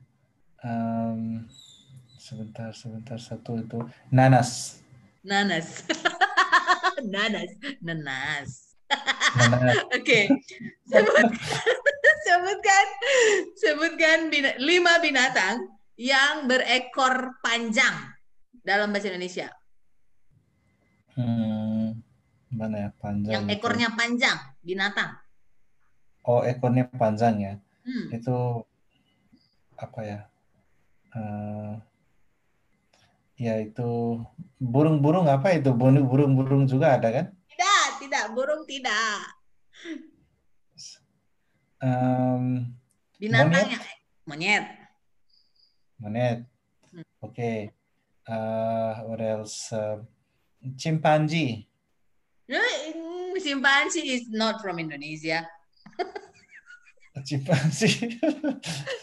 Em, 0.64 1.44
sebentar, 2.18 2.72
sebentar, 2.72 3.16
satu 3.16 3.56
itu 3.56 3.80
nanas, 4.10 4.80
Nanas. 5.24 5.84
Nanas. 7.14 7.52
Nanas. 7.84 8.50
Oke. 9.98 10.32
Sebut- 10.88 11.36
sebutkan 12.28 12.86
sebutkan 13.60 14.20
bina- 14.28 14.56
lima 14.60 15.04
binatang 15.04 15.68
yang 16.00 16.48
berekor 16.48 17.36
panjang 17.44 17.96
dalam 18.64 18.92
bahasa 18.92 19.12
Indonesia. 19.12 19.48
Hmm, 21.16 21.57
mana 22.58 22.76
ya 22.78 22.90
panjang 22.98 23.34
Yang 23.38 23.46
itu? 23.46 23.54
ekornya 23.62 23.90
panjang, 23.94 24.38
binatang. 24.66 25.12
Oh, 26.26 26.42
ekornya 26.42 26.90
panjang 26.90 27.36
ya. 27.40 27.54
Hmm. 27.86 28.06
Itu 28.12 28.66
apa 29.78 30.00
ya? 30.02 30.20
Eh, 31.14 31.72
ya 33.38 33.54
itu 33.62 34.20
burung-burung 34.58 35.30
apa 35.30 35.54
itu? 35.54 35.70
Burung- 35.72 36.10
Burung-burung 36.10 36.66
juga 36.66 36.98
ada 36.98 37.08
kan? 37.14 37.26
Tidak, 37.48 37.88
tidak, 38.02 38.24
burung 38.34 38.66
tidak. 38.66 39.22
Em, 41.78 42.74
Binatang 43.18 43.54
Monyet? 43.54 43.82
monyet. 44.26 44.64
Monet. 46.02 46.38
Hmm. 46.92 47.06
Okay. 47.22 47.70
Uh, 48.28 49.08
what 49.08 49.22
else? 49.22 49.72
Uh, 49.72 50.02
chimpanzee. 50.76 51.66
Chimpanzee 53.44 54.08
is 54.16 54.32
not 54.32 54.64
from 54.64 54.80
Indonesia. 54.80 55.44
Chimpanzee. 57.28 58.16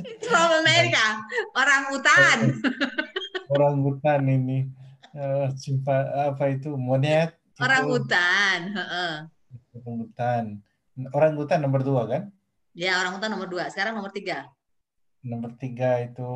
It's 0.00 0.26
from 0.30 0.50
America. 0.64 1.06
Orang 1.52 1.82
hutan. 1.92 2.38
Orang 3.52 3.84
hutan 3.84 4.20
ini. 4.24 4.70
Uh, 5.14 5.52
chimpa 5.60 6.32
apa 6.32 6.56
itu? 6.56 6.72
Monet. 6.74 7.36
Orang 7.60 7.84
hutan. 7.90 8.74
orang 9.74 9.96
hutan. 10.00 10.44
Orang 11.12 11.32
hutan 11.36 11.58
nomor 11.60 11.82
dua 11.84 12.02
kan? 12.06 12.22
Ya, 12.74 12.98
orang 12.98 13.18
hutan 13.18 13.30
nomor 13.34 13.50
dua. 13.50 13.68
Sekarang 13.68 13.98
nomor 13.98 14.10
tiga. 14.14 14.48
Nomor 15.20 15.54
tiga 15.60 16.00
itu 16.00 16.30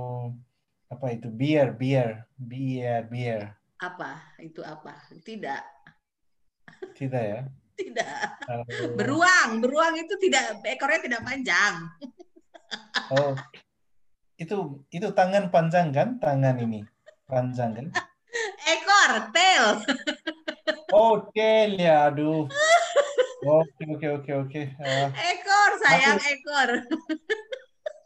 apa 0.91 1.07
itu? 1.15 1.31
Bear, 1.31 1.73
bear, 1.75 2.27
bear, 2.37 3.07
bear. 3.07 3.43
Apa? 3.79 4.35
Itu 4.43 4.61
apa? 4.67 4.99
Tidak. 5.23 5.78
Tidak 6.95 7.23
ya? 7.23 7.41
Tidak. 7.79 8.21
Kalau- 8.43 8.67
Beruang. 8.99 9.63
Beruang 9.63 9.95
itu 9.97 10.15
tidak, 10.19 10.59
ekornya 10.67 11.01
tidak 11.03 11.21
panjang. 11.23 11.75
Oh, 13.15 13.33
itu 14.37 14.57
itu 14.91 15.09
tangan 15.15 15.49
panjang 15.49 15.89
kan? 15.95 16.19
Tangan 16.19 16.59
ini 16.59 16.85
panjang 17.25 17.73
kan? 17.73 17.87
Ekor, 18.69 19.11
tail. 19.33 19.65
Oh, 20.93 21.17
tail 21.33 21.81
ya, 21.81 22.13
aduh. 22.13 22.45
Oke, 23.39 23.85
oke, 23.89 24.07
oke, 24.21 24.31
oke. 24.45 24.63
Ah, 24.83 25.09
Ekor, 25.15 25.71
sayang, 25.81 26.19
ekor. 26.21 26.69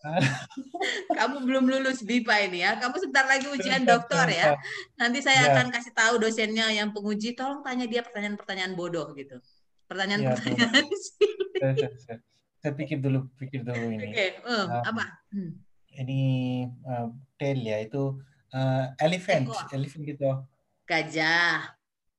Kamu 1.19 1.47
belum 1.47 1.65
lulus 1.71 2.03
BIPA 2.03 2.51
ini 2.51 2.67
ya. 2.67 2.75
Kamu 2.79 2.99
sebentar 2.99 3.27
lagi 3.27 3.47
ujian 3.47 3.87
doktor 3.87 4.27
ya. 4.27 4.59
Nanti 4.99 5.23
saya 5.23 5.47
Ya. 5.47 5.51
akan 5.55 5.71
kasih 5.71 5.93
tahu 5.95 6.19
dosennya 6.19 6.67
yang 6.75 6.91
penguji, 6.91 7.39
tolong 7.39 7.63
tanya 7.63 7.87
dia 7.87 8.03
pertanyaan-pertanyaan 8.03 8.75
bodoh 8.75 9.15
gitu. 9.15 9.39
Pertanyaan-pertanyaan. 9.87 10.85
Saya, 11.63 11.79
saya, 11.79 11.95
saya, 11.95 12.17
saya 12.59 12.73
pikir 12.75 12.99
dulu, 12.99 13.31
pikir 13.39 13.63
dulu 13.63 13.95
Oke, 13.95 14.03
ini. 14.03 14.11
eh, 14.19 14.35
apa? 14.83 15.05
Hmm. 15.31 15.63
Ini 15.95 16.23
uh, 16.83 17.07
tail 17.39 17.63
ya, 17.63 17.79
itu 17.79 18.19
uh, 18.51 18.91
elephant, 18.99 19.47
Ekor. 19.47 19.71
elephant 19.71 20.03
gitu. 20.03 20.27
Gajah. 20.91 21.71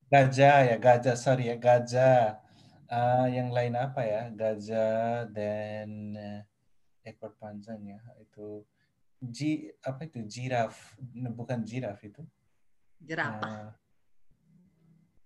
Gajah 0.07 0.57
ya, 0.63 0.75
gajah, 0.79 1.19
sorry 1.19 1.51
ya, 1.51 1.59
gajah. 1.59 2.39
Ah, 2.87 3.27
yang 3.27 3.51
lain 3.51 3.75
apa 3.75 3.99
ya? 4.07 4.31
Gajah 4.31 5.27
dan 5.33 5.89
eh, 6.15 6.39
ekor 7.03 7.35
panjang 7.35 7.79
ya, 7.83 7.99
itu 8.19 8.63
ji 9.23 9.71
apa 9.79 10.03
itu 10.03 10.19
jiraf, 10.23 10.95
bukan 11.35 11.63
jiraf 11.63 11.99
itu. 12.01 12.23
Jerapah. 12.99 13.43
Ah, 13.43 13.69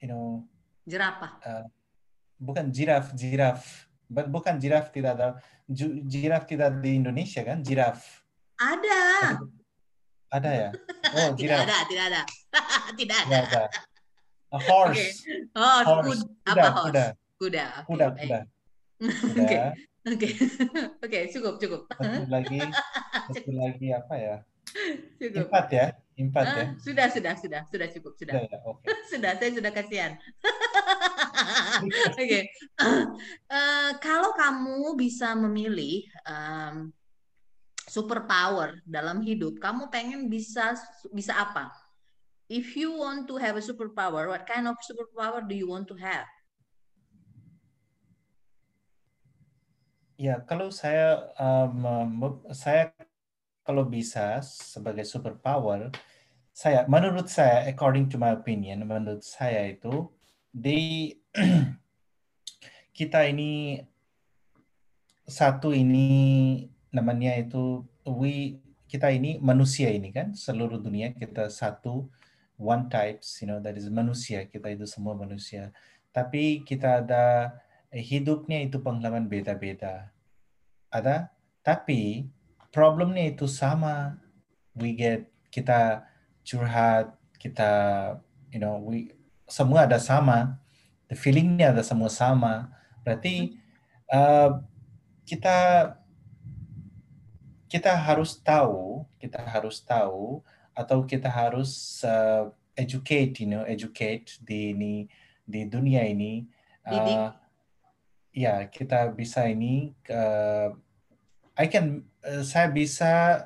you 0.02 0.10
know, 0.10 0.46
Jerapah. 0.86 1.38
bukan 2.38 2.70
jiraf, 2.70 3.14
jiraf. 3.14 3.86
Bu- 4.08 4.30
Bukan 4.32 4.56
jiraf 4.56 4.88
tidak 4.90 5.20
ada. 5.20 5.28
Jiraf 6.08 6.48
tidak 6.48 6.80
di 6.80 6.96
Indonesia 6.96 7.44
kan? 7.44 7.60
Jiraf. 7.60 8.24
Ada. 8.56 9.36
Ada 10.32 10.52
ya? 10.56 10.70
Oh, 11.12 11.32
Tidak 11.36 11.40
jiraf. 11.40 11.60
ada, 11.68 11.78
tidak 11.88 12.06
ada. 12.08 12.22
tidak 13.00 13.18
ada. 13.20 13.28
Tidak 13.28 13.44
ada. 13.52 13.64
A 14.48 14.60
horse. 14.64 15.28
Oh, 15.52 15.80
Horse. 15.84 16.08
kud- 16.08 16.28
Kuda, 16.48 16.64
apa 16.64 16.68
horse? 16.72 16.88
kuda, 16.88 17.06
Kuda. 17.38 17.66
Oke, 17.68 17.84
kuda, 17.92 18.06
baik. 18.16 18.20
kuda. 18.24 18.40
Oke, 20.08 20.16
oke. 20.16 20.30
Oke, 21.06 21.20
cukup, 21.36 21.54
cukup. 21.60 21.82
Satu 21.92 22.24
lagi, 22.36 22.60
satu 23.28 23.52
lagi 23.52 23.88
apa 23.92 24.16
ya? 24.16 24.36
Cukup. 25.20 25.52
Empat 25.52 25.66
ya? 25.72 25.86
Empat 26.16 26.46
ya? 26.48 26.56
Ah, 26.64 26.68
sudah, 26.80 27.08
sudah, 27.12 27.34
sudah, 27.36 27.62
sudah 27.68 27.88
cukup, 27.92 28.14
sudah. 28.16 28.36
Sudah 28.40 28.48
ya, 28.48 28.58
oke. 28.64 28.84
Sudah, 29.12 29.32
saya 29.40 29.52
sudah 29.56 29.72
kasihan. 29.72 30.12
Oke. 32.16 32.40
Eh, 32.48 33.92
kalau 34.04 34.36
kamu 34.36 35.00
bisa 35.00 35.32
memilih 35.36 36.04
em, 36.28 36.92
superpower 37.88 38.84
dalam 38.84 39.24
hidup, 39.24 39.60
kamu 39.60 39.88
pengen 39.92 40.28
bisa 40.28 40.76
bisa 41.12 41.36
apa? 41.36 41.72
If 42.48 42.80
you 42.80 42.96
want 42.96 43.28
to 43.28 43.36
have 43.40 43.60
a 43.60 43.64
superpower, 43.64 44.32
what 44.32 44.48
kind 44.48 44.72
of 44.72 44.80
superpower 44.84 45.44
do 45.44 45.56
you 45.56 45.68
want 45.68 45.88
to 45.92 45.96
have? 46.00 46.28
Ya, 50.18 50.42
kalau 50.50 50.74
saya 50.74 51.30
um, 51.38 52.42
saya 52.50 52.90
kalau 53.62 53.86
bisa 53.86 54.42
sebagai 54.42 55.06
superpower, 55.06 55.94
saya 56.50 56.90
menurut 56.90 57.30
saya, 57.30 57.70
according 57.70 58.10
to 58.10 58.18
my 58.18 58.34
opinion, 58.34 58.82
menurut 58.82 59.22
saya 59.22 59.70
itu 59.70 60.10
di 60.50 61.14
kita 62.98 63.30
ini 63.30 63.78
satu 65.30 65.70
ini 65.70 66.66
namanya 66.90 67.38
itu 67.38 67.86
we 68.10 68.58
kita 68.90 69.14
ini 69.14 69.38
manusia 69.38 69.94
ini 69.94 70.10
kan 70.10 70.34
seluruh 70.34 70.82
dunia 70.82 71.14
kita 71.14 71.52
satu 71.52 72.10
one 72.58 72.90
types 72.90 73.44
you 73.44 73.46
know 73.46 73.60
that 73.62 73.78
is 73.78 73.86
manusia 73.94 74.50
kita 74.50 74.74
itu 74.74 74.90
semua 74.90 75.14
manusia. 75.14 75.70
Tapi 76.10 76.66
kita 76.66 77.06
ada 77.06 77.54
hidupnya 77.92 78.64
itu 78.64 78.80
pengalaman 78.82 79.28
beda-beda. 79.28 80.12
Ada 80.92 81.32
tapi 81.64 82.28
problemnya 82.72 83.28
itu 83.28 83.48
sama. 83.48 84.20
We 84.78 84.94
get 84.94 85.28
kita 85.50 86.06
curhat 86.46 87.18
kita 87.42 87.72
you 88.54 88.60
know 88.60 88.80
we 88.80 89.16
semua 89.48 89.88
ada 89.88 90.00
sama. 90.00 90.60
The 91.08 91.16
feelingnya 91.16 91.72
ada 91.72 91.84
semua 91.84 92.12
sama. 92.12 92.72
Berarti 93.04 93.56
uh, 94.12 94.60
kita 95.24 95.92
kita 97.68 97.92
harus 97.96 98.40
tahu 98.40 99.04
kita 99.20 99.44
harus 99.44 99.84
tahu 99.84 100.44
atau 100.72 101.04
kita 101.04 101.28
harus 101.28 102.04
uh, 102.04 102.48
educate 102.80 103.44
you 103.44 103.50
know 103.50 103.64
educate 103.68 104.40
di 104.40 104.72
ini 104.72 104.96
di 105.44 105.68
dunia 105.68 106.08
ini 106.08 106.48
Didik. 106.88 107.47
Ya 108.38 108.70
kita 108.70 109.18
bisa 109.18 109.50
ini 109.50 109.98
uh, 110.14 110.70
I 111.58 111.66
can 111.66 112.06
uh, 112.22 112.46
saya 112.46 112.70
bisa 112.70 113.42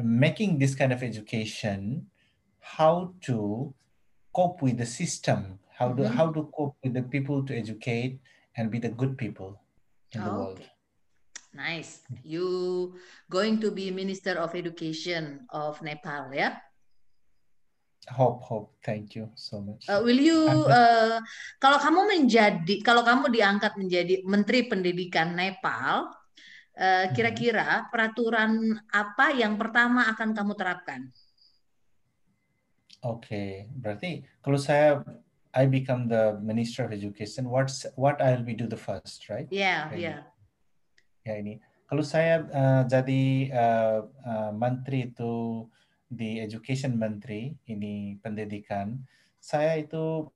making 0.00 0.56
this 0.56 0.72
kind 0.72 0.88
of 0.88 1.04
education 1.04 2.08
how 2.80 3.12
to 3.28 3.68
cope 4.32 4.64
with 4.64 4.80
the 4.80 4.88
system 4.88 5.60
how 5.76 5.92
to 5.92 6.08
Mhm. 6.08 6.16
how 6.16 6.32
to 6.32 6.48
cope 6.56 6.80
with 6.80 6.96
the 6.96 7.04
people 7.04 7.44
to 7.44 7.52
educate 7.52 8.16
and 8.56 8.72
be 8.72 8.80
the 8.80 8.88
good 8.88 9.20
people 9.20 9.60
in 10.16 10.24
the 10.24 10.32
Oh, 10.32 10.36
world 10.40 10.64
okay. 10.64 10.72
Nice. 11.50 12.06
You 12.22 12.94
going 13.26 13.58
to 13.58 13.74
be 13.74 13.90
Minister 13.90 14.38
of 14.38 14.54
Education 14.54 15.50
of 15.50 15.82
Nepal, 15.82 16.30
ya? 16.30 16.62
Hope 18.08 18.40
hope 18.48 18.68
thank 18.80 19.12
you 19.12 19.28
so 19.36 19.60
much 19.60 19.84
Uh, 19.84 20.00
will 20.00 20.16
you, 20.16 20.64
uh, 20.72 21.20
kalau 21.60 21.76
kamu 21.76 22.00
menjadi, 22.16 22.74
kalau 22.80 23.04
kamu 23.04 23.28
diangkat 23.28 23.76
menjadi 23.76 24.24
Menteri 24.24 24.64
Pendidikan 24.64 25.36
Nepal, 25.36 26.08
uh, 26.80 27.04
Mhm. 27.06 27.12
kira-kira 27.12 27.86
peraturan 27.92 28.80
apa 28.88 29.36
yang 29.36 29.60
pertama 29.60 30.08
akan 30.08 30.32
kamu 30.32 30.52
terapkan? 30.56 31.00
Oke, 33.00 33.68
berarti 33.72 34.24
kalau 34.44 34.60
saya 34.60 35.00
I 35.50 35.66
become 35.66 36.06
the 36.06 36.36
Minister 36.38 36.86
of 36.86 36.92
Education, 36.94 37.48
what's 37.50 37.82
what 37.98 38.20
I'll 38.22 38.44
be 38.44 38.54
do 38.54 38.70
the 38.70 38.78
first, 38.78 39.26
right? 39.32 39.48
Ya, 39.50 39.88
Kayak 39.90 39.98
ya. 39.98 40.16
Ya 41.20 41.34
ini, 41.40 41.58
kalau 41.90 42.04
saya 42.06 42.44
uh, 42.48 42.82
jadi 42.86 43.24
uh, 43.50 43.98
uh, 44.24 44.52
menteri 44.54 45.10
itu 45.10 45.66
di 46.10 46.42
Education 46.42 46.98
Menteri 46.98 47.54
ini 47.70 48.18
pendidikan, 48.18 48.98
saya 49.38 49.78
itu 49.78 50.26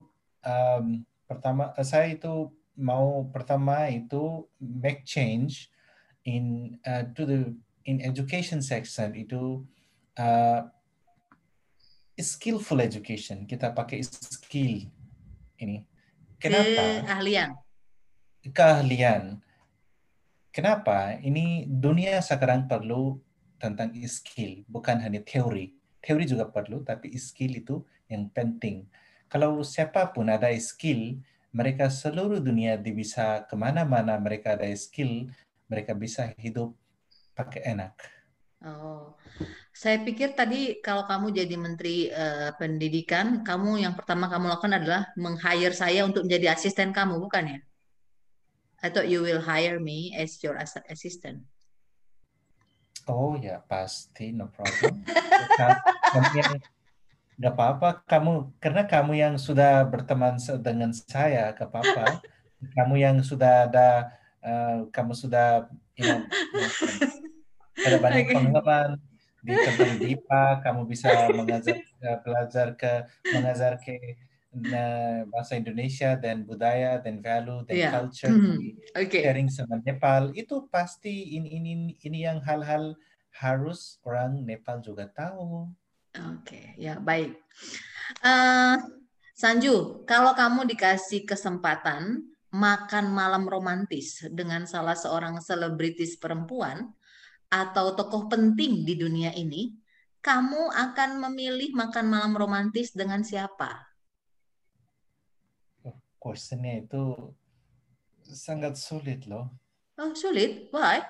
um, 0.47 1.03
pertama 1.27 1.75
uh, 1.75 1.83
saya 1.83 2.15
itu 2.15 2.55
mau 2.79 3.27
pertama 3.35 3.91
itu 3.91 4.47
make 4.63 5.03
change 5.03 5.75
in 6.23 6.79
uh, 6.87 7.03
to 7.11 7.27
the 7.27 7.41
in 7.85 7.99
education 8.01 8.63
section 8.63 9.13
itu 9.19 9.67
uh, 10.17 10.63
skillful 12.15 12.79
education 12.79 13.43
kita 13.45 13.75
pakai 13.75 14.01
skill 14.07 14.87
ini. 15.59 15.83
Kenapa? 16.39 17.03
Keahlian. 17.03 17.51
Keahlian. 18.53 19.23
Kenapa? 20.55 21.19
Ini 21.19 21.67
dunia 21.67 22.23
sekarang 22.23 22.71
perlu 22.71 23.19
tentang 23.65 23.97
skill, 24.05 24.61
bukan 24.69 25.01
hanya 25.01 25.25
teori. 25.25 25.73
Teori 26.05 26.29
juga 26.29 26.53
perlu, 26.53 26.85
tapi 26.85 27.17
skill 27.17 27.65
itu 27.65 27.81
yang 28.13 28.29
penting. 28.29 28.85
Kalau 29.33 29.65
siapa 29.65 30.13
pun 30.13 30.29
ada 30.29 30.53
skill, 30.61 31.17
mereka 31.49 31.89
seluruh 31.89 32.45
dunia 32.45 32.77
bisa 32.77 33.49
ke 33.49 33.57
mana-mana 33.57 34.21
mereka 34.21 34.53
ada 34.53 34.69
skill, 34.77 35.33
mereka 35.65 35.97
bisa 35.97 36.29
hidup 36.37 36.77
pakai 37.33 37.65
enak. 37.73 37.97
Oh, 38.65 39.17
saya 39.77 40.01
pikir 40.01 40.33
tadi 40.33 40.81
kalau 40.81 41.05
kamu 41.05 41.37
jadi 41.37 41.57
Menteri 41.61 42.09
eh, 42.09 42.53
Pendidikan, 42.57 43.45
kamu 43.45 43.85
yang 43.85 43.93
pertama 43.93 44.29
kamu 44.29 44.57
lakukan 44.57 44.77
adalah 44.81 45.03
meng-hire 45.21 45.77
saya 45.77 46.05
untuk 46.05 46.25
menjadi 46.25 46.57
asisten 46.57 46.93
kamu, 46.93 47.21
bukan 47.21 47.57
ya? 47.57 47.59
I 48.85 48.93
thought 48.93 49.09
you 49.09 49.25
will 49.25 49.41
hire 49.41 49.81
me 49.81 50.13
as 50.13 50.41
your 50.45 50.61
as- 50.61 50.81
assistant. 50.93 51.45
Oh 53.05 53.37
ya 53.37 53.61
pasti, 53.69 54.33
no 54.33 54.49
problem. 54.49 55.05
kamu 56.15 56.31
yang 56.41 56.53
nggak 57.35 57.53
apa-apa, 57.53 57.89
kamu 58.09 58.33
karena 58.63 58.83
kamu 58.89 59.13
yang 59.19 59.35
sudah 59.37 59.85
berteman 59.85 60.41
dengan 60.63 60.91
saya, 60.95 61.53
gak 61.53 61.69
apa-apa. 61.69 62.25
Kamu 62.73 62.97
yang 62.97 63.21
sudah 63.21 63.69
ada, 63.69 64.09
uh, 64.41 64.89
kamu 64.89 65.13
sudah, 65.13 65.69
you 66.01 66.09
know, 66.09 66.25
ada 67.87 67.97
banyak 68.01 68.25
Oke. 68.25 68.35
pengalaman 68.41 68.89
di 69.45 69.53
tentang 69.53 70.01
DIPA, 70.01 70.45
kamu 70.65 70.81
bisa 70.89 71.09
mengajar 71.29 71.77
uh, 72.01 72.19
belajar 72.25 72.67
ke 72.73 72.93
mengajar 73.37 73.77
ke 73.77 74.17
nah, 74.57 75.27
bahasa 75.29 75.59
Indonesia 75.59 76.15
dan 76.15 76.47
budaya 76.47 77.03
dan 77.03 77.19
value 77.19 77.67
dan 77.67 77.75
Iya. 77.75 77.91
culture 77.91 78.35
di 78.35 78.79
Oke. 78.95 79.21
sharing 79.23 79.51
sama 79.51 79.83
Nepal 79.83 80.31
itu 80.39 80.67
pasti 80.71 81.35
ini 81.35 81.59
ini 81.59 81.73
ini 82.03 82.19
yang 82.23 82.39
hal-hal 82.43 82.95
harus 83.35 83.99
orang 84.07 84.47
Nepal 84.47 84.79
juga 84.79 85.11
tahu. 85.11 85.67
Oke, 86.15 86.79
ya 86.79 87.03
baik. 87.03 87.35
Eh, 88.23 88.77
Sanju, 89.35 90.07
kalau 90.07 90.31
kamu 90.39 90.63
dikasih 90.71 91.27
kesempatan 91.27 92.23
makan 92.55 93.11
malam 93.11 93.51
romantis 93.51 94.23
dengan 94.31 94.63
salah 94.63 94.95
seorang 94.95 95.43
selebritis 95.43 96.15
perempuan 96.15 96.95
atau 97.51 97.99
tokoh 97.99 98.31
penting 98.31 98.87
di 98.87 98.95
dunia 98.95 99.35
ini, 99.35 99.75
kamu 100.23 100.71
akan 100.71 101.19
memilih 101.19 101.75
makan 101.75 102.07
malam 102.07 102.33
romantis 102.39 102.95
dengan 102.95 103.27
siapa? 103.27 103.94
Questionnya 106.25 106.81
itu 106.81 107.13
sangat 108.25 108.81
sulit 108.81 109.29
loh. 109.29 109.53
Oh, 110.01 110.17
sulit. 110.17 110.73
Why? 110.73 111.05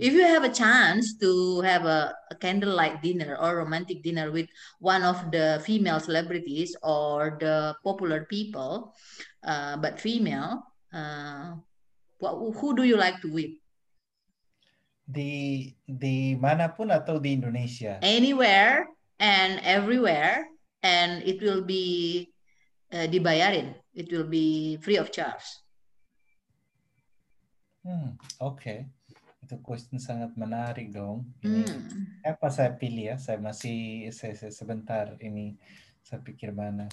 If 0.00 0.16
you 0.16 0.24
have 0.26 0.42
a 0.42 0.50
chance 0.50 1.14
to 1.20 1.60
have 1.62 1.84
a, 1.84 2.16
a 2.32 2.34
candlelight 2.34 2.98
dinner 3.04 3.36
or 3.36 3.60
romantic 3.60 4.02
dinner 4.02 4.32
with 4.32 4.48
one 4.80 5.04
of 5.04 5.30
the 5.30 5.62
female 5.62 6.00
celebrities 6.00 6.74
or 6.82 7.36
the 7.38 7.76
popular 7.84 8.24
people, 8.24 8.96
uh, 9.44 9.76
but 9.76 10.00
female, 10.00 10.66
uh, 10.90 11.54
what, 12.18 12.40
who 12.58 12.74
do 12.74 12.82
you 12.82 12.96
like 12.96 13.20
to 13.20 13.30
with? 13.30 13.54
Di 15.04 15.76
di 15.84 16.34
manapun 16.40 16.88
atau 16.88 17.20
di 17.20 17.36
Indonesia. 17.36 18.00
Anywhere 18.00 18.88
and 19.20 19.60
everywhere, 19.62 20.48
and 20.82 21.22
it 21.22 21.38
will 21.38 21.62
be 21.62 22.32
uh, 22.90 23.06
dibayarin. 23.06 23.83
It 23.94 24.10
will 24.10 24.26
be 24.26 24.76
free 24.82 24.98
of 24.98 25.14
charge. 25.14 25.46
Hmm, 27.86 28.18
oke. 28.40 28.90
Itu 29.44 29.60
question 29.60 30.00
sangat 30.00 30.34
menarik 30.34 30.90
dong. 30.90 31.28
Ini 31.44 31.62
Hmm. 31.68 31.80
apa 32.24 32.48
saya 32.48 32.72
pilih 32.74 33.14
ya? 33.14 33.16
Saya 33.20 33.38
masih 33.38 34.08
saya, 34.10 34.34
saya 34.34 34.50
sebentar 34.50 35.14
ini 35.20 35.54
saya 36.02 36.18
pikir 36.24 36.50
mana. 36.50 36.88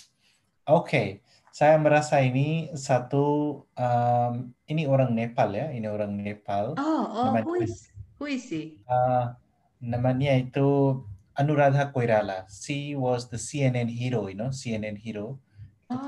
Oke, 0.68 1.26
saya 1.50 1.80
merasa 1.82 2.22
ini 2.22 2.70
satu 2.78 3.26
um, 3.74 4.34
ini 4.68 4.86
orang 4.86 5.16
Nepal 5.16 5.50
ya, 5.58 5.72
ini 5.74 5.88
orang 5.90 6.14
Nepal. 6.14 6.76
Oh, 6.78 7.02
oh, 7.08 7.26
Namanya- 7.32 7.48
who 7.48 7.56
is 7.64 7.90
who 8.22 8.26
is 8.30 8.46
he? 8.52 8.78
Uh, 8.86 9.34
namanya 9.82 10.38
itu 10.38 11.02
Anuradha 11.34 11.90
Koirala. 11.90 12.46
She 12.52 12.94
was 12.94 13.32
the 13.32 13.40
CNN 13.40 13.88
hero, 13.90 14.28
you 14.30 14.36
know, 14.38 14.52
CNN 14.54 15.00
hero 15.00 15.40
Oh. 15.92 16.00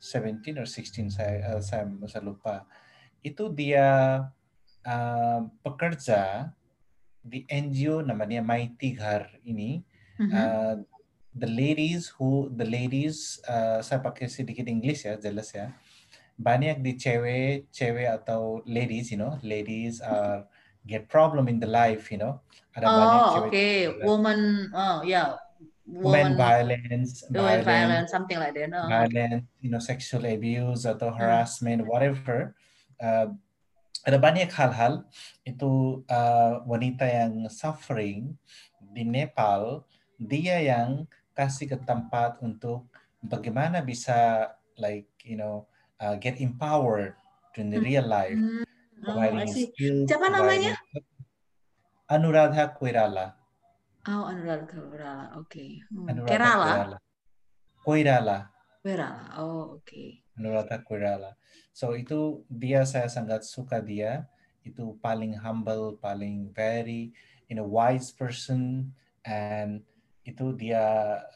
2017 0.00 0.62
or 0.62 0.66
16 0.66 1.10
saya 1.14 1.36
uh, 1.54 1.62
saya 1.62 1.86
saya 2.06 2.22
lupa. 2.22 2.66
Itu 3.22 3.50
dia 3.50 3.86
uh, 4.86 5.40
pekerja 5.62 6.54
di 7.22 7.44
NGO 7.50 8.00
namanya 8.02 8.40
Mighty 8.40 8.94
Ghar 8.94 9.28
ini. 9.42 9.82
Mhm. 10.18 10.32
Uh, 10.34 10.74
the 11.38 11.46
ladies 11.46 12.10
who 12.18 12.50
the 12.50 12.66
ladies 12.66 13.38
uh, 13.46 13.78
saya 13.78 14.02
pakai 14.02 14.26
sedikit 14.26 14.66
English 14.66 15.06
ya 15.06 15.14
jelas 15.14 15.54
ya 15.54 15.70
banyak 16.34 16.82
di 16.82 16.98
cewek 16.98 17.70
cewek 17.70 18.10
atau 18.10 18.58
ladies 18.66 19.14
you 19.14 19.18
know 19.18 19.38
ladies 19.46 20.02
are 20.02 20.46
get 20.82 21.06
problem 21.06 21.46
in 21.46 21.62
the 21.62 21.70
life 21.70 22.10
you 22.10 22.18
know 22.18 22.42
ada 22.74 22.86
banyak 22.86 23.20
Oh, 23.22 23.30
cewek 23.34 23.50
okay. 23.50 23.76
Woman, 24.06 24.70
oh, 24.70 25.02
yeah. 25.02 25.34
Women 25.88 26.36
violence 26.36 27.24
women 27.32 27.64
violence 27.64 27.64
violence, 27.64 28.10
something 28.12 28.38
like 28.38 28.52
that. 28.52 28.68
Okay. 28.68 28.88
violence 28.92 29.44
you 29.64 29.70
know 29.72 29.80
sexual 29.80 30.22
abuse 30.28 30.84
atau 30.84 31.08
harassment 31.08 31.80
whatever 31.88 32.52
uh, 33.00 33.32
ada 34.04 34.18
banyak 34.20 34.48
hal-hal 34.52 35.04
itu 35.42 36.04
uh, 36.08 36.62
wanita 36.68 37.08
yang 37.08 37.48
suffering 37.48 38.36
di 38.92 39.02
Nepal 39.04 39.88
dia 40.20 40.60
yang 40.60 41.08
kasih 41.32 41.72
ke 41.72 41.78
tempat 41.82 42.38
untuk 42.44 42.86
bagaimana 43.24 43.80
bisa 43.80 44.50
like 44.76 45.08
you 45.24 45.40
know 45.40 45.66
uh, 46.04 46.14
get 46.20 46.38
empowered 46.38 47.16
in 47.58 47.72
the 47.72 47.80
real 47.80 48.06
life 48.06 48.36
Hmm. 48.38 48.66
Oh, 49.06 49.14
providing 49.14 49.46
skills 49.54 50.10
Siapa 50.10 50.26
namanya? 50.26 50.74
Anuradha 52.10 52.66
Koirala 52.74 53.37
Oh, 54.08 54.24
Anuradha 54.24 54.64
Koirala. 54.64 55.26
Oke. 55.36 55.84
Hmm. 55.92 56.08
Anuradha 56.08 56.32
Kerala. 56.32 56.66
Koirala 56.72 56.98
Koirala 57.84 58.38
Koirala. 58.80 59.24
Oh, 59.36 59.76
oke. 59.76 60.24
Anuradha 60.40 60.80
Koirala. 60.80 61.30
So 61.76 61.92
itu 61.92 62.40
dia 62.48 62.88
saya 62.88 63.12
sangat 63.12 63.44
suka 63.44 63.84
dia. 63.84 64.24
Itu 64.64 64.96
paling 65.04 65.36
humble, 65.36 66.00
paling 66.00 66.48
very 66.56 67.12
you 67.52 67.56
know 67.56 67.68
wise 67.68 68.08
person 68.08 68.92
and 69.28 69.84
itu 70.24 70.56
dia 70.56 70.84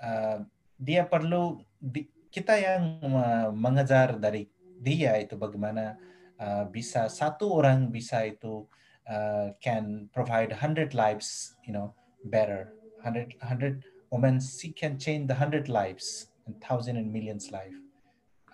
uh, 0.01 0.41
dia 0.81 1.05
perlu 1.05 1.61
di- 1.77 2.09
kita 2.33 2.57
yang 2.57 3.01
uh, 3.05 3.49
mengajar 3.53 4.17
dari 4.17 4.49
dia 4.81 5.17
itu 5.21 5.37
bagaimana 5.37 5.97
uh, 6.41 6.65
bisa 6.69 7.09
satu 7.09 7.53
orang 7.53 7.89
bisa 7.89 8.25
itu 8.25 8.65
uh, 9.09 9.53
can 9.61 10.09
provide 10.13 10.53
100 10.53 10.93
lives 10.93 11.57
you 11.65 11.73
know 11.73 11.97
better. 12.25 12.73
100 13.03 13.35
100 13.43 13.83
women 14.11 14.39
she 14.39 14.71
can 14.71 14.99
change 14.99 15.27
the 15.27 15.35
100 15.35 15.69
lives 15.69 16.29
and 16.47 16.55
thousand 16.63 16.97
and 16.97 17.11
millions 17.13 17.51
life 17.51 17.75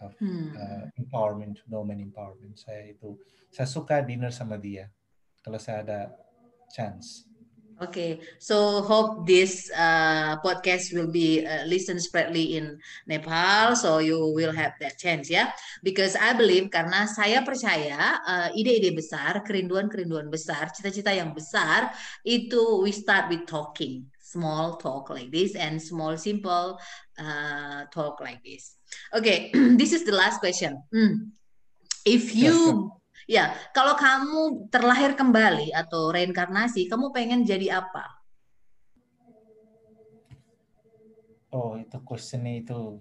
of 0.01 0.14
Hmm. 0.23 0.55
uh, 0.55 0.87
empowerment 0.97 1.59
women 1.69 1.99
empowerment. 2.01 2.57
Saya 2.57 2.95
itu 2.95 3.19
saya 3.51 3.66
suka 3.66 4.01
dinner 4.01 4.31
sama 4.31 4.57
dia 4.57 4.89
kalau 5.43 5.59
saya 5.59 5.83
ada 5.83 6.01
chance 6.71 7.25
Okay, 7.79 8.18
so 8.43 8.83
hope 8.83 9.22
this 9.22 9.70
uh, 9.70 10.35
podcast 10.43 10.91
will 10.91 11.07
be 11.07 11.47
uh, 11.47 11.62
listened 11.62 12.03
spreadly 12.03 12.59
in 12.59 12.74
Nepal, 13.07 13.79
so 13.79 14.03
you 14.03 14.18
will 14.35 14.51
have 14.51 14.74
that 14.83 14.99
chance 14.99 15.31
ya. 15.31 15.47
Because 15.87 16.18
I 16.18 16.35
believe 16.35 16.74
karena 16.74 17.07
saya 17.07 17.47
percaya 17.47 18.18
uh, 18.26 18.51
ide-ide 18.51 18.91
besar, 18.91 19.47
kerinduan-kerinduan 19.47 20.26
besar, 20.26 20.74
cita-cita 20.74 21.14
yang 21.14 21.31
besar 21.31 21.95
itu 22.26 22.83
we 22.83 22.91
start 22.91 23.31
with 23.31 23.47
talking, 23.47 24.11
small 24.18 24.74
talk 24.83 25.14
like 25.14 25.31
this 25.31 25.55
and 25.55 25.79
small 25.79 26.18
simple 26.18 26.83
uh, 27.14 27.87
talk 27.95 28.18
like 28.18 28.43
this. 28.43 28.74
Okay, 29.14 29.55
this 29.79 29.95
is 29.95 30.03
the 30.03 30.18
last 30.18 30.43
question. 30.43 30.83
Hmm. 30.91 31.31
If 32.03 32.35
you 32.35 32.91
Ya, 33.29 33.53
kalau 33.76 33.93
kamu 33.93 34.72
terlahir 34.72 35.12
kembali 35.12 35.68
atau 35.76 36.09
reinkarnasi, 36.09 36.89
kamu 36.89 37.12
pengen 37.12 37.45
jadi 37.45 37.85
apa? 37.85 38.18
oh 41.53 41.81
itu 41.81 41.97
questionnya 42.05 42.61
itu 42.61 43.01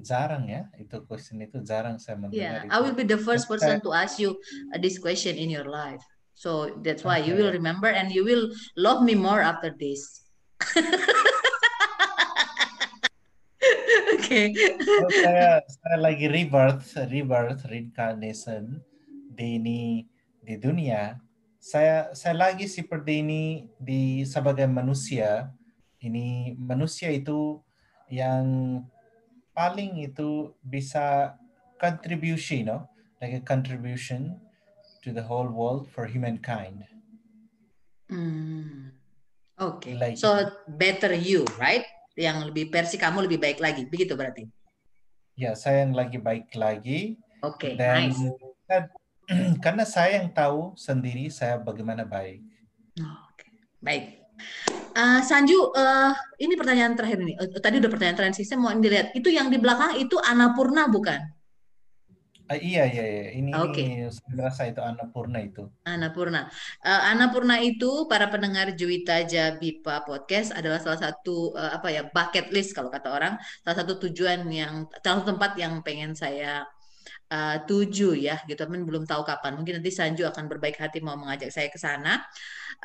jarang 0.00 0.48
ya 0.48 0.68
itu 0.80 0.96
question 1.04 1.40
itu 1.44 1.60
jarang 1.60 2.00
saya 2.00 2.16
mendengar 2.16 2.36
Yeah, 2.36 2.58
itu 2.64 2.72
I 2.72 2.78
will 2.80 2.96
be 2.96 3.04
the 3.04 3.20
first 3.20 3.48
person 3.48 3.80
to 3.84 3.92
ask 3.92 4.16
you 4.16 4.40
uh, 4.72 4.78
this 4.80 4.96
question 4.96 5.36
in 5.36 5.52
your 5.52 5.68
life. 5.68 6.00
So 6.32 6.80
that's 6.80 7.04
why 7.04 7.20
you 7.20 7.36
will 7.36 7.52
remember 7.52 7.92
and 7.92 8.08
you 8.08 8.24
will 8.24 8.48
love 8.72 9.04
me 9.04 9.12
more 9.12 9.40
after 9.44 9.72
this. 9.76 10.24
Okay. 14.20 14.54
Oh, 14.78 15.10
saya 15.10 15.58
saya 15.66 15.96
lagi 15.98 16.30
rebirth 16.30 16.94
rebirth 17.10 17.66
reincarnation 17.66 18.78
ini 19.42 20.04
di 20.40 20.54
dunia 20.56 21.16
saya 21.60 22.12
saya 22.12 22.32
lagi 22.34 22.64
seperti 22.64 23.20
ini 23.20 23.42
di 23.76 24.24
sebagai 24.24 24.64
manusia 24.64 25.52
ini 26.00 26.56
manusia 26.56 27.12
itu 27.12 27.60
yang 28.08 28.80
paling 29.52 30.00
itu 30.00 30.56
bisa 30.64 31.36
contribution 31.76 32.56
you 32.56 32.66
know 32.66 32.80
like 33.20 33.36
a 33.36 33.44
contribution 33.44 34.40
to 35.04 35.12
the 35.12 35.20
whole 35.20 35.48
world 35.48 35.84
for 35.88 36.08
humankind 36.08 36.84
Hmm. 38.10 38.90
Oke. 39.54 39.94
Like- 39.94 40.18
So 40.18 40.34
better 40.66 41.14
you, 41.14 41.46
right? 41.62 41.86
Yang 42.18 42.50
lebih 42.50 42.74
versi 42.74 42.98
kamu 42.98 43.30
lebih 43.30 43.38
baik 43.38 43.62
lagi, 43.62 43.86
begitu 43.86 44.18
berarti. 44.18 44.50
ya 45.38 45.54
saya 45.54 45.86
yang 45.86 45.94
lagi 45.94 46.18
baik 46.18 46.50
lagi 46.52 47.16
Oke, 47.40 47.78
dan 47.78 48.10
nice. 48.10 48.18
karena 49.64 49.86
saya 49.86 50.18
yang 50.20 50.28
tahu 50.34 50.74
sendiri 50.74 51.30
saya 51.30 51.56
bagaimana 51.62 52.02
baik 52.02 52.42
Oke, 53.00 53.46
baik. 53.80 54.04
Eh, 54.90 55.20
Sanju, 55.22 55.72
eh, 55.72 56.12
ini 56.42 56.54
pertanyaan 56.58 56.98
terakhir 56.98 57.22
nih. 57.22 57.36
Eh, 57.38 57.60
tadi 57.62 57.78
udah 57.78 57.90
pertanyaan 57.92 58.16
terakhir. 58.18 58.42
Saya 58.42 58.58
mau 58.58 58.72
dilihat. 58.74 59.14
Itu 59.14 59.30
yang 59.30 59.48
di 59.48 59.56
belakang 59.62 59.96
itu 60.02 60.18
Annapurna 60.18 60.90
bukan? 60.90 61.20
Ah, 62.50 62.58
iya 62.58 62.82
iya 62.82 63.04
iya 63.06 63.26
ini 63.38 63.54
Oke. 63.54 63.78
ini 63.78 64.10
saya 64.10 64.34
merasa 64.34 64.66
itu 64.66 64.82
Annapurna 64.82 65.38
itu. 65.38 65.70
Annapurna. 65.86 66.50
Eh, 66.82 67.02
Annapurna 67.14 67.62
itu 67.62 68.10
para 68.10 68.26
pendengar 68.26 68.74
Juwita 68.74 69.22
Jabipa 69.22 70.02
podcast 70.02 70.50
adalah 70.58 70.82
salah 70.82 70.98
satu 70.98 71.54
eh, 71.54 71.70
apa 71.78 71.88
ya 71.94 72.02
bucket 72.10 72.50
list 72.50 72.74
kalau 72.74 72.90
kata 72.90 73.06
orang, 73.14 73.38
salah 73.62 73.76
satu 73.86 74.02
tujuan 74.02 74.50
yang 74.50 74.82
salah 74.98 75.22
satu 75.22 75.30
tempat 75.30 75.52
yang 75.62 75.78
pengen 75.86 76.18
saya 76.18 76.66
eh, 77.32 77.56
tuju 77.66 78.14
ya 78.14 78.38
gitu. 78.46 78.58
Tapi 78.58 78.80
belum 78.86 79.04
tahu 79.04 79.22
kapan. 79.26 79.58
Mungkin 79.58 79.82
nanti 79.82 79.90
Sanju 79.90 80.24
akan 80.30 80.44
berbaik 80.50 80.76
hati 80.78 80.98
mau 81.02 81.18
mengajak 81.18 81.50
saya 81.50 81.68
ke 81.68 81.78
sana. 81.80 82.22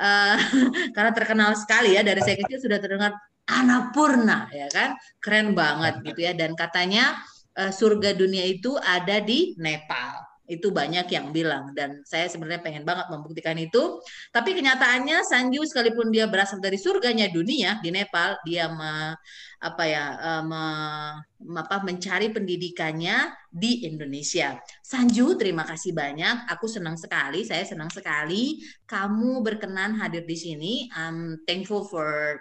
Eh, 0.00 0.36
karena 0.96 1.10
terkenal 1.14 1.50
sekali 1.54 1.94
ya 1.96 2.02
dari 2.02 2.20
saya 2.22 2.36
kecil 2.40 2.58
sudah 2.60 2.78
terdengar 2.82 3.12
Annapurna 3.46 4.50
ya 4.50 4.66
kan. 4.74 4.98
Keren 5.22 5.54
banget 5.54 6.02
gitu 6.02 6.20
ya 6.26 6.32
dan 6.34 6.58
katanya 6.58 7.14
eh, 7.54 7.70
surga 7.70 8.18
dunia 8.18 8.42
itu 8.46 8.74
ada 8.80 9.22
di 9.22 9.54
Nepal. 9.62 10.25
Itu 10.46 10.70
banyak 10.70 11.06
yang 11.10 11.34
bilang 11.34 11.74
dan 11.74 12.02
saya 12.06 12.30
sebenarnya 12.30 12.62
pengen 12.62 12.84
banget 12.86 13.06
membuktikan 13.10 13.58
itu. 13.58 13.98
Tapi 14.30 14.54
kenyataannya 14.54 15.26
Sanju 15.26 15.62
sekalipun 15.66 16.14
dia 16.14 16.30
berasal 16.30 16.62
dari 16.62 16.78
surganya 16.78 17.26
dunia 17.30 17.82
di 17.82 17.90
Nepal, 17.90 18.38
dia 18.46 18.70
me- 18.70 19.18
apa 19.60 19.82
ya 19.88 20.04
me- 20.46 21.16
me- 21.42 21.64
apa 21.64 21.82
mencari 21.82 22.30
pendidikannya 22.30 23.34
di 23.50 23.88
Indonesia. 23.88 24.54
Sanju, 24.84 25.34
terima 25.40 25.64
kasih 25.66 25.92
banyak. 25.96 26.46
Aku 26.52 26.70
senang 26.70 26.94
sekali, 27.00 27.42
saya 27.42 27.64
senang 27.66 27.90
sekali 27.90 28.62
kamu 28.86 29.42
berkenan 29.42 29.98
hadir 29.98 30.24
di 30.28 30.36
sini. 30.38 30.72
I'm 30.94 31.42
thankful 31.48 31.88
for 31.88 32.38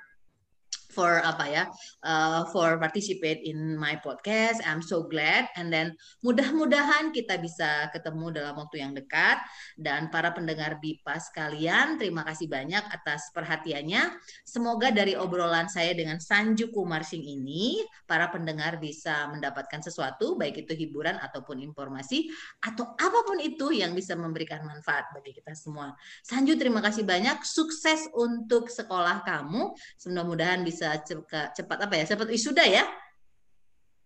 for 0.95 1.19
apa 1.19 1.45
ya 1.51 1.63
uh, 2.07 2.47
for 2.55 2.79
participate 2.79 3.43
in 3.43 3.75
my 3.75 3.99
podcast. 3.99 4.63
I'm 4.63 4.79
so 4.79 5.03
glad 5.03 5.51
and 5.59 5.67
then 5.67 5.99
mudah-mudahan 6.23 7.11
kita 7.11 7.35
bisa 7.43 7.91
ketemu 7.91 8.31
dalam 8.31 8.55
waktu 8.55 8.79
yang 8.79 8.95
dekat 8.95 9.43
dan 9.75 10.07
para 10.07 10.31
pendengar 10.31 10.79
BIPA 10.79 11.19
sekalian 11.19 11.99
terima 11.99 12.23
kasih 12.23 12.47
banyak 12.47 12.81
atas 12.87 13.27
perhatiannya. 13.35 14.15
Semoga 14.47 14.95
dari 14.95 15.19
obrolan 15.19 15.67
saya 15.67 15.91
dengan 15.91 16.23
Sanju 16.23 16.71
Kumarsing 16.71 17.21
ini 17.21 17.83
para 18.07 18.31
pendengar 18.31 18.79
bisa 18.79 19.27
mendapatkan 19.27 19.83
sesuatu 19.83 20.39
baik 20.39 20.63
itu 20.63 20.71
hiburan 20.71 21.19
ataupun 21.19 21.59
informasi 21.59 22.31
atau 22.63 22.95
apa 22.95 23.19
pun 23.27 23.43
itu 23.43 23.75
yang 23.75 23.91
bisa 23.91 24.15
memberikan 24.15 24.63
manfaat 24.63 25.11
bagi 25.11 25.35
kita 25.35 25.51
semua. 25.57 25.91
Sanju 26.23 26.55
terima 26.55 26.79
kasih 26.79 27.03
banyak. 27.03 27.41
Sukses 27.43 28.07
untuk 28.13 28.69
sekolah 28.69 29.25
kamu. 29.25 29.73
Mudah-mudahan 30.05 30.61
bisa 30.61 30.84
cepat, 31.01 31.57
cepat 31.57 31.77
apa 31.89 31.93
ya? 31.97 32.03
Cepat 32.05 32.27
wisuda 32.29 32.63
ya. 32.65 32.85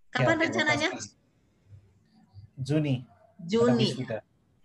Kapan 0.10 0.38
Ya, 0.38 0.44
rencananya? 0.50 0.90
Juni. 2.60 3.06
Juni. 3.46 3.96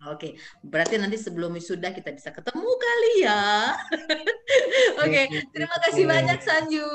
Oke, 0.05 0.37
berarti 0.61 1.01
nanti 1.01 1.17
sebelum 1.17 1.57
wisuda 1.57 1.89
kita 1.89 2.13
bisa 2.13 2.29
ketemu 2.29 2.69
kali 2.77 3.13
ya. 3.25 3.73
Oke, 5.03 5.21
terima 5.49 5.77
kasih 5.81 6.05
banyak 6.05 6.39
Sanju. 6.45 6.89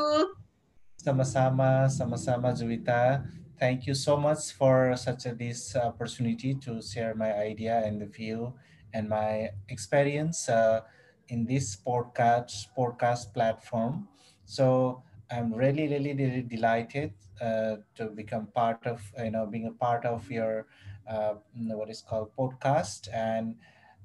Sama-sama, 0.95 1.91
sama-sama 1.91 2.55
Juwita. 2.55 3.27
Thank 3.59 3.91
you 3.91 3.99
so 3.99 4.15
much 4.15 4.55
for 4.55 4.95
such 4.95 5.27
a 5.27 5.35
this 5.35 5.75
opportunity 5.75 6.55
to 6.63 6.79
share 6.79 7.19
my 7.19 7.35
idea 7.35 7.83
and 7.83 7.99
the 7.99 8.07
view 8.07 8.55
and 8.95 9.11
my 9.11 9.51
experience 9.67 10.47
uh, 10.47 10.87
in 11.29 11.45
this 11.45 11.75
podcast 11.75 12.71
podcast 12.79 13.35
platform. 13.35 14.07
So 14.47 15.03
I'm 15.31 15.55
really, 15.55 15.87
really, 15.87 16.13
really 16.13 16.43
delighted 16.43 17.15
uh, 17.39 17.79
to 17.95 18.11
become 18.11 18.51
part 18.51 18.83
of 18.83 18.99
you 19.15 19.31
know 19.31 19.47
being 19.47 19.71
a 19.71 19.77
part 19.79 20.05
of 20.05 20.27
your 20.27 20.67
uh, 21.07 21.39
what 21.55 21.89
is 21.89 22.03
called 22.03 22.35
podcast, 22.35 23.07
and 23.15 23.55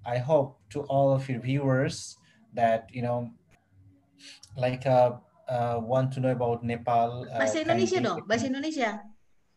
I 0.05 0.21
hope 0.21 0.61
to 0.77 0.85
all 0.85 1.09
of 1.13 1.25
your 1.25 1.41
viewers 1.41 2.17
that 2.53 2.87
you 2.93 3.01
know 3.01 3.33
like 4.55 4.85
uh, 4.85 5.17
uh, 5.49 5.81
want 5.81 6.13
to 6.13 6.19
know 6.21 6.31
about 6.31 6.63
Nepal. 6.63 7.25
Uh, 7.25 7.41
Bahasa 7.41 7.65
Indonesia 7.65 7.99
dong, 8.01 8.21
bahasa 8.29 8.45
Indonesia. 8.45 9.01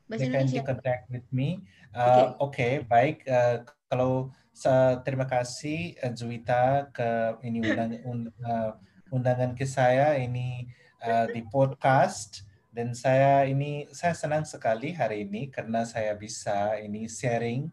Bahasa 0.08 0.24
they 0.24 0.32
kindly 0.32 0.56
Indonesia. 0.56 0.64
contact 0.64 1.04
with 1.12 1.26
me. 1.28 1.60
Uh, 1.92 2.32
Oke, 2.40 2.80
baik. 2.88 3.28
Uh, 3.28 3.60
kalau 3.92 4.32
sa- 4.56 5.04
terima 5.04 5.28
kasih 5.28 6.00
uh, 6.00 6.12
Juwita 6.16 6.88
ke 6.96 7.36
ini 7.44 7.60
undang, 7.60 7.92
un- 8.08 8.32
uh, 8.40 8.72
undangan 9.12 9.52
ke 9.52 9.68
saya 9.68 10.16
ini 10.16 10.64
uh, 11.02 11.26
di 11.30 11.42
podcast. 11.46 12.46
Dan 12.68 12.94
saya 12.94 13.48
ini 13.48 13.90
saya 13.90 14.14
senang 14.14 14.46
sekali 14.46 14.94
hari 14.94 15.26
ini 15.26 15.50
karena 15.50 15.82
saya 15.82 16.14
bisa 16.14 16.78
ini 16.78 17.10
sharing 17.10 17.66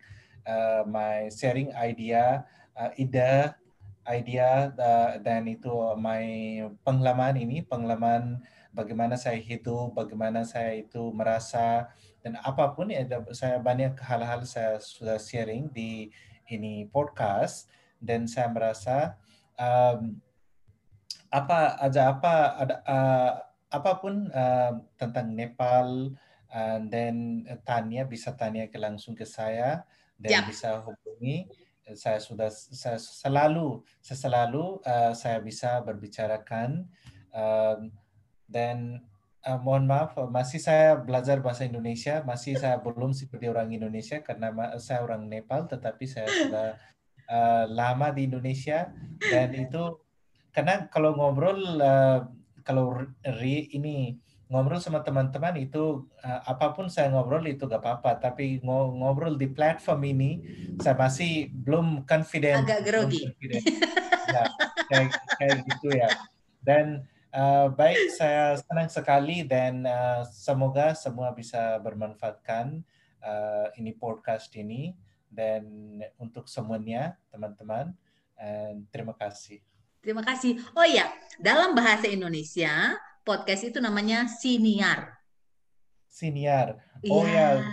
uh, 0.48 0.82
my 0.88 1.30
sharing 1.30 1.70
idea 1.78 2.42
uh, 2.74 2.90
ide 2.98 3.54
idea 4.06 4.74
uh, 4.74 5.22
dan 5.22 5.46
itu 5.46 5.70
my 6.00 6.26
pengalaman 6.82 7.38
ini 7.38 7.62
pengalaman 7.62 8.42
bagaimana 8.74 9.14
saya 9.14 9.38
hidup 9.38 9.94
bagaimana 9.94 10.42
saya 10.42 10.82
itu 10.82 11.14
merasa 11.14 11.90
dan 12.26 12.42
apa 12.42 12.74
pun 12.74 12.90
ya 12.90 13.06
ada- 13.06 13.30
saya 13.38 13.62
banyak 13.62 13.94
hal-hal 14.02 14.42
saya 14.50 14.82
sudah 14.82 15.22
sharing 15.22 15.70
di 15.70 16.10
ini 16.50 16.90
podcast. 16.90 17.70
Dan 18.02 18.26
saya 18.30 18.50
merasa 18.52 19.18
um, 19.58 20.18
apa 21.36 21.76
aja 21.84 22.16
apa 22.16 22.34
ada 22.56 22.76
uh, 22.88 23.32
apa 23.68 23.92
pun 24.00 24.32
uh, 24.32 24.80
tentang 24.96 25.36
Nepal 25.36 26.16
uh, 26.48 26.80
dan 26.88 27.44
tanya 27.68 28.08
bisa 28.08 28.32
tanya 28.40 28.72
ke 28.72 28.80
langsung 28.80 29.12
ke 29.12 29.28
saya 29.28 29.84
dan 30.16 30.32
Yap. 30.32 30.48
bisa 30.48 30.80
hubungi. 30.80 31.52
Saya 31.86 32.18
sudah 32.18 32.50
saya 32.50 32.98
selalu 32.98 33.84
saya 34.02 34.18
selalu 34.18 34.82
uh, 34.82 35.14
saya 35.14 35.38
bisa 35.44 35.84
berbicarakan 35.86 36.90
um, 37.30 37.94
dan 38.50 39.06
uh, 39.46 39.60
mohon 39.62 39.86
maaf 39.86 40.18
masih 40.34 40.58
saya 40.58 40.98
belajar 40.98 41.46
bahasa 41.46 41.62
Indonesia 41.70 42.26
masih 42.26 42.58
saya 42.58 42.82
belum 42.82 43.14
seperti 43.14 43.54
orang 43.54 43.70
Indonesia 43.70 44.18
karena 44.26 44.50
saya 44.82 45.06
orang 45.06 45.30
Nepal 45.30 45.70
tetapi 45.70 46.10
saya 46.10 46.26
sudah 46.26 46.68
uh, 47.30 47.66
lama 47.70 48.10
di 48.10 48.26
Indonesia 48.26 48.90
dan 49.22 49.54
itu 49.54 50.05
karena 50.56 50.88
kalau 50.88 51.12
ngobrol 51.20 51.60
uh, 51.84 52.32
kalau 52.64 53.04
re, 53.20 53.68
ini 53.76 54.16
ngobrol 54.48 54.80
sama 54.80 55.04
teman-teman 55.04 55.60
itu 55.60 56.08
uh, 56.24 56.42
apa 56.48 56.72
pun 56.72 56.88
saya 56.88 57.12
ngobrol 57.12 57.44
itu 57.44 57.68
gak 57.68 57.84
apa-apa. 57.84 58.16
Tapi 58.24 58.64
ngobrol 58.64 59.36
di 59.36 59.52
platform 59.52 60.02
ini 60.08 60.32
saya 60.80 60.96
masih 60.96 61.52
belum 61.52 62.08
confident 62.08 62.64
agak 62.64 62.88
grogi. 62.88 63.28
ya, 64.32 64.44
kayak, 64.88 65.12
kayak 65.36 65.58
gitu 65.68 65.88
ya. 65.92 66.10
Dan 66.64 67.04
uh, 67.36 67.68
baik 67.76 68.16
saya 68.16 68.56
senang 68.56 68.88
sekali 68.88 69.44
dan 69.44 69.84
uh, 69.84 70.24
semoga 70.32 70.96
semua 70.96 71.36
bisa 71.36 71.76
bermanfaatkan 71.84 72.80
uh, 73.20 73.68
ini 73.76 73.92
podcast 73.92 74.48
ini. 74.56 74.96
Dan 75.28 76.00
untuk 76.16 76.48
semuanya 76.48 77.20
teman-teman 77.28 77.92
terima 78.88 79.12
kasih 79.20 79.60
terima 80.06 80.22
kasih 80.22 80.62
oh 80.78 80.86
ya 80.86 81.10
dalam 81.42 81.74
bahasa 81.74 82.06
Indonesia 82.06 82.94
podcast 83.26 83.66
itu 83.66 83.82
namanya 83.82 84.30
siniar. 84.30 85.18
Siniar. 86.08 86.78
Oh 87.10 87.26
ya. 87.26 87.60
ya. 87.60 87.66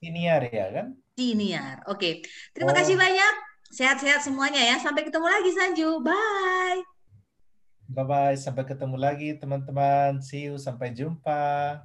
Siniar 0.00 0.40
ya 0.48 0.66
kan? 0.72 0.86
Siniar. 1.14 1.84
Oke. 1.86 2.24
Terima 2.56 2.72
oh. 2.72 2.76
kasih 2.76 2.96
banyak. 2.96 3.34
Sehat-sehat 3.68 4.24
semuanya 4.24 4.58
ya. 4.64 4.80
Sampai 4.80 5.04
ketemu 5.04 5.28
lagi 5.28 5.50
Sanju. 5.52 6.00
Bye. 6.00 6.80
Bye 7.92 8.06
bye. 8.08 8.36
Sampai 8.40 8.64
ketemu 8.64 8.96
lagi 8.96 9.36
teman-teman. 9.36 10.24
See 10.24 10.48
you. 10.48 10.56
Sampai 10.56 10.96
jumpa. 10.96 11.84